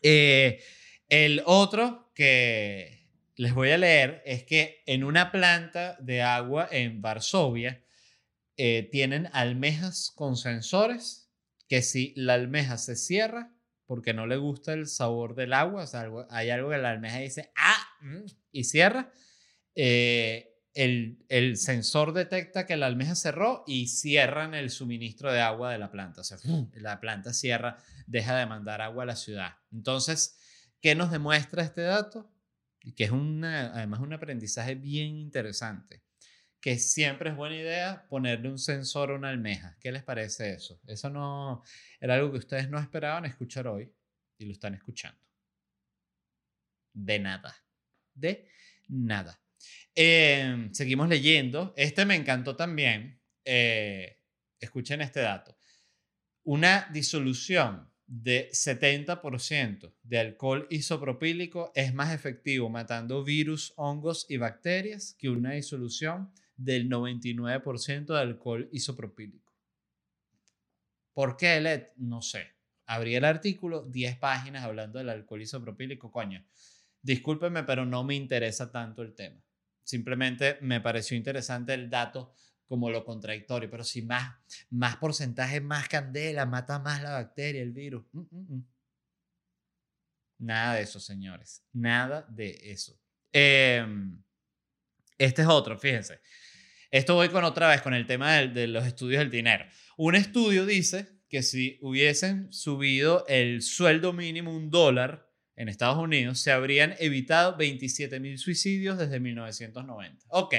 Eh, 0.00 0.62
el 1.08 1.42
otro 1.44 2.12
que 2.14 3.08
les 3.34 3.52
voy 3.52 3.70
a 3.70 3.78
leer 3.78 4.22
es 4.24 4.44
que 4.44 4.82
en 4.86 5.02
una 5.02 5.32
planta 5.32 5.96
de 6.00 6.22
agua 6.22 6.68
en 6.70 7.02
Varsovia 7.02 7.82
tienen 8.54 9.28
almejas 9.32 10.12
con 10.14 10.36
sensores 10.36 11.22
que 11.68 11.82
si 11.82 12.12
la 12.16 12.34
almeja 12.34 12.78
se 12.78 12.94
cierra, 12.94 13.50
porque 13.86 14.14
no 14.14 14.26
le 14.26 14.36
gusta 14.36 14.72
el 14.72 14.86
sabor 14.86 15.34
del 15.34 15.52
agua, 15.52 15.84
o 15.84 15.86
sea, 15.86 16.08
hay 16.30 16.50
algo 16.50 16.70
que 16.70 16.78
la 16.78 16.90
almeja 16.90 17.18
dice, 17.18 17.52
ah, 17.56 17.82
mm", 18.00 18.24
y 18.52 18.64
cierra, 18.64 19.12
eh, 19.74 20.48
el, 20.74 21.24
el, 21.28 21.56
sensor 21.56 22.12
detecta 22.12 22.66
que 22.66 22.76
la 22.76 22.86
almeja 22.86 23.14
cerró 23.14 23.64
y 23.66 23.88
cierran 23.88 24.54
el 24.54 24.70
suministro 24.70 25.30
de 25.30 25.40
agua 25.40 25.70
de 25.70 25.78
la 25.78 25.90
planta. 25.90 26.22
O 26.22 26.24
sea, 26.24 26.38
la 26.74 26.98
planta 26.98 27.34
cierra, 27.34 27.76
deja 28.06 28.36
de 28.36 28.46
mandar 28.46 28.80
agua 28.80 29.02
a 29.02 29.06
la 29.06 29.16
ciudad. 29.16 29.56
Entonces, 29.70 30.38
¿qué 30.80 30.94
nos 30.94 31.10
demuestra 31.10 31.62
este 31.62 31.82
dato? 31.82 32.30
Que 32.96 33.04
es 33.04 33.10
una, 33.10 33.72
además 33.74 34.00
un 34.00 34.14
aprendizaje 34.14 34.74
bien 34.74 35.16
interesante. 35.16 36.02
Que 36.62 36.78
siempre 36.78 37.30
es 37.30 37.36
buena 37.36 37.56
idea 37.56 38.06
ponerle 38.08 38.48
un 38.48 38.58
sensor 38.58 39.10
a 39.10 39.16
una 39.16 39.30
almeja. 39.30 39.76
¿Qué 39.80 39.90
les 39.90 40.04
parece 40.04 40.54
eso? 40.54 40.80
Eso 40.86 41.10
no, 41.10 41.64
era 42.00 42.14
algo 42.14 42.30
que 42.30 42.38
ustedes 42.38 42.70
no 42.70 42.78
esperaban 42.78 43.24
escuchar 43.24 43.66
hoy 43.66 43.92
y 44.38 44.46
lo 44.46 44.52
están 44.52 44.74
escuchando. 44.74 45.20
De 46.94 47.18
nada. 47.18 47.54
De 48.14 48.48
nada. 48.88 49.42
Em, 49.92 50.72
seguimos 50.72 51.08
leyendo. 51.08 51.74
Este 51.76 52.06
me 52.06 52.14
encantó 52.14 52.54
también. 52.54 53.20
Eh, 53.44 54.20
escuchen 54.60 55.00
este 55.00 55.20
dato. 55.20 55.56
Una 56.44 56.88
disolución 56.92 57.92
de 58.06 58.50
70% 58.52 59.94
de 60.02 60.18
alcohol 60.18 60.66
isopropílico 60.70 61.72
es 61.74 61.92
más 61.92 62.14
efectivo 62.14 62.68
matando 62.68 63.24
virus, 63.24 63.72
hongos 63.76 64.26
y 64.28 64.36
bacterias 64.36 65.16
que 65.18 65.28
una 65.28 65.52
disolución 65.52 66.32
del 66.64 66.88
99% 66.88 68.06
de 68.06 68.20
alcohol 68.20 68.68
isopropílico. 68.72 69.52
¿Por 71.12 71.36
qué 71.36 71.60
LED? 71.60 71.88
No 71.96 72.22
sé. 72.22 72.46
Abrí 72.86 73.14
el 73.14 73.24
artículo, 73.24 73.82
10 73.82 74.18
páginas 74.18 74.64
hablando 74.64 74.98
del 74.98 75.10
alcohol 75.10 75.42
isopropílico, 75.42 76.10
coño. 76.10 76.44
Discúlpeme, 77.00 77.64
pero 77.64 77.84
no 77.84 78.04
me 78.04 78.14
interesa 78.14 78.70
tanto 78.70 79.02
el 79.02 79.14
tema. 79.14 79.42
Simplemente 79.82 80.58
me 80.60 80.80
pareció 80.80 81.16
interesante 81.16 81.74
el 81.74 81.90
dato 81.90 82.34
como 82.66 82.90
lo 82.90 83.04
contradictorio, 83.04 83.68
pero 83.68 83.84
si 83.84 84.02
más, 84.02 84.34
más 84.70 84.96
porcentaje, 84.96 85.60
más 85.60 85.88
candela, 85.88 86.46
mata 86.46 86.78
más 86.78 87.02
la 87.02 87.12
bacteria, 87.12 87.60
el 87.62 87.72
virus. 87.72 88.04
Mm, 88.12 88.20
mm, 88.20 88.54
mm. 88.54 88.66
Nada 90.38 90.74
de 90.74 90.82
eso, 90.82 90.98
señores. 90.98 91.62
Nada 91.72 92.26
de 92.28 92.58
eso. 92.64 92.98
Em, 93.32 94.22
este 95.18 95.42
es 95.42 95.48
otro, 95.48 95.78
fíjense. 95.78 96.20
Esto 96.92 97.14
voy 97.14 97.30
con 97.30 97.42
otra 97.44 97.68
vez, 97.68 97.80
con 97.80 97.94
el 97.94 98.06
tema 98.06 98.34
de, 98.34 98.66
los 98.68 98.86
estudios 98.86 99.20
del 99.20 99.30
dinero. 99.30 99.64
Un 99.96 100.14
estudio 100.14 100.66
dice 100.66 101.08
que 101.30 101.42
si 101.42 101.78
hubiesen 101.80 102.52
subido 102.52 103.24
el 103.28 103.62
sueldo 103.62 104.12
mínimo 104.12 104.54
un 104.54 104.70
dólar 104.70 105.26
en 105.56 105.70
Estados 105.70 105.96
Unidos, 105.96 106.40
se 106.40 106.52
habrían 106.52 106.94
evitado 106.98 107.56
27 107.56 108.20
mil 108.20 108.36
suicidios 108.36 108.98
desde 108.98 109.20
1990. 109.20 110.26
Ok. 110.28 110.54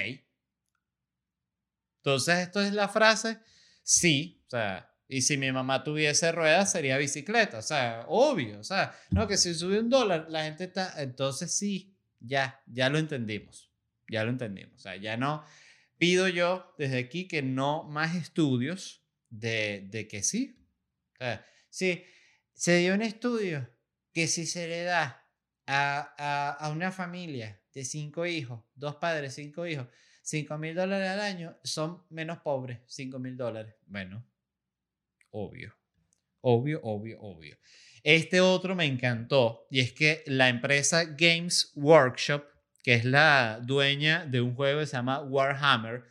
Entonces, 1.98 2.40
esto 2.40 2.62
es 2.62 2.74
la 2.74 2.90
frase, 2.90 3.38
sí, 3.84 4.44
o 4.48 4.50
sea, 4.50 4.92
y 5.08 5.22
si 5.22 5.38
mi 5.38 5.52
mamá 5.52 5.84
tuviese 5.84 6.32
ruedas, 6.32 6.72
sería 6.72 6.98
bicicleta, 6.98 7.60
o 7.60 7.62
sea, 7.62 8.06
obvio, 8.08 8.60
o 8.60 8.64
sea, 8.64 8.94
no, 9.12 9.28
que 9.28 9.38
si 9.38 9.54
sube 9.54 9.80
un 9.80 9.90
dólar, 9.90 10.26
la 10.30 10.46
gente 10.46 10.64
está, 10.64 11.00
entonces 11.02 11.56
sí, 11.56 11.96
ya, 12.20 12.62
ya 12.66 12.90
lo 12.90 12.98
entendimos, 12.98 13.72
ya 14.10 14.24
lo 14.24 14.32
entendimos, 14.32 14.74
o 14.76 14.80
sea, 14.80 14.96
ya 14.96 15.16
no, 15.16 15.46
pido 16.04 16.28
yo 16.28 16.76
desde 16.78 16.98
aquí 16.98 17.30
que 17.30 17.42
no 17.42 17.86
más 17.86 18.14
estudios 18.14 19.08
de, 19.30 19.88
de 19.90 20.06
que 20.10 20.22
sí. 20.22 20.54
sí, 21.70 22.04
se 22.54 22.80
dio 22.80 22.94
un 22.94 23.02
estudio 23.02 23.70
que 24.12 24.28
si 24.28 24.46
se 24.46 24.68
le 24.68 24.84
da 24.84 25.26
a, 25.66 26.14
a, 26.18 26.50
a 26.52 26.70
una 26.72 26.92
familia 26.92 27.64
de 27.74 27.86
cinco 27.86 28.26
hijos, 28.26 28.66
dos 28.76 28.98
padres, 28.98 29.36
cinco 29.36 29.66
hijos, 29.66 29.88
cinco 30.22 30.58
mil 30.58 30.76
dólares 30.76 31.08
al 31.08 31.22
año, 31.22 31.58
son 31.64 32.04
menos 32.10 32.40
pobres, 32.40 32.80
cinco 32.86 33.18
mil 33.18 33.38
dólares. 33.38 33.74
Bueno, 33.86 34.28
obvio, 35.30 35.74
obvio, 36.42 36.82
obvio, 36.84 37.22
obvio. 37.22 37.58
Este 38.04 38.42
otro 38.42 38.76
me 38.76 38.84
encantó 38.84 39.68
y 39.72 39.80
es 39.80 39.94
que 39.94 40.22
la 40.26 40.50
empresa 40.50 41.06
Games 41.06 41.72
Workshop 41.76 42.44
que 42.84 42.94
es 42.94 43.06
la 43.06 43.60
dueña 43.64 44.26
de 44.26 44.42
un 44.42 44.54
juego 44.54 44.82
que 44.82 44.86
se 44.86 44.98
llama 44.98 45.22
Warhammer, 45.22 46.04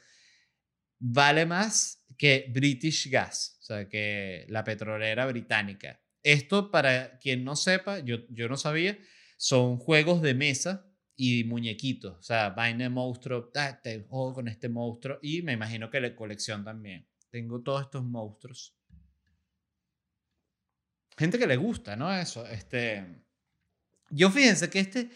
vale 0.99 1.47
más 1.47 2.05
que 2.16 2.47
British 2.53 3.11
Gas, 3.11 3.59
o 3.61 3.64
sea, 3.64 3.89
que 3.89 4.47
la 4.49 4.64
petrolera 4.64 5.27
británica. 5.27 6.01
Esto, 6.23 6.70
para 6.70 7.18
quien 7.18 7.45
no 7.45 7.57
sepa, 7.57 7.99
yo, 7.99 8.27
yo 8.31 8.49
no 8.49 8.57
sabía, 8.57 8.99
son 9.37 9.77
juegos 9.77 10.23
de 10.23 10.35
mesa 10.35 10.89
y 11.16 11.45
muñequitos. 11.45 12.18
O 12.18 12.23
sea, 12.23 12.51
vaina 12.51 12.85
de 12.85 12.91
monstruo, 12.91 13.51
ah, 13.57 13.81
te 13.83 14.01
juego 14.05 14.35
con 14.35 14.49
este 14.49 14.68
monstruo 14.68 15.18
y 15.20 15.43
me 15.43 15.53
imagino 15.53 15.91
que 15.91 16.01
la 16.01 16.14
colección 16.14 16.64
también. 16.64 17.09
Tengo 17.31 17.62
todos 17.62 17.83
estos 17.83 18.05
monstruos. 18.05 18.77
Gente 21.18 21.39
que 21.39 21.47
le 21.47 21.57
gusta, 21.57 21.97
¿no? 21.97 22.14
Eso. 22.14 22.47
Este, 22.47 23.25
yo 24.11 24.31
fíjense 24.31 24.70
que 24.70 24.81
este, 24.81 25.11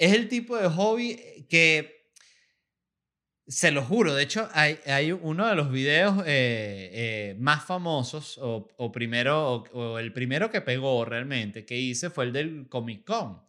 es 0.00 0.14
el 0.14 0.28
tipo 0.28 0.56
de 0.56 0.68
hobby 0.68 1.46
que 1.48 2.00
Se 3.46 3.70
lo 3.72 3.82
juro, 3.82 4.14
de 4.14 4.22
hecho 4.22 4.48
hay, 4.52 4.78
hay 4.86 5.10
uno 5.12 5.46
de 5.48 5.56
los 5.56 5.70
videos 5.72 6.18
eh, 6.20 6.90
eh, 6.92 7.36
más 7.38 7.64
famosos, 7.64 8.38
o, 8.38 8.68
o 8.76 8.92
primero, 8.92 9.64
o, 9.72 9.98
el 9.98 10.12
primero 10.12 10.50
que 10.50 10.60
pegó 10.60 11.04
realmente, 11.04 11.66
que 11.66 11.76
hice 11.76 12.10
fue 12.10 12.26
el 12.26 12.32
del 12.32 12.68
Comic 12.68 13.04
Con. 13.04 13.42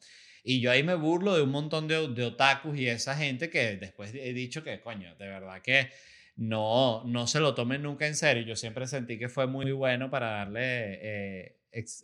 Y 0.43 0.59
yo 0.59 0.71
ahí 0.71 0.83
me 0.83 0.95
burlo 0.95 1.35
de 1.35 1.43
un 1.43 1.51
montón 1.51 1.87
de, 1.87 2.07
de 2.09 2.25
otakus 2.25 2.77
y 2.77 2.87
esa 2.87 3.15
gente 3.15 3.49
que 3.51 3.77
después 3.77 4.13
he 4.15 4.33
dicho 4.33 4.63
que, 4.63 4.81
coño, 4.81 5.15
de 5.17 5.27
verdad 5.27 5.61
que 5.61 5.91
no, 6.35 7.03
no 7.05 7.27
se 7.27 7.39
lo 7.39 7.53
tomen 7.53 7.83
nunca 7.83 8.07
en 8.07 8.15
serio. 8.15 8.43
Yo 8.43 8.55
siempre 8.55 8.87
sentí 8.87 9.19
que 9.19 9.29
fue 9.29 9.45
muy 9.47 9.71
bueno 9.71 10.09
para 10.09 10.31
darle 10.31 10.61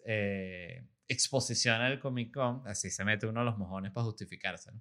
eh, 0.08 0.88
exposición 1.08 1.82
al 1.82 2.00
Comic 2.00 2.34
Con, 2.34 2.68
así 2.68 2.90
se 2.90 3.04
mete 3.06 3.28
uno 3.28 3.42
a 3.42 3.44
los 3.44 3.58
mojones 3.58 3.92
para 3.92 4.06
justificarse. 4.06 4.72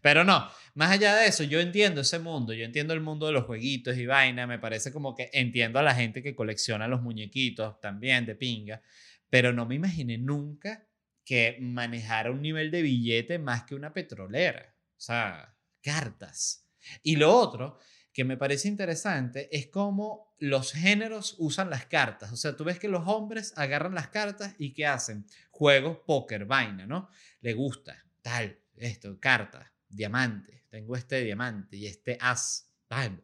Pero 0.00 0.24
no, 0.24 0.48
más 0.74 0.90
allá 0.90 1.16
de 1.16 1.26
eso, 1.26 1.44
yo 1.44 1.60
entiendo 1.60 2.00
ese 2.00 2.18
mundo, 2.18 2.52
yo 2.52 2.64
entiendo 2.64 2.92
el 2.94 3.00
mundo 3.00 3.26
de 3.26 3.32
los 3.32 3.44
jueguitos 3.44 3.96
y 3.96 4.06
vaina, 4.06 4.46
me 4.46 4.58
parece 4.58 4.92
como 4.92 5.14
que 5.14 5.30
entiendo 5.32 5.78
a 5.78 5.82
la 5.82 5.94
gente 5.94 6.22
que 6.22 6.34
colecciona 6.34 6.88
los 6.88 7.02
muñequitos 7.02 7.80
también 7.80 8.26
de 8.26 8.34
pinga, 8.34 8.82
pero 9.30 9.52
no 9.52 9.66
me 9.66 9.74
imaginé 9.74 10.18
nunca 10.18 10.88
que 11.24 11.58
manejara 11.60 12.30
un 12.30 12.40
nivel 12.42 12.70
de 12.70 12.82
billete 12.82 13.38
más 13.38 13.64
que 13.64 13.74
una 13.74 13.92
petrolera, 13.92 14.74
o 14.96 15.00
sea, 15.00 15.56
cartas. 15.82 16.68
Y 17.02 17.16
lo 17.16 17.34
otro 17.34 17.78
que 18.12 18.24
me 18.24 18.36
parece 18.36 18.68
interesante 18.68 19.48
es 19.54 19.66
cómo 19.66 20.25
los 20.38 20.72
géneros 20.72 21.36
usan 21.38 21.70
las 21.70 21.86
cartas. 21.86 22.32
O 22.32 22.36
sea, 22.36 22.56
tú 22.56 22.64
ves 22.64 22.78
que 22.78 22.88
los 22.88 23.06
hombres 23.06 23.52
agarran 23.56 23.94
las 23.94 24.08
cartas 24.08 24.54
y 24.58 24.72
¿qué 24.72 24.86
hacen? 24.86 25.26
Juegos, 25.50 25.98
póker, 26.06 26.44
vaina, 26.44 26.86
¿no? 26.86 27.08
Le 27.40 27.54
gusta, 27.54 28.04
tal, 28.22 28.58
esto, 28.76 29.18
carta, 29.18 29.72
diamante. 29.88 30.64
Tengo 30.68 30.96
este 30.96 31.22
diamante 31.22 31.76
y 31.76 31.86
este 31.86 32.18
as. 32.20 32.70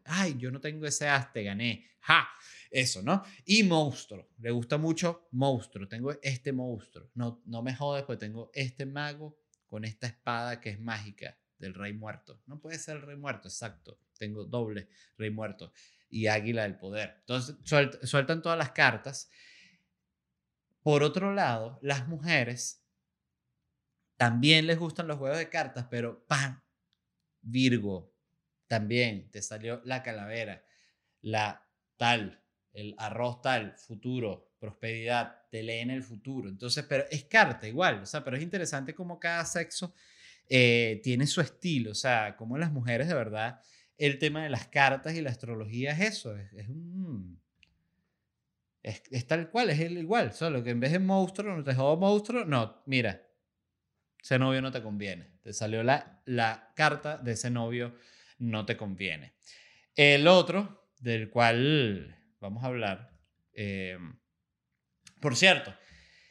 Ay, 0.05 0.35
yo 0.37 0.51
no 0.51 0.59
tengo 0.59 0.85
ese 0.85 1.07
as, 1.07 1.31
te 1.31 1.43
gané. 1.43 1.87
¡Ja! 2.01 2.27
Eso, 2.69 3.01
¿no? 3.01 3.23
Y 3.45 3.63
monstruo. 3.63 4.29
Le 4.39 4.51
gusta 4.51 4.77
mucho 4.77 5.27
monstruo. 5.31 5.87
Tengo 5.87 6.11
este 6.21 6.51
monstruo. 6.51 7.09
No, 7.13 7.41
no 7.45 7.61
me 7.61 7.75
jodes 7.75 8.03
porque 8.03 8.25
tengo 8.25 8.51
este 8.53 8.85
mago 8.85 9.37
con 9.67 9.85
esta 9.85 10.07
espada 10.07 10.59
que 10.59 10.71
es 10.71 10.79
mágica 10.79 11.37
del 11.57 11.73
rey 11.73 11.93
muerto. 11.93 12.41
No 12.45 12.59
puede 12.59 12.79
ser 12.79 12.97
el 12.97 13.01
rey 13.03 13.15
muerto, 13.15 13.47
exacto 13.47 13.99
tengo 14.23 14.45
doble 14.45 14.87
rey 15.17 15.29
muerto 15.29 15.73
y 16.09 16.27
águila 16.27 16.63
del 16.63 16.77
poder. 16.77 17.15
Entonces 17.19 17.57
sueltan 18.03 18.41
todas 18.41 18.57
las 18.57 18.71
cartas. 18.71 19.29
Por 20.81 21.03
otro 21.03 21.33
lado, 21.33 21.79
las 21.81 22.07
mujeres 22.07 22.83
también 24.15 24.67
les 24.67 24.77
gustan 24.77 25.07
los 25.07 25.17
juegos 25.17 25.37
de 25.37 25.49
cartas, 25.49 25.87
pero 25.89 26.25
¡pam! 26.25 26.61
Virgo, 27.41 28.13
también 28.67 29.29
te 29.31 29.41
salió 29.41 29.81
la 29.83 30.01
calavera, 30.01 30.63
la 31.21 31.67
tal, 31.97 32.41
el 32.71 32.95
arroz 32.97 33.41
tal, 33.41 33.75
futuro, 33.77 34.53
prosperidad, 34.59 35.41
te 35.51 35.61
leen 35.61 35.89
el 35.89 36.03
futuro. 36.03 36.47
Entonces, 36.47 36.85
pero 36.87 37.03
es 37.11 37.25
carta 37.25 37.67
igual, 37.67 38.03
o 38.03 38.05
sea, 38.05 38.23
pero 38.23 38.37
es 38.37 38.43
interesante 38.43 38.95
cómo 38.95 39.19
cada 39.19 39.43
sexo 39.43 39.93
eh, 40.49 41.01
tiene 41.03 41.27
su 41.27 41.41
estilo, 41.41 41.91
o 41.91 41.95
sea, 41.95 42.35
cómo 42.37 42.57
las 42.57 42.71
mujeres 42.71 43.07
de 43.07 43.13
verdad 43.13 43.59
el 43.97 44.19
tema 44.19 44.43
de 44.43 44.49
las 44.49 44.67
cartas 44.67 45.15
y 45.15 45.21
la 45.21 45.29
astrología 45.29 45.91
es 45.91 45.99
eso, 45.99 46.35
es, 46.37 46.49
es, 49.11 49.27
tal 49.27 49.49
cual, 49.49 49.69
es 49.69 49.79
el 49.79 49.97
igual, 49.97 50.33
solo 50.33 50.63
que 50.63 50.71
en 50.71 50.79
vez 50.79 50.91
de 50.91 50.99
monstruo, 50.99 51.55
no 51.55 51.63
te 51.63 51.73
jodo 51.73 51.97
monstruo, 51.97 52.43
no, 52.43 52.83
mira, 52.85 53.25
ese 54.21 54.39
novio 54.39 54.61
no 54.61 54.71
te 54.71 54.81
conviene, 54.81 55.37
te 55.41 55.53
salió 55.53 55.83
la, 55.83 56.21
la 56.25 56.73
carta 56.75 57.17
de 57.17 57.33
ese 57.33 57.49
novio, 57.49 57.95
no 58.39 58.65
te 58.65 58.75
conviene. 58.75 59.35
El 59.95 60.27
otro, 60.27 60.91
del 60.99 61.29
cual 61.29 62.17
vamos 62.39 62.63
a 62.63 62.67
hablar, 62.67 63.17
eh, 63.53 63.97
por 65.21 65.35
cierto, 65.35 65.73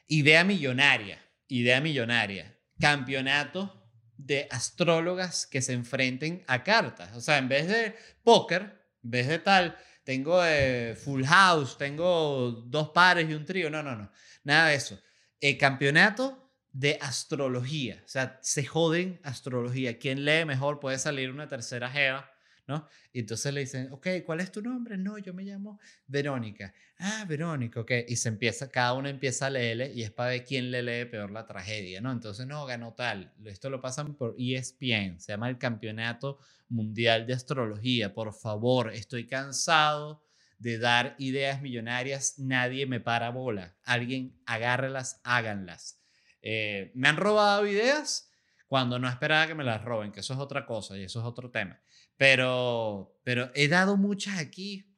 idea 0.08 0.44
millonaria, 0.44 1.18
idea 1.48 1.80
millonaria, 1.80 2.58
campeonato 2.78 3.81
de 4.26 4.48
astrólogas 4.50 5.46
que 5.46 5.62
se 5.62 5.72
enfrenten 5.72 6.44
a 6.46 6.62
cartas. 6.62 7.16
O 7.16 7.20
sea, 7.20 7.38
en 7.38 7.48
vez 7.48 7.68
de 7.68 7.94
póker, 8.22 8.62
en 9.02 9.10
vez 9.10 9.28
de 9.28 9.38
tal, 9.38 9.76
tengo 10.04 10.44
eh, 10.44 10.96
full 10.96 11.24
house, 11.24 11.78
tengo 11.78 12.50
dos 12.66 12.90
pares 12.90 13.28
y 13.28 13.34
un 13.34 13.44
trío. 13.44 13.70
No, 13.70 13.82
no, 13.82 13.96
no. 13.96 14.10
Nada 14.44 14.68
de 14.68 14.74
eso. 14.74 14.98
El 15.40 15.58
campeonato 15.58 16.52
de 16.72 16.98
astrología. 17.00 18.02
O 18.04 18.08
sea, 18.08 18.38
se 18.42 18.64
joden 18.64 19.20
astrología. 19.22 19.98
Quien 19.98 20.24
lee 20.24 20.44
mejor 20.44 20.80
puede 20.80 20.98
salir 20.98 21.30
una 21.30 21.48
tercera 21.48 21.90
jeva 21.90 22.31
¿no? 22.72 22.86
Y 23.12 23.20
entonces 23.20 23.52
le 23.52 23.60
dicen, 23.60 23.92
ok, 23.92 24.06
¿cuál 24.24 24.40
es 24.40 24.50
tu 24.50 24.62
nombre? 24.62 24.96
No, 24.96 25.18
yo 25.18 25.34
me 25.34 25.42
llamo 25.44 25.78
Verónica. 26.06 26.72
Ah, 26.98 27.26
Verónica, 27.28 27.80
ok. 27.80 27.90
Y 28.08 28.16
se 28.16 28.30
empieza, 28.30 28.70
cada 28.70 28.94
uno 28.94 29.08
empieza 29.08 29.46
a 29.46 29.50
leerle 29.50 29.92
y 29.92 30.02
es 30.02 30.10
para 30.10 30.30
ver 30.30 30.44
quién 30.44 30.70
le 30.70 30.82
lee 30.82 31.04
peor 31.04 31.30
la 31.30 31.44
tragedia, 31.44 32.00
¿no? 32.00 32.10
Entonces, 32.10 32.46
no, 32.46 32.64
ganó 32.64 32.94
tal. 32.94 33.32
Esto 33.44 33.68
lo 33.68 33.80
pasan 33.80 34.14
por 34.14 34.34
ESPN, 34.38 35.20
se 35.20 35.32
llama 35.32 35.50
el 35.50 35.58
Campeonato 35.58 36.38
Mundial 36.68 37.26
de 37.26 37.34
Astrología. 37.34 38.14
Por 38.14 38.32
favor, 38.32 38.92
estoy 38.94 39.26
cansado 39.26 40.24
de 40.58 40.78
dar 40.78 41.14
ideas 41.18 41.60
millonarias, 41.60 42.38
nadie 42.38 42.86
me 42.86 43.00
para 43.00 43.30
bola. 43.30 43.76
Alguien 43.84 44.40
agárrelas, 44.46 45.20
háganlas. 45.24 46.00
Eh, 46.40 46.90
me 46.94 47.08
han 47.08 47.16
robado 47.16 47.66
ideas 47.66 48.31
cuando 48.72 48.98
no 48.98 49.06
esperaba 49.06 49.46
que 49.46 49.54
me 49.54 49.64
las 49.64 49.84
roben, 49.84 50.12
que 50.12 50.20
eso 50.20 50.32
es 50.32 50.40
otra 50.40 50.64
cosa 50.64 50.96
y 50.96 51.04
eso 51.04 51.20
es 51.20 51.26
otro 51.26 51.50
tema. 51.50 51.78
Pero, 52.16 53.20
pero 53.22 53.50
he 53.54 53.68
dado 53.68 53.98
muchas 53.98 54.38
aquí. 54.38 54.96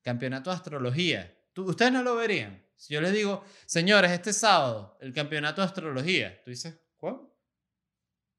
Campeonato 0.00 0.50
de 0.50 0.54
astrología. 0.54 1.36
Ustedes 1.56 1.90
no 1.90 2.04
lo 2.04 2.14
verían. 2.14 2.64
Si 2.76 2.94
yo 2.94 3.00
les 3.00 3.12
digo, 3.12 3.44
señores, 3.66 4.12
este 4.12 4.32
sábado, 4.32 4.96
el 5.00 5.12
campeonato 5.12 5.60
de 5.60 5.66
astrología. 5.66 6.40
Tú 6.44 6.50
dices, 6.50 6.80
¿cuál? 6.96 7.22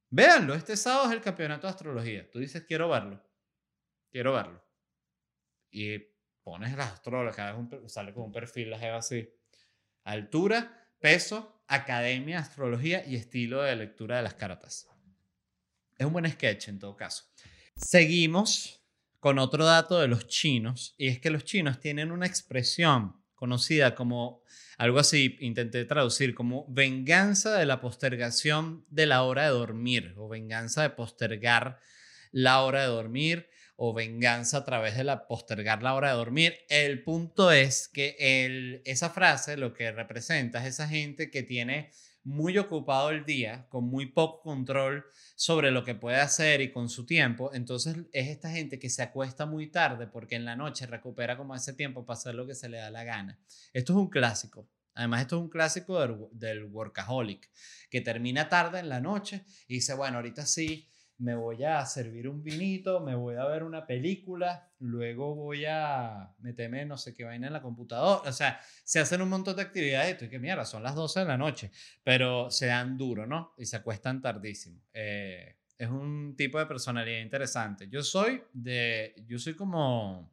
Véanlo, 0.09 0.53
este 0.53 0.77
sábado 0.77 1.07
es 1.09 1.17
el 1.17 1.21
campeonato 1.21 1.67
de 1.67 1.71
astrología. 1.71 2.31
Tú 2.31 2.39
dices, 2.39 2.63
quiero 2.63 2.87
verlo. 2.87 3.21
Quiero 4.09 4.31
verlo. 4.31 4.63
Y 5.69 5.99
pones 6.43 6.77
las 6.77 6.93
astrologías, 6.93 7.57
sale 7.87 8.13
con 8.13 8.23
un 8.23 8.31
perfil, 8.31 8.69
las 8.69 8.81
así. 8.81 9.29
Altura, 10.05 10.87
peso, 10.97 11.60
academia, 11.73 12.39
astrología 12.39 13.03
y 13.07 13.15
estilo 13.15 13.61
de 13.61 13.75
lectura 13.75 14.17
de 14.17 14.23
las 14.23 14.33
cartas. 14.33 14.87
Es 15.97 16.05
un 16.05 16.13
buen 16.13 16.29
sketch 16.29 16.67
en 16.67 16.79
todo 16.79 16.97
caso. 16.97 17.23
Seguimos 17.75 18.83
con 19.19 19.39
otro 19.39 19.65
dato 19.65 19.99
de 19.99 20.07
los 20.07 20.27
chinos, 20.27 20.95
y 20.97 21.07
es 21.07 21.19
que 21.19 21.29
los 21.29 21.45
chinos 21.45 21.79
tienen 21.79 22.11
una 22.11 22.25
expresión 22.25 23.23
conocida 23.35 23.95
como 23.95 24.43
algo 24.77 24.99
así, 24.99 25.37
intenté 25.39 25.85
traducir 25.85 26.35
como 26.35 26.65
venganza 26.67 27.57
de 27.57 27.65
la 27.65 27.79
postergación 27.79 28.85
de 28.89 29.05
la 29.05 29.23
hora 29.23 29.43
de 29.43 29.49
dormir, 29.49 30.13
o 30.17 30.27
venganza 30.27 30.81
de 30.81 30.89
postergar 30.89 31.79
la 32.31 32.61
hora 32.61 32.81
de 32.81 32.87
dormir, 32.87 33.49
o 33.83 33.93
venganza 33.93 34.57
a 34.57 34.63
través 34.63 34.95
de 34.95 35.03
la 35.03 35.25
postergar 35.25 35.81
la 35.81 35.95
hora 35.95 36.09
de 36.09 36.15
dormir. 36.15 36.53
El 36.69 37.01
punto 37.01 37.51
es 37.51 37.87
que 37.87 38.15
el, 38.19 38.83
esa 38.85 39.09
frase 39.09 39.57
lo 39.57 39.73
que 39.73 39.91
representa 39.91 40.59
es 40.59 40.75
esa 40.75 40.87
gente 40.87 41.31
que 41.31 41.41
tiene 41.41 41.89
muy 42.23 42.59
ocupado 42.59 43.09
el 43.09 43.25
día, 43.25 43.65
con 43.69 43.85
muy 43.85 44.05
poco 44.05 44.43
control 44.43 45.03
sobre 45.35 45.71
lo 45.71 45.83
que 45.83 45.95
puede 45.95 46.17
hacer 46.17 46.61
y 46.61 46.71
con 46.71 46.89
su 46.89 47.07
tiempo. 47.07 47.49
Entonces 47.55 47.97
es 48.11 48.27
esta 48.27 48.51
gente 48.51 48.77
que 48.77 48.91
se 48.91 49.01
acuesta 49.01 49.47
muy 49.47 49.71
tarde 49.71 50.05
porque 50.05 50.35
en 50.35 50.45
la 50.45 50.55
noche 50.55 50.85
recupera 50.85 51.35
como 51.35 51.55
ese 51.55 51.73
tiempo 51.73 52.05
para 52.05 52.19
hacer 52.19 52.35
lo 52.35 52.45
que 52.45 52.53
se 52.53 52.69
le 52.69 52.77
da 52.77 52.91
la 52.91 53.03
gana. 53.03 53.39
Esto 53.73 53.93
es 53.93 53.97
un 53.97 54.11
clásico. 54.11 54.69
Además, 54.93 55.21
esto 55.21 55.37
es 55.37 55.41
un 55.41 55.49
clásico 55.49 55.99
del, 55.99 56.17
del 56.33 56.65
workaholic, 56.65 57.49
que 57.89 58.01
termina 58.01 58.47
tarde 58.47 58.77
en 58.77 58.89
la 58.89 59.01
noche 59.01 59.43
y 59.67 59.75
dice, 59.75 59.95
bueno, 59.95 60.17
ahorita 60.17 60.45
sí, 60.45 60.87
me 61.21 61.35
voy 61.35 61.63
a 61.63 61.85
servir 61.85 62.27
un 62.27 62.43
vinito, 62.43 62.99
me 62.99 63.13
voy 63.13 63.35
a 63.35 63.45
ver 63.45 63.63
una 63.63 63.85
película, 63.85 64.71
luego 64.79 65.35
voy 65.35 65.65
a 65.65 66.33
meterme 66.39 66.83
no 66.83 66.97
sé 66.97 67.13
qué 67.13 67.23
vaina 67.23 67.45
en 67.45 67.53
la 67.53 67.61
computadora. 67.61 68.27
O 68.27 68.33
sea, 68.33 68.59
se 68.83 68.99
hacen 68.99 69.21
un 69.21 69.29
montón 69.29 69.55
de 69.55 69.61
actividades 69.61 70.21
y 70.23 70.29
que 70.29 70.39
mierda, 70.39 70.65
son 70.65 70.81
las 70.81 70.95
12 70.95 71.19
de 71.19 71.25
la 71.27 71.37
noche, 71.37 71.71
pero 72.03 72.49
se 72.49 72.65
dan 72.65 72.97
duro, 72.97 73.27
¿no? 73.27 73.53
Y 73.57 73.67
se 73.67 73.77
acuestan 73.77 74.19
tardísimo. 74.19 74.81
Eh, 74.93 75.57
es 75.77 75.89
un 75.89 76.35
tipo 76.35 76.57
de 76.57 76.65
personalidad 76.65 77.19
interesante. 77.19 77.87
Yo 77.87 78.01
soy 78.01 78.41
de, 78.51 79.13
yo 79.27 79.37
soy 79.37 79.53
como 79.53 80.30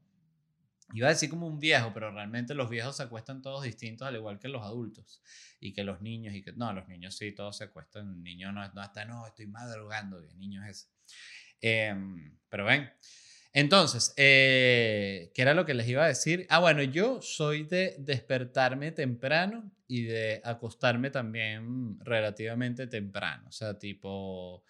Iba 0.94 1.08
a 1.08 1.10
decir 1.10 1.28
como 1.28 1.46
un 1.46 1.58
viejo, 1.58 1.92
pero 1.92 2.10
realmente 2.10 2.54
los 2.54 2.70
viejos 2.70 2.96
se 2.96 3.02
acuestan 3.02 3.42
todos 3.42 3.62
distintos, 3.62 4.08
al 4.08 4.16
igual 4.16 4.38
que 4.38 4.48
los 4.48 4.62
adultos 4.62 5.22
y 5.60 5.72
que 5.72 5.84
los 5.84 6.00
niños. 6.00 6.34
y 6.34 6.42
que 6.42 6.52
No, 6.52 6.72
los 6.72 6.88
niños 6.88 7.16
sí, 7.16 7.32
todos 7.32 7.58
se 7.58 7.64
acuestan. 7.64 8.22
Niños 8.22 8.54
no, 8.54 8.66
no 8.72 8.80
hasta 8.80 9.04
no, 9.04 9.26
estoy 9.26 9.46
madrugando, 9.46 10.18
el 10.18 10.38
niño 10.38 10.64
es 10.64 10.70
ese. 10.70 10.88
Em, 11.60 12.38
pero 12.48 12.64
ven. 12.64 12.90
Entonces, 13.52 14.14
eh, 14.16 15.30
¿qué 15.34 15.42
era 15.42 15.54
lo 15.54 15.64
que 15.66 15.74
les 15.74 15.88
iba 15.88 16.04
a 16.04 16.08
decir? 16.08 16.46
Ah, 16.50 16.60
bueno, 16.60 16.82
yo 16.82 17.20
soy 17.22 17.64
de 17.64 17.96
despertarme 17.98 18.92
temprano 18.92 19.70
y 19.86 20.04
de 20.04 20.40
acostarme 20.44 21.10
también 21.10 21.98
relativamente 22.00 22.86
temprano. 22.86 23.48
O 23.48 23.52
sea, 23.52 23.78
tipo 23.78 24.64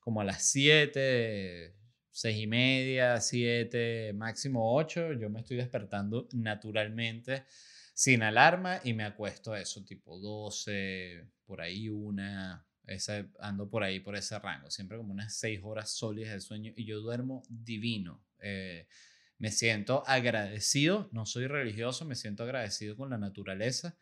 como 0.00 0.20
a 0.20 0.24
las 0.24 0.44
7, 0.44 1.74
seis 2.16 2.38
y 2.38 2.46
media, 2.46 3.20
siete, 3.20 4.14
máximo 4.14 4.74
ocho, 4.74 5.12
yo 5.12 5.28
me 5.28 5.40
estoy 5.40 5.58
despertando 5.58 6.26
naturalmente 6.32 7.44
sin 7.92 8.22
alarma 8.22 8.80
y 8.82 8.94
me 8.94 9.04
acuesto 9.04 9.52
a 9.52 9.60
eso, 9.60 9.84
tipo 9.84 10.18
12, 10.18 11.26
por 11.44 11.60
ahí 11.60 11.90
una, 11.90 12.66
esa, 12.86 13.28
ando 13.38 13.68
por 13.68 13.82
ahí, 13.82 14.00
por 14.00 14.16
ese 14.16 14.38
rango, 14.38 14.70
siempre 14.70 14.96
como 14.96 15.12
unas 15.12 15.36
seis 15.36 15.60
horas 15.62 15.90
sólidas 15.90 16.32
de 16.32 16.40
sueño 16.40 16.72
y 16.74 16.86
yo 16.86 17.00
duermo 17.00 17.42
divino. 17.50 18.24
Eh, 18.40 18.88
me 19.36 19.50
siento 19.50 20.02
agradecido, 20.06 21.10
no 21.12 21.26
soy 21.26 21.46
religioso, 21.48 22.06
me 22.06 22.14
siento 22.14 22.44
agradecido 22.44 22.96
con 22.96 23.10
la 23.10 23.18
naturaleza 23.18 23.94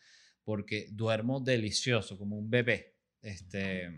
porque 0.44 0.86
duermo 0.92 1.40
delicioso, 1.40 2.16
como 2.16 2.38
un 2.38 2.48
bebé. 2.48 2.94
Este, 3.22 3.90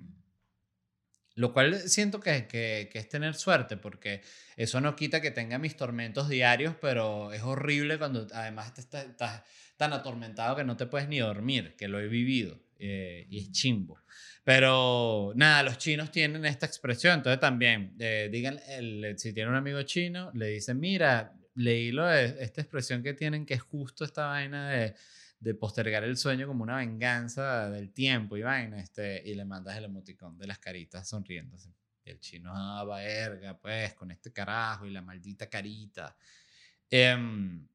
lo 1.37 1.53
cual 1.53 1.79
siento 1.89 2.19
que, 2.19 2.47
que, 2.49 2.91
es 2.93 3.09
tener 3.09 3.35
suerte, 3.35 3.77
porque 3.77 4.23
eso 4.57 4.81
no 4.81 4.97
quita 4.97 5.21
que 5.21 5.31
tenga 5.31 5.59
mis 5.59 5.77
tormentos 5.77 6.31
diarios, 6.31 6.75
pero 6.81 7.31
es 7.33 7.43
horrible 7.43 7.99
cuando 7.99 8.27
además 8.33 8.73
estás, 8.79 9.45
tan 9.77 9.93
atormentado 9.93 10.57
que 10.57 10.65
no 10.65 10.79
te 10.79 10.87
puedes 10.87 11.09
ni 11.09 11.19
dormir, 11.19 11.77
que 11.77 11.89
lo 11.89 12.01
he 12.01 12.09
vivido 12.09 12.59
eh, 12.79 13.27
y 13.29 13.39
es 13.39 13.53
chimbo. 13.53 14.01
Pero 14.45 15.33
nada, 15.37 15.63
los 15.63 15.77
chinos 15.77 16.11
tienen 16.11 16.47
esta 16.47 16.65
expresión, 16.65 17.19
entonces 17.19 17.39
también, 17.39 17.95
eh, 17.99 18.31
digan, 18.33 18.59
si 19.19 19.35
tiene 19.35 19.51
un 19.51 19.57
amigo 19.57 19.83
chino, 19.83 20.31
le 20.33 20.49
dicen, 20.49 20.81
mira, 20.81 21.35
leí 21.55 21.93
lo 21.93 22.07
de 22.07 22.37
esta 22.41 22.63
expresión 22.63 23.03
que 23.03 23.13
tienen, 23.13 23.45
que 23.45 23.55
es 23.55 23.63
justo 23.63 24.05
esta 24.07 24.27
vaina 24.27 24.71
de, 24.71 24.95
de 25.39 25.55
postergar 25.55 26.05
el 26.05 26.17
sueño 26.17 26.47
como 26.47 26.63
una 26.63 26.77
venganza 26.77 27.71
del 27.71 27.93
tiempo 27.93 28.37
y 28.37 28.43
vaina, 28.43 28.81
este, 28.81 29.23
y 29.25 29.35
le 29.35 29.45
mandas 29.45 29.77
el 29.77 29.85
emoticón 29.85 30.39
de 30.39 30.47
las 30.47 30.59
caritas 30.59 31.09
sonriendo. 31.09 31.57
Y 32.05 32.11
el 32.11 32.21
chino, 32.21 32.53
ah, 32.55 32.85
verga, 32.85 33.59
pues, 33.59 33.95
con 33.95 34.11
este 34.11 34.33
carajo 34.33 34.87
y 34.87 34.91
la 34.91 35.03
maldita 35.03 35.49
carita. 35.49 36.17
Em, 36.89 37.67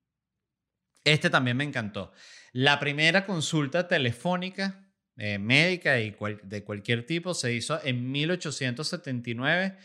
este 1.03 1.29
también 1.29 1.57
me 1.57 1.63
encantó. 1.63 2.13
La 2.53 2.79
primera 2.79 3.25
consulta 3.25 3.87
telefónica 3.87 4.87
eh, 5.17 5.37
médica 5.37 5.99
y 5.99 6.15
de 6.43 6.63
cualquier 6.63 7.05
tipo 7.05 7.33
se 7.33 7.53
hizo 7.53 7.79
en 7.83 8.11
1879, 8.11 9.77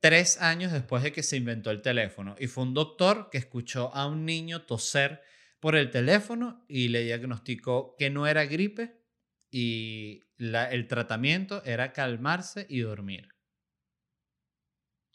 tres 0.00 0.40
años 0.40 0.72
después 0.72 1.02
de 1.02 1.12
que 1.12 1.22
se 1.22 1.36
inventó 1.36 1.70
el 1.70 1.82
teléfono. 1.82 2.34
Y 2.38 2.46
fue 2.46 2.64
un 2.64 2.74
doctor 2.74 3.30
que 3.30 3.38
escuchó 3.38 3.94
a 3.94 4.06
un 4.06 4.26
niño 4.26 4.62
toser 4.62 5.22
por 5.62 5.76
el 5.76 5.92
teléfono 5.92 6.64
y 6.66 6.88
le 6.88 7.04
diagnosticó 7.04 7.94
que 7.96 8.10
no 8.10 8.26
era 8.26 8.46
gripe 8.46 9.00
y 9.48 10.24
el 10.36 10.88
tratamiento 10.88 11.62
era 11.62 11.92
calmarse 11.92 12.66
y 12.68 12.80
dormir. 12.80 13.28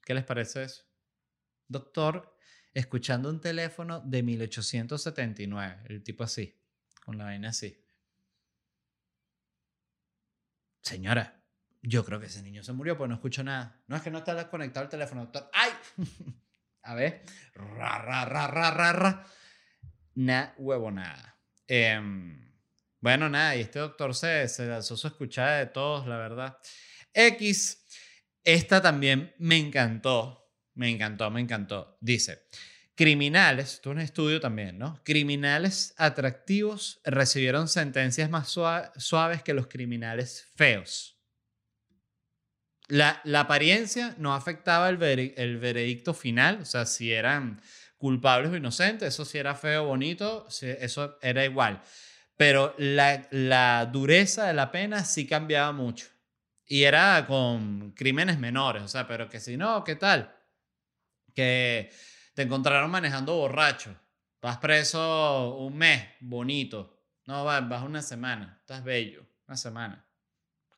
¿Qué 0.06 0.14
les 0.14 0.24
parece 0.24 0.64
eso? 0.64 0.86
Doctor, 1.68 2.34
escuchando 2.74 3.30
un 3.30 3.41
teléfono 3.41 4.00
de 4.00 4.24
1879, 4.24 5.84
el 5.89 6.02
tipo 6.02 6.24
así, 6.24 6.58
con 7.04 7.18
la 7.18 7.26
vaina 7.26 7.50
así. 7.50 7.84
Señora, 10.80 11.43
yo 11.82 12.06
creo 12.06 12.22
que 12.22 12.28
ese 12.28 12.41
niño 12.41 12.64
se 12.64 12.72
murió 12.72 12.98
porque 12.98 13.10
no 13.10 13.16
escucho 13.16 13.43
nada. 13.43 13.84
No 13.88 13.98
es 13.98 14.02
que 14.02 14.12
no 14.12 14.20
está 14.20 14.50
conectado 14.50 14.86
al 14.86 14.89
teléfono, 14.89 15.24
doctor. 15.24 15.50
¡Ay! 15.52 15.72
A 16.84 16.95
ver. 16.95 17.26
Ra, 17.54 18.02
ra, 18.02 18.24
ra, 18.24 18.48
ra, 18.48 18.72
ra, 18.72 18.93
ra. 18.93 19.28
Na 20.18 20.55
huevo 20.57 20.89
nada. 20.89 21.38
Em, 21.68 22.51
bueno, 22.99 23.30
nada, 23.30 23.55
y 23.55 23.61
este 23.61 23.78
doctor 23.78 24.15
se, 24.15 24.47
se 24.47 24.63
alzó 24.72 24.97
su 24.97 25.05
escuchada 25.05 25.59
de 25.59 25.68
todos, 25.68 26.07
la 26.07 26.18
verdad. 26.18 26.57
X, 27.13 27.86
esta 28.43 28.82
también 28.82 29.36
me 29.38 29.57
encantó, 29.57 30.51
me 30.74 30.89
encantó, 30.89 31.30
me 31.30 31.39
encantó. 31.39 31.99
Dice, 32.01 32.47
criminales, 32.95 33.76
esto 33.76 33.91
es 33.91 33.95
un 33.95 34.01
estudio 34.01 34.39
también, 34.39 34.80
¿no? 34.80 34.99
Criminales 35.03 35.93
atractivos 35.97 36.99
recibieron 37.03 37.68
sentencias 37.68 38.32
más 38.32 38.49
suaves 38.49 39.43
que 39.43 39.53
los 39.53 39.68
criminales 39.68 40.47
feos. 40.55 41.22
La, 42.88 43.22
la 43.24 43.41
apariencia 43.41 44.15
no 44.18 44.34
afectaba 44.34 44.89
el, 44.89 44.99
el 45.38 45.57
veredicto 45.57 46.15
final, 46.15 46.61
o 46.61 46.65
sea, 46.65 46.88
si 46.88 47.13
eran 47.13 47.61
culpables 47.98 48.52
o 48.52 48.56
inocentes, 48.56 49.14
eso 49.14 49.26
sí 49.26 49.38
era 49.38 49.56
feo 49.56 49.84
o 49.84 49.88
bonito, 49.88 50.48
eso 50.50 51.18
era 51.22 51.43
igual. 51.43 51.82
Pero 52.36 52.76
la, 52.78 53.28
la 53.32 53.89
dureza 53.91 54.45
de 54.45 54.54
la 54.54 54.72
pena 54.72 55.04
sí 55.04 55.28
cambiaba 55.28 55.72
mucho. 55.72 56.08
Y 56.66 56.84
era 56.84 57.26
con 57.26 57.91
crímenes 57.91 58.39
menores, 58.39 58.84
o 58.84 58.88
sea, 58.88 59.08
pero 59.08 59.30
que 59.30 59.39
si 59.39 59.58
no, 59.58 59.84
¿qué 59.84 59.95
tal? 59.95 60.36
Que 61.34 61.91
te 62.36 62.41
encontraron 62.43 62.91
manejando 62.91 63.36
borracho, 63.36 63.95
vas 64.41 64.58
preso 64.58 65.56
un 65.58 65.78
mes, 65.78 66.04
bonito. 66.20 67.02
No, 67.26 67.45
vas, 67.45 67.68
vas 67.68 67.84
una 67.84 68.02
semana, 68.02 68.58
estás 68.60 68.84
bello, 68.84 69.26
una 69.48 69.58
semana. 69.58 70.06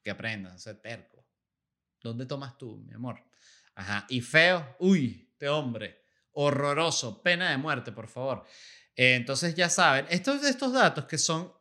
Que 0.04 0.12
aprendas 0.12 0.62
ser 0.62 0.80
terco. 0.82 1.26
¿Dónde 2.02 2.26
tomas 2.26 2.58
tú, 2.58 2.78
mi 2.78 2.94
amor? 2.94 3.22
Ajá. 3.76 4.06
Y 4.10 4.22
feo, 4.22 4.76
uy, 4.80 5.30
este 5.34 5.50
hombre 5.50 6.00
horroroso, 6.42 7.22
pena 7.22 7.52
de 7.52 7.58
muerte, 7.58 7.92
por 7.92 8.08
favor. 8.08 8.46
Eh, 8.96 9.16
entonces 9.16 9.56
ya 9.56 9.70
saben, 9.70 10.06
estos, 10.10 10.42
estos 10.46 10.72
datos 10.72 11.06
que 11.06 11.18
son 11.18 11.52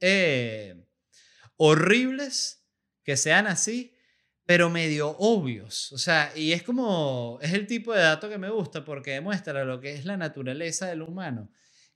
eh, 0.00 0.88
horribles, 1.56 2.66
que 3.04 3.16
sean 3.16 3.46
así, 3.46 3.94
pero 4.44 4.70
medio 4.70 5.10
obvios. 5.18 5.92
O 5.92 5.98
sea, 5.98 6.32
y 6.34 6.52
es 6.52 6.64
como, 6.64 7.38
es 7.42 7.52
el 7.52 7.68
tipo 7.68 7.92
de 7.92 8.00
dato 8.00 8.28
que 8.28 8.38
me 8.38 8.50
gusta 8.50 8.84
porque 8.84 9.12
demuestra 9.12 9.64
lo 9.64 9.80
que 9.80 9.92
es 9.94 10.04
la 10.04 10.16
naturaleza 10.16 10.88
del 10.88 11.02
humano, 11.02 11.52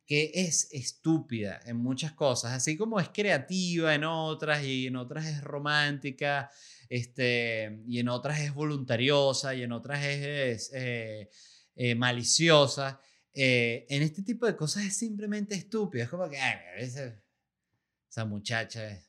que 0.06 0.30
es 0.32 0.68
estúpida 0.72 1.60
en 1.66 1.76
muchas 1.76 2.12
cosas, 2.12 2.52
así 2.52 2.76
como 2.76 3.00
es 3.00 3.08
creativa 3.08 3.96
en 3.96 4.04
otras 4.04 4.62
y 4.62 4.86
en 4.86 4.94
otras 4.94 5.26
es 5.26 5.42
romántica, 5.42 6.50
este, 6.88 7.82
y 7.88 7.98
en 7.98 8.08
otras 8.08 8.38
es 8.40 8.54
voluntariosa 8.54 9.56
y 9.56 9.64
en 9.64 9.72
otras 9.72 10.04
es... 10.04 10.70
Eh, 10.72 11.28
eh, 11.80 11.94
maliciosa. 11.94 13.00
Eh, 13.32 13.86
en 13.88 14.02
este 14.02 14.22
tipo 14.22 14.46
de 14.46 14.56
cosas 14.56 14.82
es 14.82 14.96
simplemente 14.96 15.54
estúpido. 15.54 16.02
Es 16.02 16.10
como 16.10 16.28
que, 16.28 16.36
ay, 16.36 16.58
esa, 16.78 18.24
muchacha 18.24 18.84
es 18.90 19.08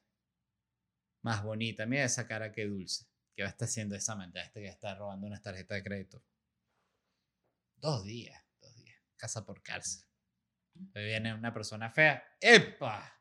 más 1.23 1.43
bonita. 1.43 1.87
Mira 1.87 2.03
esa 2.03 2.27
cara 2.27 2.51
que 2.51 2.67
dulce. 2.67 3.07
Que 3.35 3.41
va 3.41 3.49
a 3.49 3.51
estar 3.51 3.67
haciendo 3.67 3.95
esa 3.95 4.15
mente 4.15 4.39
este 4.39 4.61
que 4.61 4.67
está 4.67 4.93
robando 4.93 5.25
una 5.25 5.41
tarjeta 5.41 5.73
de 5.73 5.83
crédito. 5.83 6.23
Dos 7.77 8.03
días, 8.03 8.39
dos 8.61 8.75
días. 8.75 9.01
Casa 9.15 9.43
por 9.43 9.63
cárcel. 9.63 10.05
viene 10.93 11.33
una 11.33 11.51
persona 11.51 11.89
fea. 11.89 12.23
¡Epa! 12.39 13.19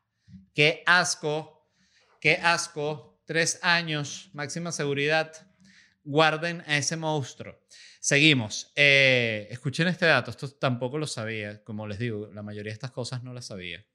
¡Qué 0.53 0.83
asco! 0.85 1.73
¡Qué 2.21 2.35
asco! 2.35 3.23
Tres 3.25 3.59
años, 3.63 4.29
máxima 4.33 4.71
seguridad. 4.71 5.48
Guarden 6.09 6.63
a 6.65 6.75
ese 6.75 6.97
monstruo. 6.97 7.59
Seguimos. 7.99 8.71
Eh, 8.75 9.47
escuchen 9.51 9.87
este 9.87 10.07
dato, 10.07 10.31
esto 10.31 10.49
tampoco 10.49 10.97
lo 10.97 11.05
sabía, 11.05 11.63
como 11.63 11.85
les 11.85 11.99
digo, 11.99 12.31
la 12.33 12.41
mayoría 12.41 12.71
de 12.71 12.73
estas 12.73 12.89
cosas 12.89 13.21
no 13.21 13.31
las 13.31 13.45
sabía. 13.45 13.85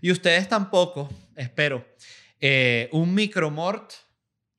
Y 0.00 0.12
ustedes 0.12 0.48
tampoco, 0.48 1.10
espero. 1.34 1.84
Eh, 2.40 2.88
un 2.92 3.12
micromort 3.12 3.92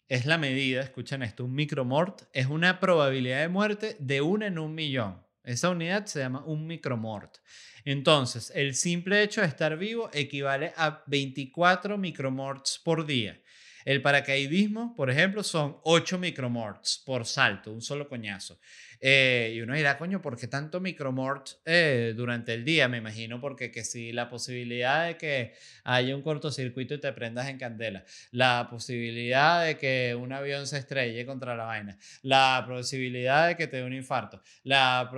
es 0.10 0.26
la 0.26 0.38
medida, 0.38 0.82
escuchen 0.82 1.24
esto, 1.24 1.46
un 1.46 1.54
micromort 1.56 2.24
es 2.34 2.48
una 2.48 2.82
probabilidad 2.82 3.40
de 3.40 3.48
muerte 3.48 3.96
de 3.98 4.20
una 4.20 4.48
en 4.48 4.60
un 4.60 4.76
millón. 4.76 5.26
Esa 5.42 5.70
unidad 5.70 6.06
se 6.06 6.20
llama 6.20 6.44
un 6.46 6.68
micromort. 6.68 7.38
Entonces, 7.86 8.52
el 8.54 8.76
simple 8.76 9.24
hecho 9.24 9.40
de 9.40 9.48
estar 9.48 9.78
vivo 9.78 10.10
equivale 10.12 10.74
a 10.76 11.02
24 11.08 11.98
micromorts 11.98 12.82
por 12.84 13.06
día. 13.06 13.42
El 13.86 14.02
paracaidismo, 14.02 14.96
por 14.96 15.10
ejemplo, 15.10 15.44
son 15.44 15.78
8 15.84 16.18
micromorts 16.18 17.02
por 17.06 17.26
salto, 17.26 17.72
un 17.72 17.82
solo 17.82 18.08
coñazo. 18.08 18.60
Eh, 19.06 19.52
y 19.54 19.60
uno 19.60 19.76
dirá, 19.76 19.98
coño, 19.98 20.22
¿por 20.22 20.38
qué 20.38 20.48
tanto 20.48 20.80
micromort 20.80 21.50
eh, 21.66 22.14
durante 22.16 22.54
el 22.54 22.64
día? 22.64 22.88
Me 22.88 23.00
imagino 23.00 23.42
porque 23.42 23.70
que 23.70 23.84
si 23.84 24.14
la 24.14 24.30
posibilidad 24.30 25.08
de 25.08 25.18
que 25.18 25.56
haya 25.84 26.16
un 26.16 26.22
cortocircuito 26.22 26.94
y 26.94 27.02
te 27.02 27.12
prendas 27.12 27.50
en 27.50 27.58
candela, 27.58 28.06
la 28.32 28.66
posibilidad 28.72 29.66
de 29.66 29.78
que 29.78 30.16
un 30.18 30.32
avión 30.32 30.68
se 30.68 30.78
estrelle 30.78 31.26
contra 31.26 31.54
la 31.54 31.66
vaina, 31.66 31.98
la 32.22 32.64
posibilidad 32.66 33.50
de 33.50 33.58
que 33.58 33.68
te 33.68 33.76
dé 33.76 33.84
un 33.84 33.92
infarto, 33.92 34.42
la 34.64 35.12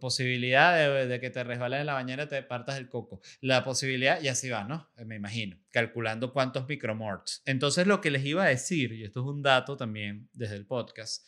posibilidad 0.00 0.76
de, 0.76 1.06
de, 1.06 1.20
que 1.20 1.30
te 1.30 1.44
resbales 1.44 1.78
en 1.78 1.86
la 1.86 1.94
bañera 1.94 2.24
y 2.24 2.28
te 2.28 2.42
partas 2.42 2.76
el 2.76 2.88
coco, 2.88 3.20
la 3.40 3.62
posibilidad, 3.62 4.20
y 4.20 4.26
así 4.26 4.50
va, 4.50 4.64
¿no? 4.64 4.90
Me 5.06 5.14
imagino, 5.14 5.56
calculando 5.70 6.32
cuántos 6.32 6.66
micromorts. 6.68 7.44
Entonces 7.46 7.86
lo 7.86 8.00
que 8.00 8.10
les 8.10 8.24
iba 8.24 8.42
a 8.42 8.48
decir, 8.48 8.92
y 8.92 9.04
esto 9.04 9.20
es 9.20 9.26
un 9.26 9.42
dato 9.42 9.76
también 9.76 10.28
desde 10.32 10.56
el 10.56 10.66
podcast, 10.66 11.24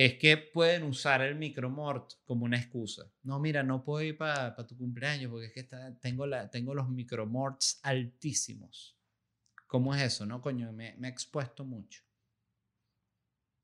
es 0.00 0.14
que 0.14 0.36
pueden 0.36 0.84
usar 0.84 1.22
el 1.22 1.34
micromort 1.34 2.12
como 2.24 2.44
una 2.44 2.56
excusa. 2.56 3.10
No, 3.24 3.40
mira, 3.40 3.64
no 3.64 3.82
puedo 3.82 4.00
ir 4.00 4.16
para 4.16 4.54
tu 4.64 4.76
cumpleaños 4.76 5.28
porque 5.28 5.46
es 5.46 5.52
que 5.52 5.64
tengo, 6.00 6.24
la, 6.24 6.48
tengo 6.48 6.72
los 6.72 6.88
micromorts 6.88 7.80
altísimos. 7.82 8.96
¿Cómo 9.66 9.92
es 9.92 10.02
eso? 10.02 10.24
No, 10.24 10.40
coño, 10.40 10.72
me, 10.72 10.90
he 10.90 11.08
expuesto 11.08 11.64
mucho. 11.64 12.04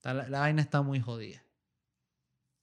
La, 0.03 0.29
la, 0.29 0.41
vaina 0.41 0.61
está 0.61 0.83
muy 0.83 0.99
jodida. 0.99 1.41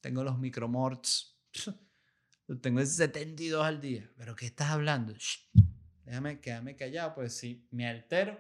tengo 0.01 0.25
los 0.25 0.37
micromorts, 0.37 1.39
tengo 2.61 2.85
72 2.85 3.65
al 3.65 3.79
día. 3.79 4.11
¿Pero 4.17 4.35
qué 4.35 4.47
estás 4.47 4.71
hablando? 4.71 5.13
déjame 6.03 6.41
quedarme 6.41 6.75
callado, 6.75 7.15
pues 7.15 7.37
si 7.37 7.65
me 7.71 7.87
altero, 7.87 8.37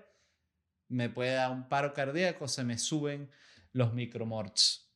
me 0.89 1.09
puede 1.09 1.35
dar 1.35 1.51
un 1.51 1.69
paro 1.69 1.93
cardíaco, 1.93 2.49
se 2.49 2.65
me 2.65 2.77
suben 2.77 3.31
los 3.71 3.93
micromorts. 3.93 4.90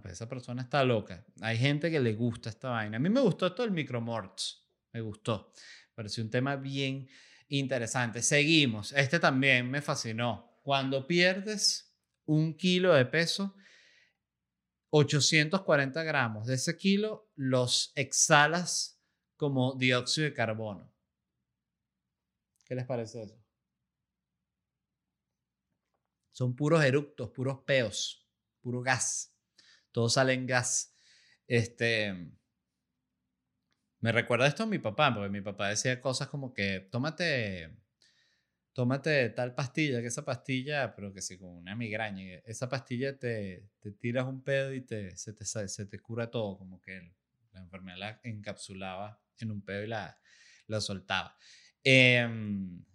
Pues 0.00 0.14
esa 0.14 0.28
persona 0.28 0.62
está 0.62 0.82
loca. 0.84 1.24
Hay 1.42 1.58
gente 1.58 1.90
que 1.90 2.00
le 2.00 2.14
gusta 2.14 2.48
esta 2.48 2.70
vaina. 2.70 2.96
A 2.96 3.00
mí 3.00 3.10
me 3.10 3.20
gustó 3.20 3.46
esto 3.46 3.62
del 3.62 3.72
micromorts. 3.72 4.66
Me 4.92 5.00
gustó. 5.02 5.52
Pareció 5.94 6.24
un 6.24 6.30
tema 6.30 6.56
bien 6.56 7.06
interesante. 7.48 8.22
Seguimos. 8.22 8.92
Este 8.92 9.18
también 9.18 9.70
me 9.70 9.82
fascinó. 9.82 10.58
Cuando 10.62 11.06
pierdes 11.06 11.94
un 12.24 12.56
kilo 12.56 12.94
de 12.94 13.04
peso, 13.04 13.54
840 14.90 16.02
gramos 16.04 16.46
de 16.46 16.54
ese 16.54 16.76
kilo 16.78 17.30
los 17.34 17.92
exhalas 17.94 18.98
como 19.36 19.74
dióxido 19.74 20.24
de 20.24 20.34
carbono. 20.34 20.90
¿Qué 22.64 22.74
les 22.74 22.86
parece 22.86 23.22
eso? 23.24 23.38
Son 26.30 26.56
puros 26.56 26.82
eructos, 26.82 27.30
puros 27.30 27.58
peos, 27.66 28.26
puro 28.62 28.80
gas 28.80 29.31
todo 29.92 30.08
sale 30.08 30.36
gas. 30.46 30.96
Este, 31.46 32.32
me 34.00 34.12
recuerda 34.12 34.46
esto 34.46 34.64
a 34.64 34.66
mi 34.66 34.78
papá, 34.78 35.14
porque 35.14 35.30
mi 35.30 35.40
papá 35.40 35.68
decía 35.68 36.00
cosas 36.00 36.28
como 36.28 36.52
que 36.52 36.80
tómate, 36.90 37.70
tómate 38.72 39.30
tal 39.30 39.54
pastilla, 39.54 40.00
que 40.00 40.08
esa 40.08 40.24
pastilla, 40.24 40.94
pero 40.94 41.12
que 41.12 41.22
sí, 41.22 41.38
con 41.38 41.50
una 41.50 41.76
migraña, 41.76 42.40
esa 42.44 42.68
pastilla 42.68 43.18
te, 43.18 43.68
te 43.80 43.92
tiras 43.92 44.26
un 44.26 44.42
pedo 44.42 44.72
y 44.72 44.80
te, 44.82 45.16
se, 45.16 45.32
te, 45.32 45.44
se 45.44 45.86
te 45.86 45.98
cura 46.00 46.30
todo, 46.30 46.58
como 46.58 46.80
que 46.80 47.14
la 47.52 47.60
enfermedad 47.60 47.98
la 47.98 48.20
encapsulaba 48.24 49.22
en 49.38 49.50
un 49.52 49.62
pedo 49.64 49.84
y 49.84 49.88
la, 49.88 50.18
la 50.66 50.80
soltaba. 50.80 51.36
Eh, 51.84 52.26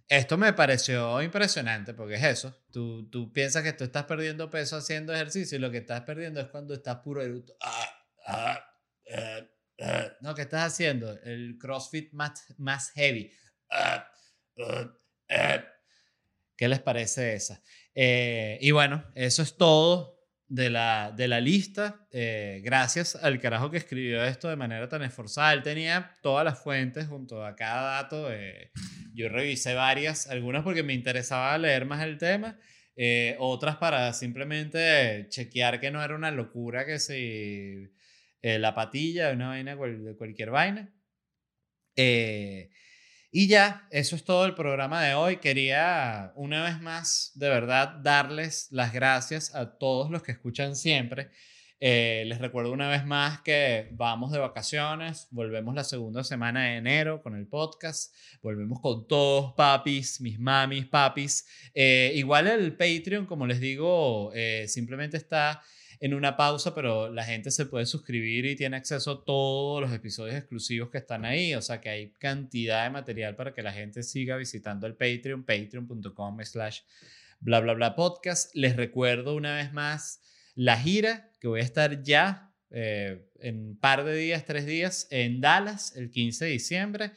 esto 0.10 0.38
me 0.38 0.54
pareció 0.54 1.22
impresionante 1.22 1.94
porque 1.94 2.16
es 2.16 2.24
eso. 2.24 2.64
Tú, 2.72 3.10
tú 3.10 3.32
piensas 3.34 3.64
que 3.64 3.74
tú 3.74 3.84
estás 3.84 4.06
perdiendo 4.06 4.50
peso 4.50 4.78
haciendo 4.78 5.14
ejercicio 5.14 5.58
y 5.58 5.62
lo 5.62 5.70
que 5.70 5.80
estás 5.80 6.02
perdiendo 6.02 6.40
es 6.40 6.48
cuando 6.48 6.74
estás 6.74 6.98
puro 6.98 7.22
eructo. 7.22 7.54
Ah, 7.62 7.90
ah, 8.26 8.74
eh, 9.06 9.50
eh. 9.78 10.12
No, 10.22 10.34
¿qué 10.34 10.44
estás 10.44 10.74
haciendo? 10.74 11.12
El 11.24 11.58
CrossFit 11.60 12.14
más, 12.14 12.46
más 12.58 12.92
heavy. 12.92 13.32
Ah, 13.70 14.10
eh, 15.28 15.64
¿Qué 16.56 16.68
les 16.68 16.80
parece 16.80 17.36
esa? 17.36 17.62
y 17.94 18.70
bueno, 18.72 19.04
eso 19.16 19.42
es 19.42 19.58
todo 19.58 20.17
de 20.50 20.70
la, 20.70 21.14
de 21.16 21.28
la 21.28 21.42
lista, 21.42 22.08
eh, 22.12 22.62
gracias 22.64 23.16
al 23.16 23.40
carajo 23.40 23.70
que 23.70 23.78
escribió 23.78 24.24
esto 24.24 24.48
de 24.48 24.56
manera 24.56 24.88
tan 24.88 25.04
esforzada. 25.04 25.54
Él 25.54 25.62
tenía 25.62 26.14
todas 26.22 26.46
las 26.46 26.62
fuentes 26.62 27.08
junto 27.08 27.46
a 27.46 27.56
cada 27.56 28.02
dato. 28.02 28.32
Eh, 28.32 28.72
yo 29.14 29.30
revisé 29.30 29.74
varias, 29.74 30.28
algunas 30.28 30.64
porque 30.64 30.84
me 30.84 30.94
interesaba 30.94 31.58
leer 31.58 31.86
más 31.86 32.04
el 32.04 32.18
tema, 32.18 32.58
eh, 32.96 33.36
otras 33.40 33.76
para 33.78 34.14
simplemente 34.14 35.28
chequear 35.30 35.80
que 35.80 35.92
no 35.92 36.04
era 36.04 36.16
una 36.16 36.32
locura 36.32 36.86
que 36.86 37.00
si 37.00 37.92
la 38.42 38.74
patilla, 38.74 39.34
una 39.34 39.50
vaina 39.50 39.76
de 39.76 40.16
cualquier 40.16 40.52
vaina. 40.52 40.90
Y 43.30 43.48
ya, 43.48 43.88
eso 43.92 44.16
es 44.16 44.24
todo 44.24 44.46
el 44.46 44.56
programa 44.56 45.04
de 45.04 45.14
hoy. 45.14 45.38
Quería 45.38 46.32
una 46.36 46.64
vez 46.64 46.80
más, 46.80 47.32
de 47.36 47.50
verdad, 47.50 47.98
darles 48.02 48.68
las 48.72 48.94
gracias 48.94 49.54
a 49.54 49.78
todos 49.78 50.10
los 50.10 50.24
que 50.24 50.32
escuchan 50.32 50.78
siempre. 50.78 51.30
Eh, 51.80 52.24
les 52.26 52.40
recuerdo 52.40 52.72
una 52.72 52.88
vez 52.88 53.06
más 53.06 53.42
que 53.42 53.90
vamos 53.92 54.32
de 54.32 54.40
vacaciones, 54.40 55.28
volvemos 55.30 55.76
la 55.76 55.84
segunda 55.84 56.24
semana 56.24 56.64
de 56.64 56.78
enero 56.78 57.22
con 57.22 57.36
el 57.36 57.46
podcast, 57.48 58.16
volvemos 58.42 58.80
con 58.80 59.08
todos, 59.08 59.54
papis, 59.54 60.22
mis 60.22 60.40
mamis, 60.40 60.88
papis. 60.88 61.46
Eh, 61.76 62.14
igual 62.16 62.48
el 62.48 62.76
Patreon, 62.78 63.26
como 63.26 63.46
les 63.46 63.60
digo, 63.60 64.32
eh, 64.34 64.66
simplemente 64.68 65.18
está 65.18 65.62
en 66.00 66.14
una 66.14 66.38
pausa, 66.38 66.76
pero 66.76 67.12
la 67.12 67.24
gente 67.24 67.52
se 67.52 67.66
puede 67.66 67.86
suscribir 67.86 68.46
y 68.46 68.56
tiene 68.56 68.78
acceso 68.78 69.12
a 69.12 69.26
todos 69.26 69.82
los 69.82 69.92
episodios 69.92 70.36
exclusivos 70.36 70.90
que 70.90 71.00
están 71.00 71.26
ahí. 71.26 71.56
O 71.56 71.62
sea 71.62 71.82
que 71.82 71.90
hay 71.90 72.12
cantidad 72.14 72.84
de 72.84 72.90
material 72.92 73.36
para 73.36 73.54
que 73.54 73.64
la 73.64 73.74
gente 73.74 74.04
siga 74.04 74.38
visitando 74.38 74.88
el 74.88 74.94
Patreon, 74.94 75.44
patreon.com 75.44 76.38
slash 76.44 76.82
bla 77.40 77.60
bla 77.60 77.74
bla 77.74 77.96
podcast. 77.96 78.54
Les 78.56 78.76
recuerdo 78.76 79.36
una 79.36 79.56
vez 79.56 79.74
más 79.74 80.22
la 80.56 80.80
gira 80.80 81.32
que 81.40 81.48
voy 81.48 81.62
a 81.62 81.64
estar 81.64 82.04
ya 82.04 82.52
eh, 82.72 83.22
en 83.40 83.70
un 83.70 83.80
par 83.80 84.04
de 84.04 84.16
días, 84.16 84.46
tres 84.46 84.66
días, 84.66 85.08
en 85.12 85.42
Dallas 85.42 85.96
el 85.96 86.12
15 86.12 86.46
de 86.46 86.52
diciembre. 86.52 87.12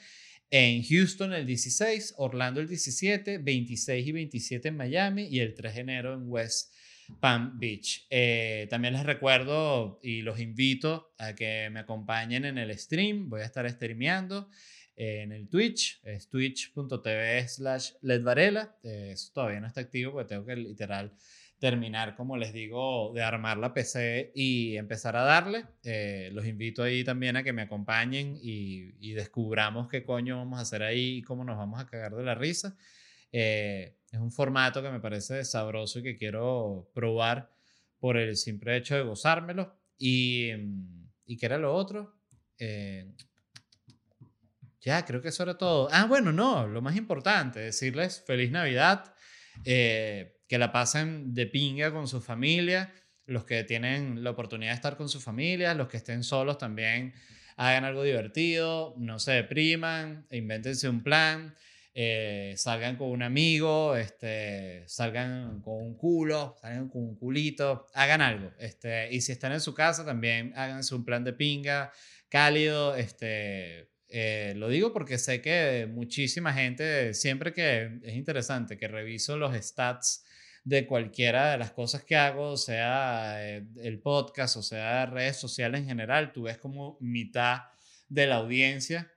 En 0.53 0.83
Houston 0.83 1.33
el 1.33 1.47
16, 1.47 2.15
Orlando 2.17 2.61
el 2.61 2.67
17, 2.67 3.39
26 3.39 4.07
y 4.07 4.13
27 4.13 4.69
en 4.69 4.77
Miami 4.77 5.29
y 5.29 5.39
el 5.39 5.55
3 5.55 5.75
de 5.77 5.81
enero 5.81 6.15
en 6.15 6.29
West 6.29 6.75
Palm 7.19 7.59
Beach. 7.59 8.07
Eh, 8.11 8.67
también 8.71 8.95
les 8.95 9.05
recuerdo 9.05 9.99
y 10.03 10.23
los 10.23 10.39
invito 10.39 11.15
a 11.19 11.35
que 11.35 11.69
me 11.71 11.81
acompañen 11.81 12.45
en 12.45 12.59
el 12.59 12.77
stream. 12.79 13.29
Voy 13.29 13.41
a 13.41 13.45
estar 13.45 13.69
streameando 13.69 14.49
en 14.97 15.33
el 15.33 15.49
Twitch, 15.49 16.01
es 16.05 16.29
twitch.tv 16.29 17.49
slash 17.49 17.93
ledvarela. 18.03 18.77
Eh, 18.83 19.11
eso 19.13 19.31
todavía 19.33 19.61
no 19.61 19.67
está 19.67 19.81
activo 19.81 20.13
porque 20.13 20.29
tengo 20.29 20.45
que 20.45 20.57
literal 20.57 21.15
terminar, 21.59 22.17
como 22.17 22.37
les 22.37 22.53
digo, 22.53 23.13
de 23.15 23.23
armar 23.23 23.59
la 23.59 23.73
PC 23.73 24.33
y 24.35 24.77
empezar 24.77 25.17
a 25.17 25.23
darle. 25.23 25.67
Eh, 25.85 26.31
los 26.33 26.47
invito 26.47 26.83
ahí 26.83 27.05
también 27.05 27.37
a 27.37 27.43
que 27.43 27.53
me 27.53 27.63
acompañen 27.63 28.39
y, 28.43 28.95
y, 28.99 29.13
descubramos 29.13 29.89
qué 29.89 30.03
coño 30.03 30.39
vamos 30.39 30.59
a 30.59 30.63
hacer 30.63 30.83
ahí 30.83 31.19
y 31.19 31.23
cómo 31.23 31.45
nos 31.45 31.59
vamos 31.59 31.81
a 31.81 31.87
cagar 31.87 32.15
de 32.15 32.25
la 32.25 32.35
risa. 32.35 32.77
Eh, 33.33 33.97
es 34.11 34.19
un 34.19 34.33
formato 34.33 34.83
que 34.83 34.91
me 34.91 35.01
parece 35.01 35.45
sabroso 35.45 36.01
y 36.01 36.03
que 36.03 36.17
quiero 36.17 36.91
probar 36.95 37.51
por 37.99 38.17
el 38.17 38.37
simple 38.37 38.77
hecho 38.77 38.97
de 38.97 39.03
gozármelo. 39.03 39.77
¿Y, 39.99 40.51
¿y 41.27 41.37
qué 41.37 41.47
era 41.47 41.59
lo 41.59 41.75
otro? 41.75 42.17
Eh, 42.59 43.07
ya, 44.81 45.05
creo 45.05 45.21
que 45.21 45.29
eso 45.29 45.43
era 45.43 45.59
todo. 45.59 45.89
Ah, 45.93 46.07
bueno, 46.07 46.33
no, 46.33 46.67
lo 46.67 46.81
más 46.81 46.97
importante, 46.97 47.61
decirles 47.61 48.23
feliz 48.27 48.51
Navidad, 48.51 49.15
eh, 49.65 50.41
que 50.49 50.59
la 50.59 50.73
pasen 50.73 51.35
de 51.35 51.47
pinga 51.47 51.93
con 51.93 52.09
su 52.09 52.21
familia, 52.21 52.93
los 53.27 53.45
que 53.45 53.63
tienen 53.65 54.25
la 54.25 54.31
oportunidad 54.31 54.73
de 54.73 54.77
estar 54.77 54.97
con 54.97 55.09
su 55.09 55.21
familia, 55.21 55.75
los 55.75 55.89
que 55.89 55.99
estén 55.99 56.25
solos 56.25 56.59
también 56.59 57.15
hagan 57.57 57.85
algo 57.85 58.03
divertido, 58.03 58.95
no 58.97 59.19
se 59.19 59.33
depriman, 59.33 60.27
invéntense 60.31 60.89
un 60.89 61.03
plan. 61.03 61.55
Eh, 61.93 62.55
salgan 62.57 62.97
con 62.97 63.09
un 63.11 63.23
amigo, 63.23 63.97
este, 63.97 64.85
salgan 64.87 65.61
con 65.61 65.75
un 65.75 65.97
culo, 65.97 66.57
salgan 66.61 66.89
con 66.89 67.03
un 67.03 67.17
culito, 67.17 67.89
hagan 67.95 68.21
algo. 68.21 68.53
Este, 68.59 69.13
y 69.13 69.21
si 69.21 69.33
están 69.33 69.53
en 69.53 69.61
su 69.61 69.75
casa, 69.75 70.05
también 70.05 70.53
háganse 70.57 70.95
un 70.95 71.05
plan 71.05 71.25
de 71.25 71.33
pinga 71.33 71.93
cálido. 72.29 72.95
Este, 72.95 73.91
eh, 74.09 74.55
lo 74.57 74.69
digo 74.69 74.93
porque 74.93 75.19
sé 75.19 75.41
que 75.41 75.89
muchísima 75.91 76.53
gente, 76.53 77.15
siempre 77.15 77.53
que 77.53 77.99
es 78.03 78.15
interesante 78.15 78.79
que 78.79 78.89
reviso 78.89 79.37
los 79.37 79.55
stats 79.57 80.25
de 80.65 80.87
cualquiera 80.87 81.53
de 81.53 81.59
las 81.59 81.73
cosas 81.73 82.05
que 82.05 82.17
hago, 82.17 82.57
sea 82.57 83.37
eh, 83.39 83.67
el 83.83 84.01
podcast 84.01 84.57
o 84.57 84.63
sea 84.63 85.07
redes 85.07 85.37
sociales 85.37 85.81
en 85.81 85.87
general, 85.87 86.33
tú 86.33 86.43
ves 86.43 86.59
como 86.59 86.99
mitad 87.01 87.63
de 88.09 88.27
la 88.27 88.37
audiencia 88.37 89.11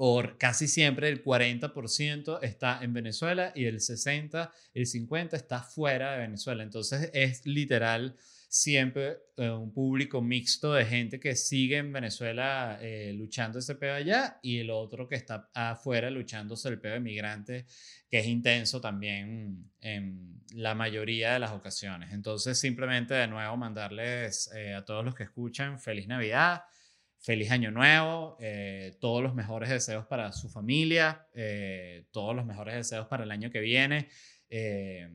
o 0.00 0.22
casi 0.38 0.68
siempre 0.68 1.08
el 1.08 1.24
40% 1.24 2.38
está 2.42 2.78
en 2.82 2.92
Venezuela 2.92 3.50
y 3.56 3.64
el 3.64 3.80
60, 3.80 4.52
el 4.72 4.86
50 4.86 5.36
está 5.36 5.60
fuera 5.60 6.12
de 6.12 6.18
Venezuela. 6.18 6.62
Entonces 6.62 7.10
es 7.12 7.44
literal 7.46 8.14
siempre 8.48 9.18
eh, 9.36 9.50
un 9.50 9.72
público 9.72 10.22
mixto 10.22 10.72
de 10.72 10.86
gente 10.86 11.18
que 11.18 11.34
sigue 11.34 11.78
en 11.78 11.92
Venezuela 11.92 12.78
eh, 12.80 13.12
luchando 13.12 13.58
ese 13.58 13.74
peo 13.74 13.92
allá 13.92 14.38
y 14.40 14.58
el 14.58 14.70
otro 14.70 15.08
que 15.08 15.16
está 15.16 15.50
afuera 15.52 16.10
luchándose 16.10 16.68
el 16.68 16.80
peo 16.80 16.92
de 16.92 17.00
migrante, 17.00 17.66
que 18.08 18.20
es 18.20 18.26
intenso 18.26 18.80
también 18.80 19.68
en 19.80 20.44
la 20.54 20.76
mayoría 20.76 21.32
de 21.32 21.40
las 21.40 21.50
ocasiones. 21.50 22.12
Entonces 22.12 22.56
simplemente 22.56 23.14
de 23.14 23.26
nuevo 23.26 23.56
mandarles 23.56 24.48
eh, 24.54 24.74
a 24.74 24.84
todos 24.84 25.04
los 25.04 25.16
que 25.16 25.24
escuchan 25.24 25.80
feliz 25.80 26.06
Navidad 26.06 26.62
feliz 27.20 27.50
año 27.50 27.70
nuevo, 27.70 28.36
eh, 28.40 28.96
todos 29.00 29.22
los 29.22 29.34
mejores 29.34 29.68
deseos 29.68 30.06
para 30.06 30.32
su 30.32 30.48
familia, 30.48 31.26
eh, 31.34 32.04
todos 32.10 32.34
los 32.34 32.46
mejores 32.46 32.74
deseos 32.74 33.06
para 33.06 33.24
el 33.24 33.30
año 33.30 33.50
que 33.50 33.60
viene. 33.60 34.08
Eh, 34.48 35.08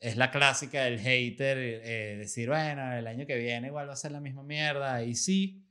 es 0.00 0.16
la 0.16 0.30
clásica 0.30 0.84
del 0.84 0.98
hater, 0.98 1.58
decir, 2.18 2.48
bueno, 2.48 2.94
el 2.94 3.06
año 3.06 3.26
que 3.26 3.36
viene 3.36 3.66
igual 3.66 3.86
va 3.86 3.92
a 3.92 3.96
ser 3.96 4.12
la 4.12 4.20
misma 4.20 4.42
mierda. 4.42 5.04
Y 5.04 5.14
sí, 5.14 5.62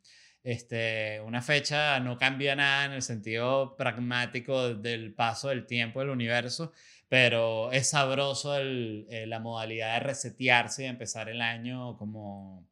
este, 0.44 1.20
una 1.22 1.42
fecha 1.42 2.00
no 2.00 2.16
cambia 2.20 2.56
nada 2.56 2.86
en 2.86 2.92
el 2.92 3.02
sentido 3.02 3.76
pragmático 3.76 4.76
del 4.76 5.16
paso 5.16 5.50
del 5.50 5.66
tiempo 5.66 6.00
del 6.00 6.10
universo, 6.10 6.74
pero 7.08 7.72
es 7.72 7.90
sabroso 7.90 8.56
la 8.64 9.40
modalidad 9.40 9.96
de 9.96 10.00
resetearse 10.02 10.84
y 10.84 10.88
empezar 10.88 11.28
el 11.28 11.42
año 11.42 11.98
como 11.98 12.70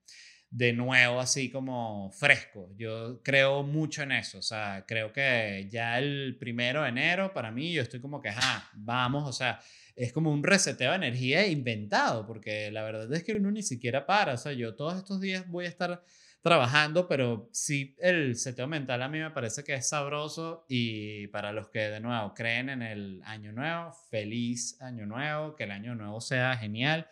de 0.49 0.73
nuevo 0.73 1.19
así 1.19 1.49
como 1.51 2.11
fresco. 2.11 2.69
Yo 2.77 3.21
creo 3.23 3.63
mucho 3.63 4.03
en 4.03 4.13
eso, 4.13 4.39
o 4.39 4.41
sea, 4.41 4.85
creo 4.87 5.11
que 5.11 5.67
ya 5.69 5.99
el 5.99 6.37
primero 6.39 6.83
de 6.83 6.89
enero 6.89 7.33
para 7.33 7.51
mí 7.51 7.73
yo 7.73 7.81
estoy 7.81 7.99
como 7.99 8.21
que, 8.21 8.29
ajá, 8.29 8.69
vamos, 8.73 9.27
o 9.27 9.33
sea, 9.33 9.59
es 9.95 10.13
como 10.13 10.31
un 10.31 10.43
reseteo 10.43 10.91
de 10.91 10.97
energía 10.97 11.47
inventado, 11.47 12.25
porque 12.25 12.71
la 12.71 12.83
verdad 12.83 13.11
es 13.13 13.23
que 13.23 13.33
uno 13.33 13.51
ni 13.51 13.63
siquiera 13.63 14.05
para, 14.05 14.33
o 14.33 14.37
sea, 14.37 14.53
yo 14.53 14.75
todos 14.75 14.97
estos 14.97 15.19
días 15.19 15.47
voy 15.49 15.65
a 15.65 15.69
estar 15.69 16.03
trabajando, 16.41 17.07
pero 17.07 17.49
sí 17.51 17.95
el 17.99 18.35
seteo 18.37 18.67
mental 18.67 19.01
a 19.01 19.09
mí 19.09 19.19
me 19.19 19.31
parece 19.31 19.63
que 19.63 19.73
es 19.73 19.89
sabroso 19.89 20.65
y 20.69 21.27
para 21.27 21.51
los 21.51 21.67
que 21.69 21.79
de 21.79 21.99
nuevo 21.99 22.33
creen 22.33 22.69
en 22.69 22.81
el 22.83 23.21
año 23.25 23.51
nuevo, 23.51 23.91
feliz 24.09 24.79
año 24.81 25.05
nuevo, 25.05 25.55
que 25.55 25.65
el 25.65 25.71
año 25.71 25.93
nuevo 25.95 26.21
sea 26.21 26.55
genial. 26.55 27.07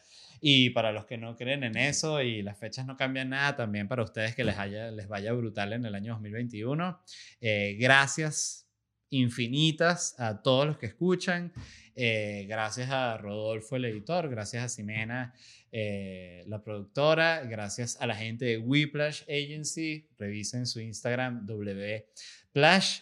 Y 0.48 0.70
para 0.70 0.92
los 0.92 1.08
que 1.08 1.18
no 1.18 1.36
creen 1.36 1.64
en 1.64 1.76
eso 1.76 2.22
y 2.22 2.44
las 2.44 2.60
fechas 2.60 2.86
no 2.86 2.96
cambian 2.96 3.30
nada, 3.30 3.56
también 3.56 3.88
para 3.88 4.04
ustedes 4.04 4.36
que 4.36 4.44
les, 4.44 4.60
haya, 4.60 4.92
les 4.92 5.08
vaya 5.08 5.34
brutal 5.34 5.74
en 5.74 5.84
el 5.86 5.96
año 5.96 6.14
2021. 6.14 7.02
Eh, 7.42 7.76
gracias 7.80 8.70
infinitas 9.10 10.14
a 10.20 10.44
todos 10.44 10.68
los 10.68 10.78
que 10.78 10.86
escuchan. 10.86 11.52
Eh, 11.96 12.46
gracias 12.48 12.92
a 12.92 13.18
Rodolfo, 13.18 13.76
el 13.76 13.86
editor. 13.86 14.30
Gracias 14.30 14.64
a 14.64 14.70
Ximena, 14.70 15.34
eh, 15.72 16.44
la 16.46 16.62
productora. 16.62 17.44
Gracias 17.46 18.00
a 18.00 18.06
la 18.06 18.16
gente 18.16 18.46
de 18.46 18.58
Whiplash 18.60 19.24
Agency. 19.24 20.08
Revisen 20.20 20.68
su 20.68 20.80
Instagram, 20.80 21.48
W 21.48 22.06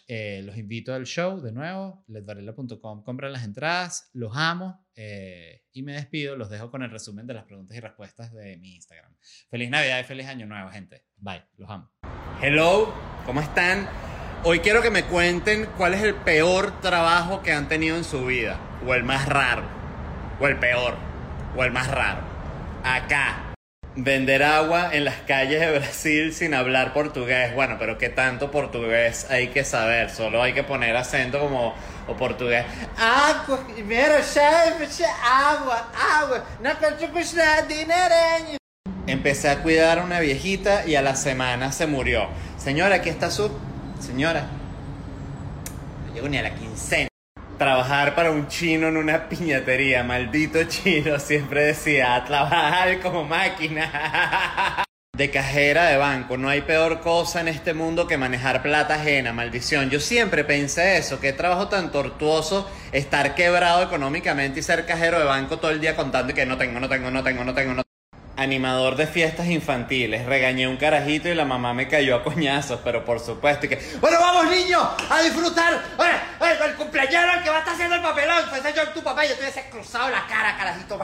Eh, 0.08 0.42
los 0.44 0.58
invito 0.58 0.96
al 0.96 1.06
show 1.06 1.40
de 1.40 1.52
nuevo, 1.52 2.04
ledvarela.com, 2.08 3.04
compren 3.04 3.32
las 3.32 3.44
entradas, 3.44 4.10
los 4.14 4.36
amo 4.36 4.84
eh, 4.96 5.62
y 5.72 5.84
me 5.84 5.94
despido, 5.94 6.36
los 6.36 6.50
dejo 6.50 6.72
con 6.72 6.82
el 6.82 6.90
resumen 6.90 7.28
de 7.28 7.36
las 7.36 7.44
preguntas 7.44 7.78
y 7.78 7.80
respuestas 7.80 8.34
de 8.34 8.58
mi 8.58 8.74
Instagram. 8.74 9.16
Feliz 9.52 9.70
Navidad 9.70 10.00
y 10.00 10.06
feliz 10.06 10.26
Año 10.26 10.48
Nuevo, 10.48 10.72
gente. 10.72 11.06
Bye, 11.18 11.44
los 11.58 11.70
amo. 11.70 11.92
Hello, 12.42 12.92
¿cómo 13.28 13.42
están? 13.42 13.88
Hoy 14.44 14.58
quiero 14.58 14.82
que 14.82 14.90
me 14.90 15.04
cuenten 15.04 15.68
cuál 15.78 15.94
es 15.94 16.02
el 16.02 16.16
peor 16.16 16.82
trabajo 16.82 17.44
que 17.44 17.52
han 17.52 17.68
tenido 17.68 17.96
en 17.96 18.04
su 18.04 18.26
vida, 18.26 18.60
o 18.88 18.96
el 18.96 19.04
más 19.04 19.30
raro, 19.30 19.68
o 20.40 20.48
el 20.48 20.58
peor, 20.58 20.98
o 21.56 21.64
el 21.64 21.72
más 21.72 21.92
raro. 21.92 22.22
Acá, 22.84 23.53
Vender 23.96 24.42
agua 24.42 24.90
en 24.92 25.06
las 25.06 25.18
calles 25.18 25.60
de 25.60 25.78
Brasil 25.78 26.34
sin 26.34 26.56
hablar 26.56 26.94
portugués. 26.94 27.54
Bueno, 27.54 27.76
pero 27.78 28.00
¿qué 28.00 28.10
tanto 28.10 28.50
portugués 28.50 29.28
hay 29.30 29.50
que 29.50 29.64
saber? 29.64 30.10
Solo 30.10 30.42
hay 30.42 30.54
que 30.54 30.64
poner 30.64 30.96
acento 30.96 31.40
como 31.40 31.76
o 32.08 32.18
portugués. 32.18 32.66
Agua, 32.98 33.60
mira, 33.86 34.18
agua, 35.24 35.92
agua. 36.20 36.44
No 36.60 36.72
dinero. 37.68 38.60
Empecé 39.06 39.50
a 39.50 39.62
cuidar 39.62 40.00
a 40.00 40.04
una 40.04 40.20
viejita 40.22 40.88
y 40.88 40.96
a 40.96 41.04
la 41.04 41.16
semana 41.16 41.72
se 41.72 41.86
murió. 41.86 42.30
Señora, 42.58 42.96
aquí 42.96 43.10
está 43.10 43.30
su... 43.30 43.52
Señora. 44.00 44.48
No 46.08 46.14
llego 46.16 46.30
ni 46.30 46.38
a 46.40 46.42
la 46.42 46.56
quincena. 46.56 47.13
Trabajar 47.58 48.16
para 48.16 48.32
un 48.32 48.48
chino 48.48 48.88
en 48.88 48.98
una 48.98 49.30
piñatería, 49.30 50.04
maldito 50.04 50.64
chino, 50.64 51.20
siempre 51.20 51.66
decía, 51.66 52.24
trabajar 52.26 53.00
como 53.00 53.24
máquina. 53.24 54.84
De 55.16 55.30
cajera 55.30 55.86
de 55.86 55.98
banco, 55.98 56.38
no 56.38 56.50
hay 56.50 56.62
peor 56.62 57.00
cosa 57.00 57.40
en 57.40 57.48
este 57.48 57.76
mundo 57.76 58.08
que 58.08 58.18
manejar 58.18 58.64
plata 58.64 58.96
ajena, 58.96 59.32
maldición. 59.32 59.92
Yo 59.92 60.00
siempre 60.00 60.44
pensé 60.44 60.98
eso, 60.98 61.20
qué 61.20 61.34
trabajo 61.34 61.68
tan 61.68 61.92
tortuoso 61.92 62.68
estar 62.92 63.36
quebrado 63.36 63.84
económicamente 63.84 64.62
y 64.62 64.64
ser 64.64 64.88
cajero 64.88 65.20
de 65.20 65.26
banco 65.26 65.60
todo 65.60 65.70
el 65.70 65.80
día 65.80 65.96
contando 65.96 66.34
que 66.34 66.48
no 66.48 66.58
tengo, 66.58 66.80
no 66.80 66.90
tengo, 66.90 67.12
no 67.12 67.22
tengo, 67.22 67.44
no 67.44 67.54
tengo, 67.54 67.74
no 67.76 67.84
tengo 67.84 67.93
animador 68.38 68.96
de 68.96 69.08
fiestas 69.08 69.48
infantiles. 69.48 70.26
Regañé 70.26 70.68
un 70.68 70.78
carajito 70.78 71.30
y 71.30 71.36
la 71.36 71.46
mamá 71.46 71.74
me 71.74 71.88
cayó 71.88 72.16
a 72.16 72.24
coñazos, 72.24 72.80
pero 72.84 73.06
por 73.06 73.20
supuesto. 73.20 73.68
Que, 73.68 73.80
bueno, 74.00 74.20
vamos 74.20 74.50
niños, 74.50 74.84
a 75.10 75.22
disfrutar. 75.22 75.82
Oye, 75.98 76.52
el 76.66 76.76
cumpleaños 76.76 77.44
que 77.44 77.50
va 77.50 77.58
a 77.58 77.60
estar 77.60 77.74
haciendo 77.74 77.96
el 77.96 78.02
papelón. 78.02 78.44
Pues 78.50 78.64
yo 78.76 78.90
tu 78.90 79.04
papá 79.04 79.26
y 79.26 79.30
yo 79.30 79.36
te 79.36 79.42
hubiese 79.42 79.70
cruzado 79.70 80.10
la 80.10 80.26
cara, 80.28 80.56
carajito 80.58 80.98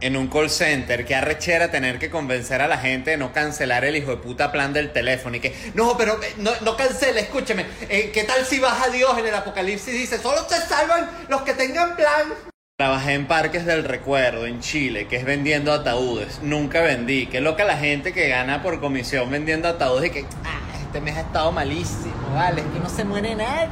en 0.00 0.16
un 0.16 0.28
call 0.28 0.50
center, 0.50 1.06
que 1.06 1.14
arrechera 1.14 1.70
tener 1.70 1.98
que 1.98 2.10
convencer 2.10 2.60
a 2.60 2.68
la 2.68 2.76
gente 2.78 3.12
de 3.12 3.16
no 3.16 3.32
cancelar 3.32 3.84
el 3.84 3.96
hijo 3.96 4.10
de 4.10 4.18
puta 4.18 4.52
plan 4.52 4.72
del 4.72 4.92
teléfono 4.92 5.36
y 5.36 5.40
que, 5.40 5.72
no, 5.74 5.96
pero 5.96 6.22
eh, 6.22 6.34
no, 6.38 6.52
no 6.60 6.76
cancele, 6.76 7.20
escúcheme, 7.20 7.64
eh, 7.88 8.10
¿qué 8.12 8.24
tal 8.24 8.44
si 8.44 8.58
baja 8.58 8.88
Dios 8.90 9.16
en 9.18 9.26
el 9.26 9.34
apocalipsis 9.34 9.94
y 9.94 9.98
dice, 9.98 10.18
solo 10.18 10.46
se 10.48 10.60
salvan 10.66 11.08
los 11.28 11.42
que 11.42 11.54
tengan 11.54 11.96
plan? 11.96 12.34
Trabajé 12.78 13.14
en 13.14 13.26
Parques 13.26 13.64
del 13.64 13.84
Recuerdo, 13.84 14.44
en 14.44 14.60
Chile, 14.60 15.06
que 15.08 15.16
es 15.16 15.24
vendiendo 15.24 15.72
ataúdes. 15.72 16.42
Nunca 16.42 16.82
vendí. 16.82 17.26
Qué 17.26 17.40
loca 17.40 17.64
la 17.64 17.78
gente 17.78 18.12
que 18.12 18.28
gana 18.28 18.62
por 18.62 18.80
comisión 18.80 19.30
vendiendo 19.30 19.66
ataúdes 19.66 20.10
y 20.10 20.12
que, 20.12 20.26
ah, 20.44 20.60
este 20.82 21.00
mes 21.00 21.16
ha 21.16 21.22
estado 21.22 21.52
malísimo, 21.52 22.34
vale, 22.34 22.60
es 22.60 22.66
que 22.66 22.78
no 22.78 22.90
se 22.90 23.04
muere 23.04 23.34
nadie. 23.34 23.70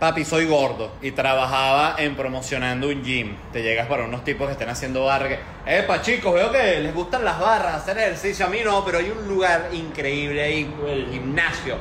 Papi, 0.00 0.24
soy 0.24 0.46
gordo 0.46 0.90
y 1.00 1.12
trabajaba 1.12 1.94
en 1.98 2.16
promocionando 2.16 2.88
un 2.88 3.04
gym. 3.04 3.36
Te 3.52 3.62
llegas 3.62 3.86
para 3.86 4.06
unos 4.06 4.24
tipos 4.24 4.48
que 4.48 4.54
estén 4.54 4.70
haciendo 4.70 5.04
barra. 5.04 5.38
Epa, 5.64 6.02
chicos, 6.02 6.34
veo 6.34 6.50
que 6.50 6.80
les 6.80 6.92
gustan 6.92 7.24
las 7.24 7.38
barras, 7.38 7.76
hacer 7.76 7.96
ejercicio. 7.96 8.44
A 8.44 8.48
mí 8.48 8.58
no, 8.64 8.84
pero 8.84 8.98
hay 8.98 9.12
un 9.12 9.28
lugar 9.28 9.68
increíble 9.72 10.42
ahí, 10.42 10.74
el 10.88 11.06
gimnasio. 11.12 11.76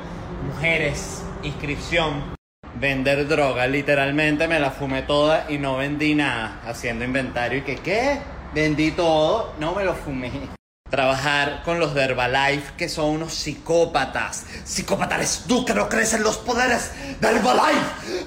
Mujeres, 0.46 1.24
inscripción 1.42 2.39
vender 2.76 3.28
droga. 3.28 3.68
Literalmente 3.68 4.48
me 4.48 4.60
la 4.60 4.72
fumé 4.72 5.04
toda 5.04 5.46
y 5.50 5.58
no 5.58 5.78
vendí 5.78 6.16
nada 6.16 6.62
haciendo 6.66 7.06
inventario. 7.06 7.60
¿Y 7.60 7.62
que 7.62 7.78
qué? 7.78 8.20
Vendí 8.54 8.92
todo, 8.92 9.54
no 9.60 9.74
me 9.74 9.84
lo 9.84 9.96
fumé. 9.96 10.32
Trabajar 10.90 11.62
con 11.64 11.80
los 11.80 11.94
de 11.94 12.04
Herbalife 12.04 12.74
que 12.76 12.90
son 12.90 13.10
unos 13.12 13.34
psicópatas. 13.34 14.46
Psicópatas 14.64 15.46
tú 15.48 15.64
que 15.64 15.74
no 15.74 15.88
crees 15.88 16.14
en 16.14 16.24
los 16.24 16.38
poderes 16.38 16.92
de 17.20 17.28
Herbalife. 17.28 18.26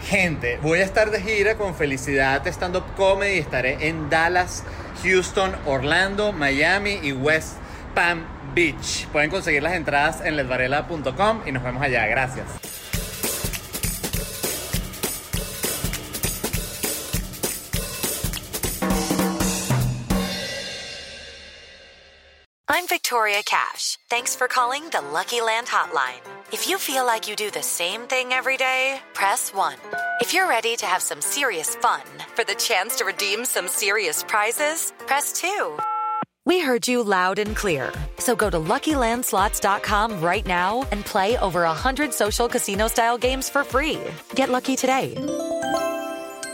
Gente, 0.00 0.58
voy 0.62 0.78
a 0.78 0.84
estar 0.84 1.10
de 1.10 1.20
gira 1.20 1.58
con 1.58 1.74
Felicidad 1.74 2.46
Stand 2.46 2.76
Up 2.76 2.94
Comedy. 2.96 3.38
Estaré 3.38 3.88
en 3.88 4.08
Dallas, 4.08 4.64
Houston, 5.02 5.54
Orlando, 5.66 6.32
Miami 6.32 6.98
y 7.02 7.12
West 7.12 7.58
Palm 7.94 8.37
Beach. 8.54 9.06
Pueden 9.12 9.30
conseguir 9.30 9.62
las 9.62 9.74
entradas 9.74 10.20
en 10.20 10.36
ledvarela.com 10.36 11.42
y 11.46 11.52
nos 11.52 11.62
vemos 11.62 11.82
allá. 11.82 12.06
Gracias. 12.06 12.46
I'm 22.70 22.86
Victoria 22.86 23.42
Cash. 23.44 23.98
Thanks 24.08 24.36
for 24.36 24.46
calling 24.46 24.88
the 24.90 25.00
Lucky 25.00 25.40
Land 25.40 25.66
Hotline. 25.66 26.20
If 26.52 26.68
you 26.68 26.78
feel 26.78 27.04
like 27.04 27.26
you 27.26 27.34
do 27.34 27.50
the 27.50 27.62
same 27.62 28.02
thing 28.02 28.32
every 28.32 28.56
day, 28.56 29.00
press 29.14 29.52
1. 29.52 29.74
If 30.20 30.32
you're 30.32 30.46
ready 30.46 30.76
to 30.76 30.86
have 30.86 31.02
some 31.02 31.20
serious 31.20 31.74
fun 31.76 32.02
for 32.36 32.44
the 32.44 32.54
chance 32.54 32.94
to 32.96 33.04
redeem 33.04 33.44
some 33.44 33.68
serious 33.68 34.22
prizes, 34.22 34.92
press 35.06 35.32
2. 35.32 35.76
We 36.48 36.60
heard 36.60 36.88
you 36.88 37.02
loud 37.02 37.38
and 37.38 37.54
clear. 37.54 37.92
So 38.18 38.34
go 38.34 38.48
to 38.48 38.56
LuckyLandSlots.com 38.56 40.18
right 40.22 40.46
now 40.46 40.86
and 40.90 41.04
play 41.04 41.36
over 41.44 41.60
100 41.64 42.14
social 42.14 42.48
casino-style 42.48 43.18
games 43.18 43.50
for 43.50 43.64
free. 43.64 44.00
Get 44.34 44.48
lucky 44.48 44.74
today 44.74 45.12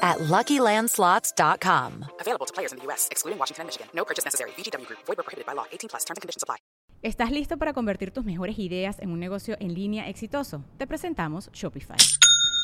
at 0.02 0.18
LuckyLandSlots.com. 0.18 2.06
Available 2.18 2.46
to 2.46 2.52
players 2.52 2.72
in 2.72 2.78
the 2.78 2.84
U.S., 2.86 3.06
excluding 3.12 3.38
Washington 3.38 3.62
and 3.62 3.68
Michigan. 3.68 3.86
No 3.94 4.04
purchase 4.04 4.24
necessary. 4.24 4.50
VGW 4.56 4.88
Group. 4.88 4.98
Void 5.06 5.16
where 5.16 5.22
prohibited 5.22 5.46
by 5.46 5.52
law. 5.52 5.66
18 5.70 5.88
plus. 5.88 6.04
Terms 6.04 6.18
and 6.18 6.22
conditions 6.22 6.42
apply. 6.42 6.56
¿Estás 7.04 7.30
listo 7.30 7.56
para 7.56 7.72
convertir 7.72 8.10
tus 8.10 8.24
mejores 8.24 8.58
ideas 8.58 8.98
en 8.98 9.12
un 9.12 9.20
negocio 9.20 9.56
en 9.60 9.74
línea 9.74 10.08
exitoso? 10.08 10.64
Te 10.76 10.88
presentamos 10.88 11.50
Shopify. 11.52 11.98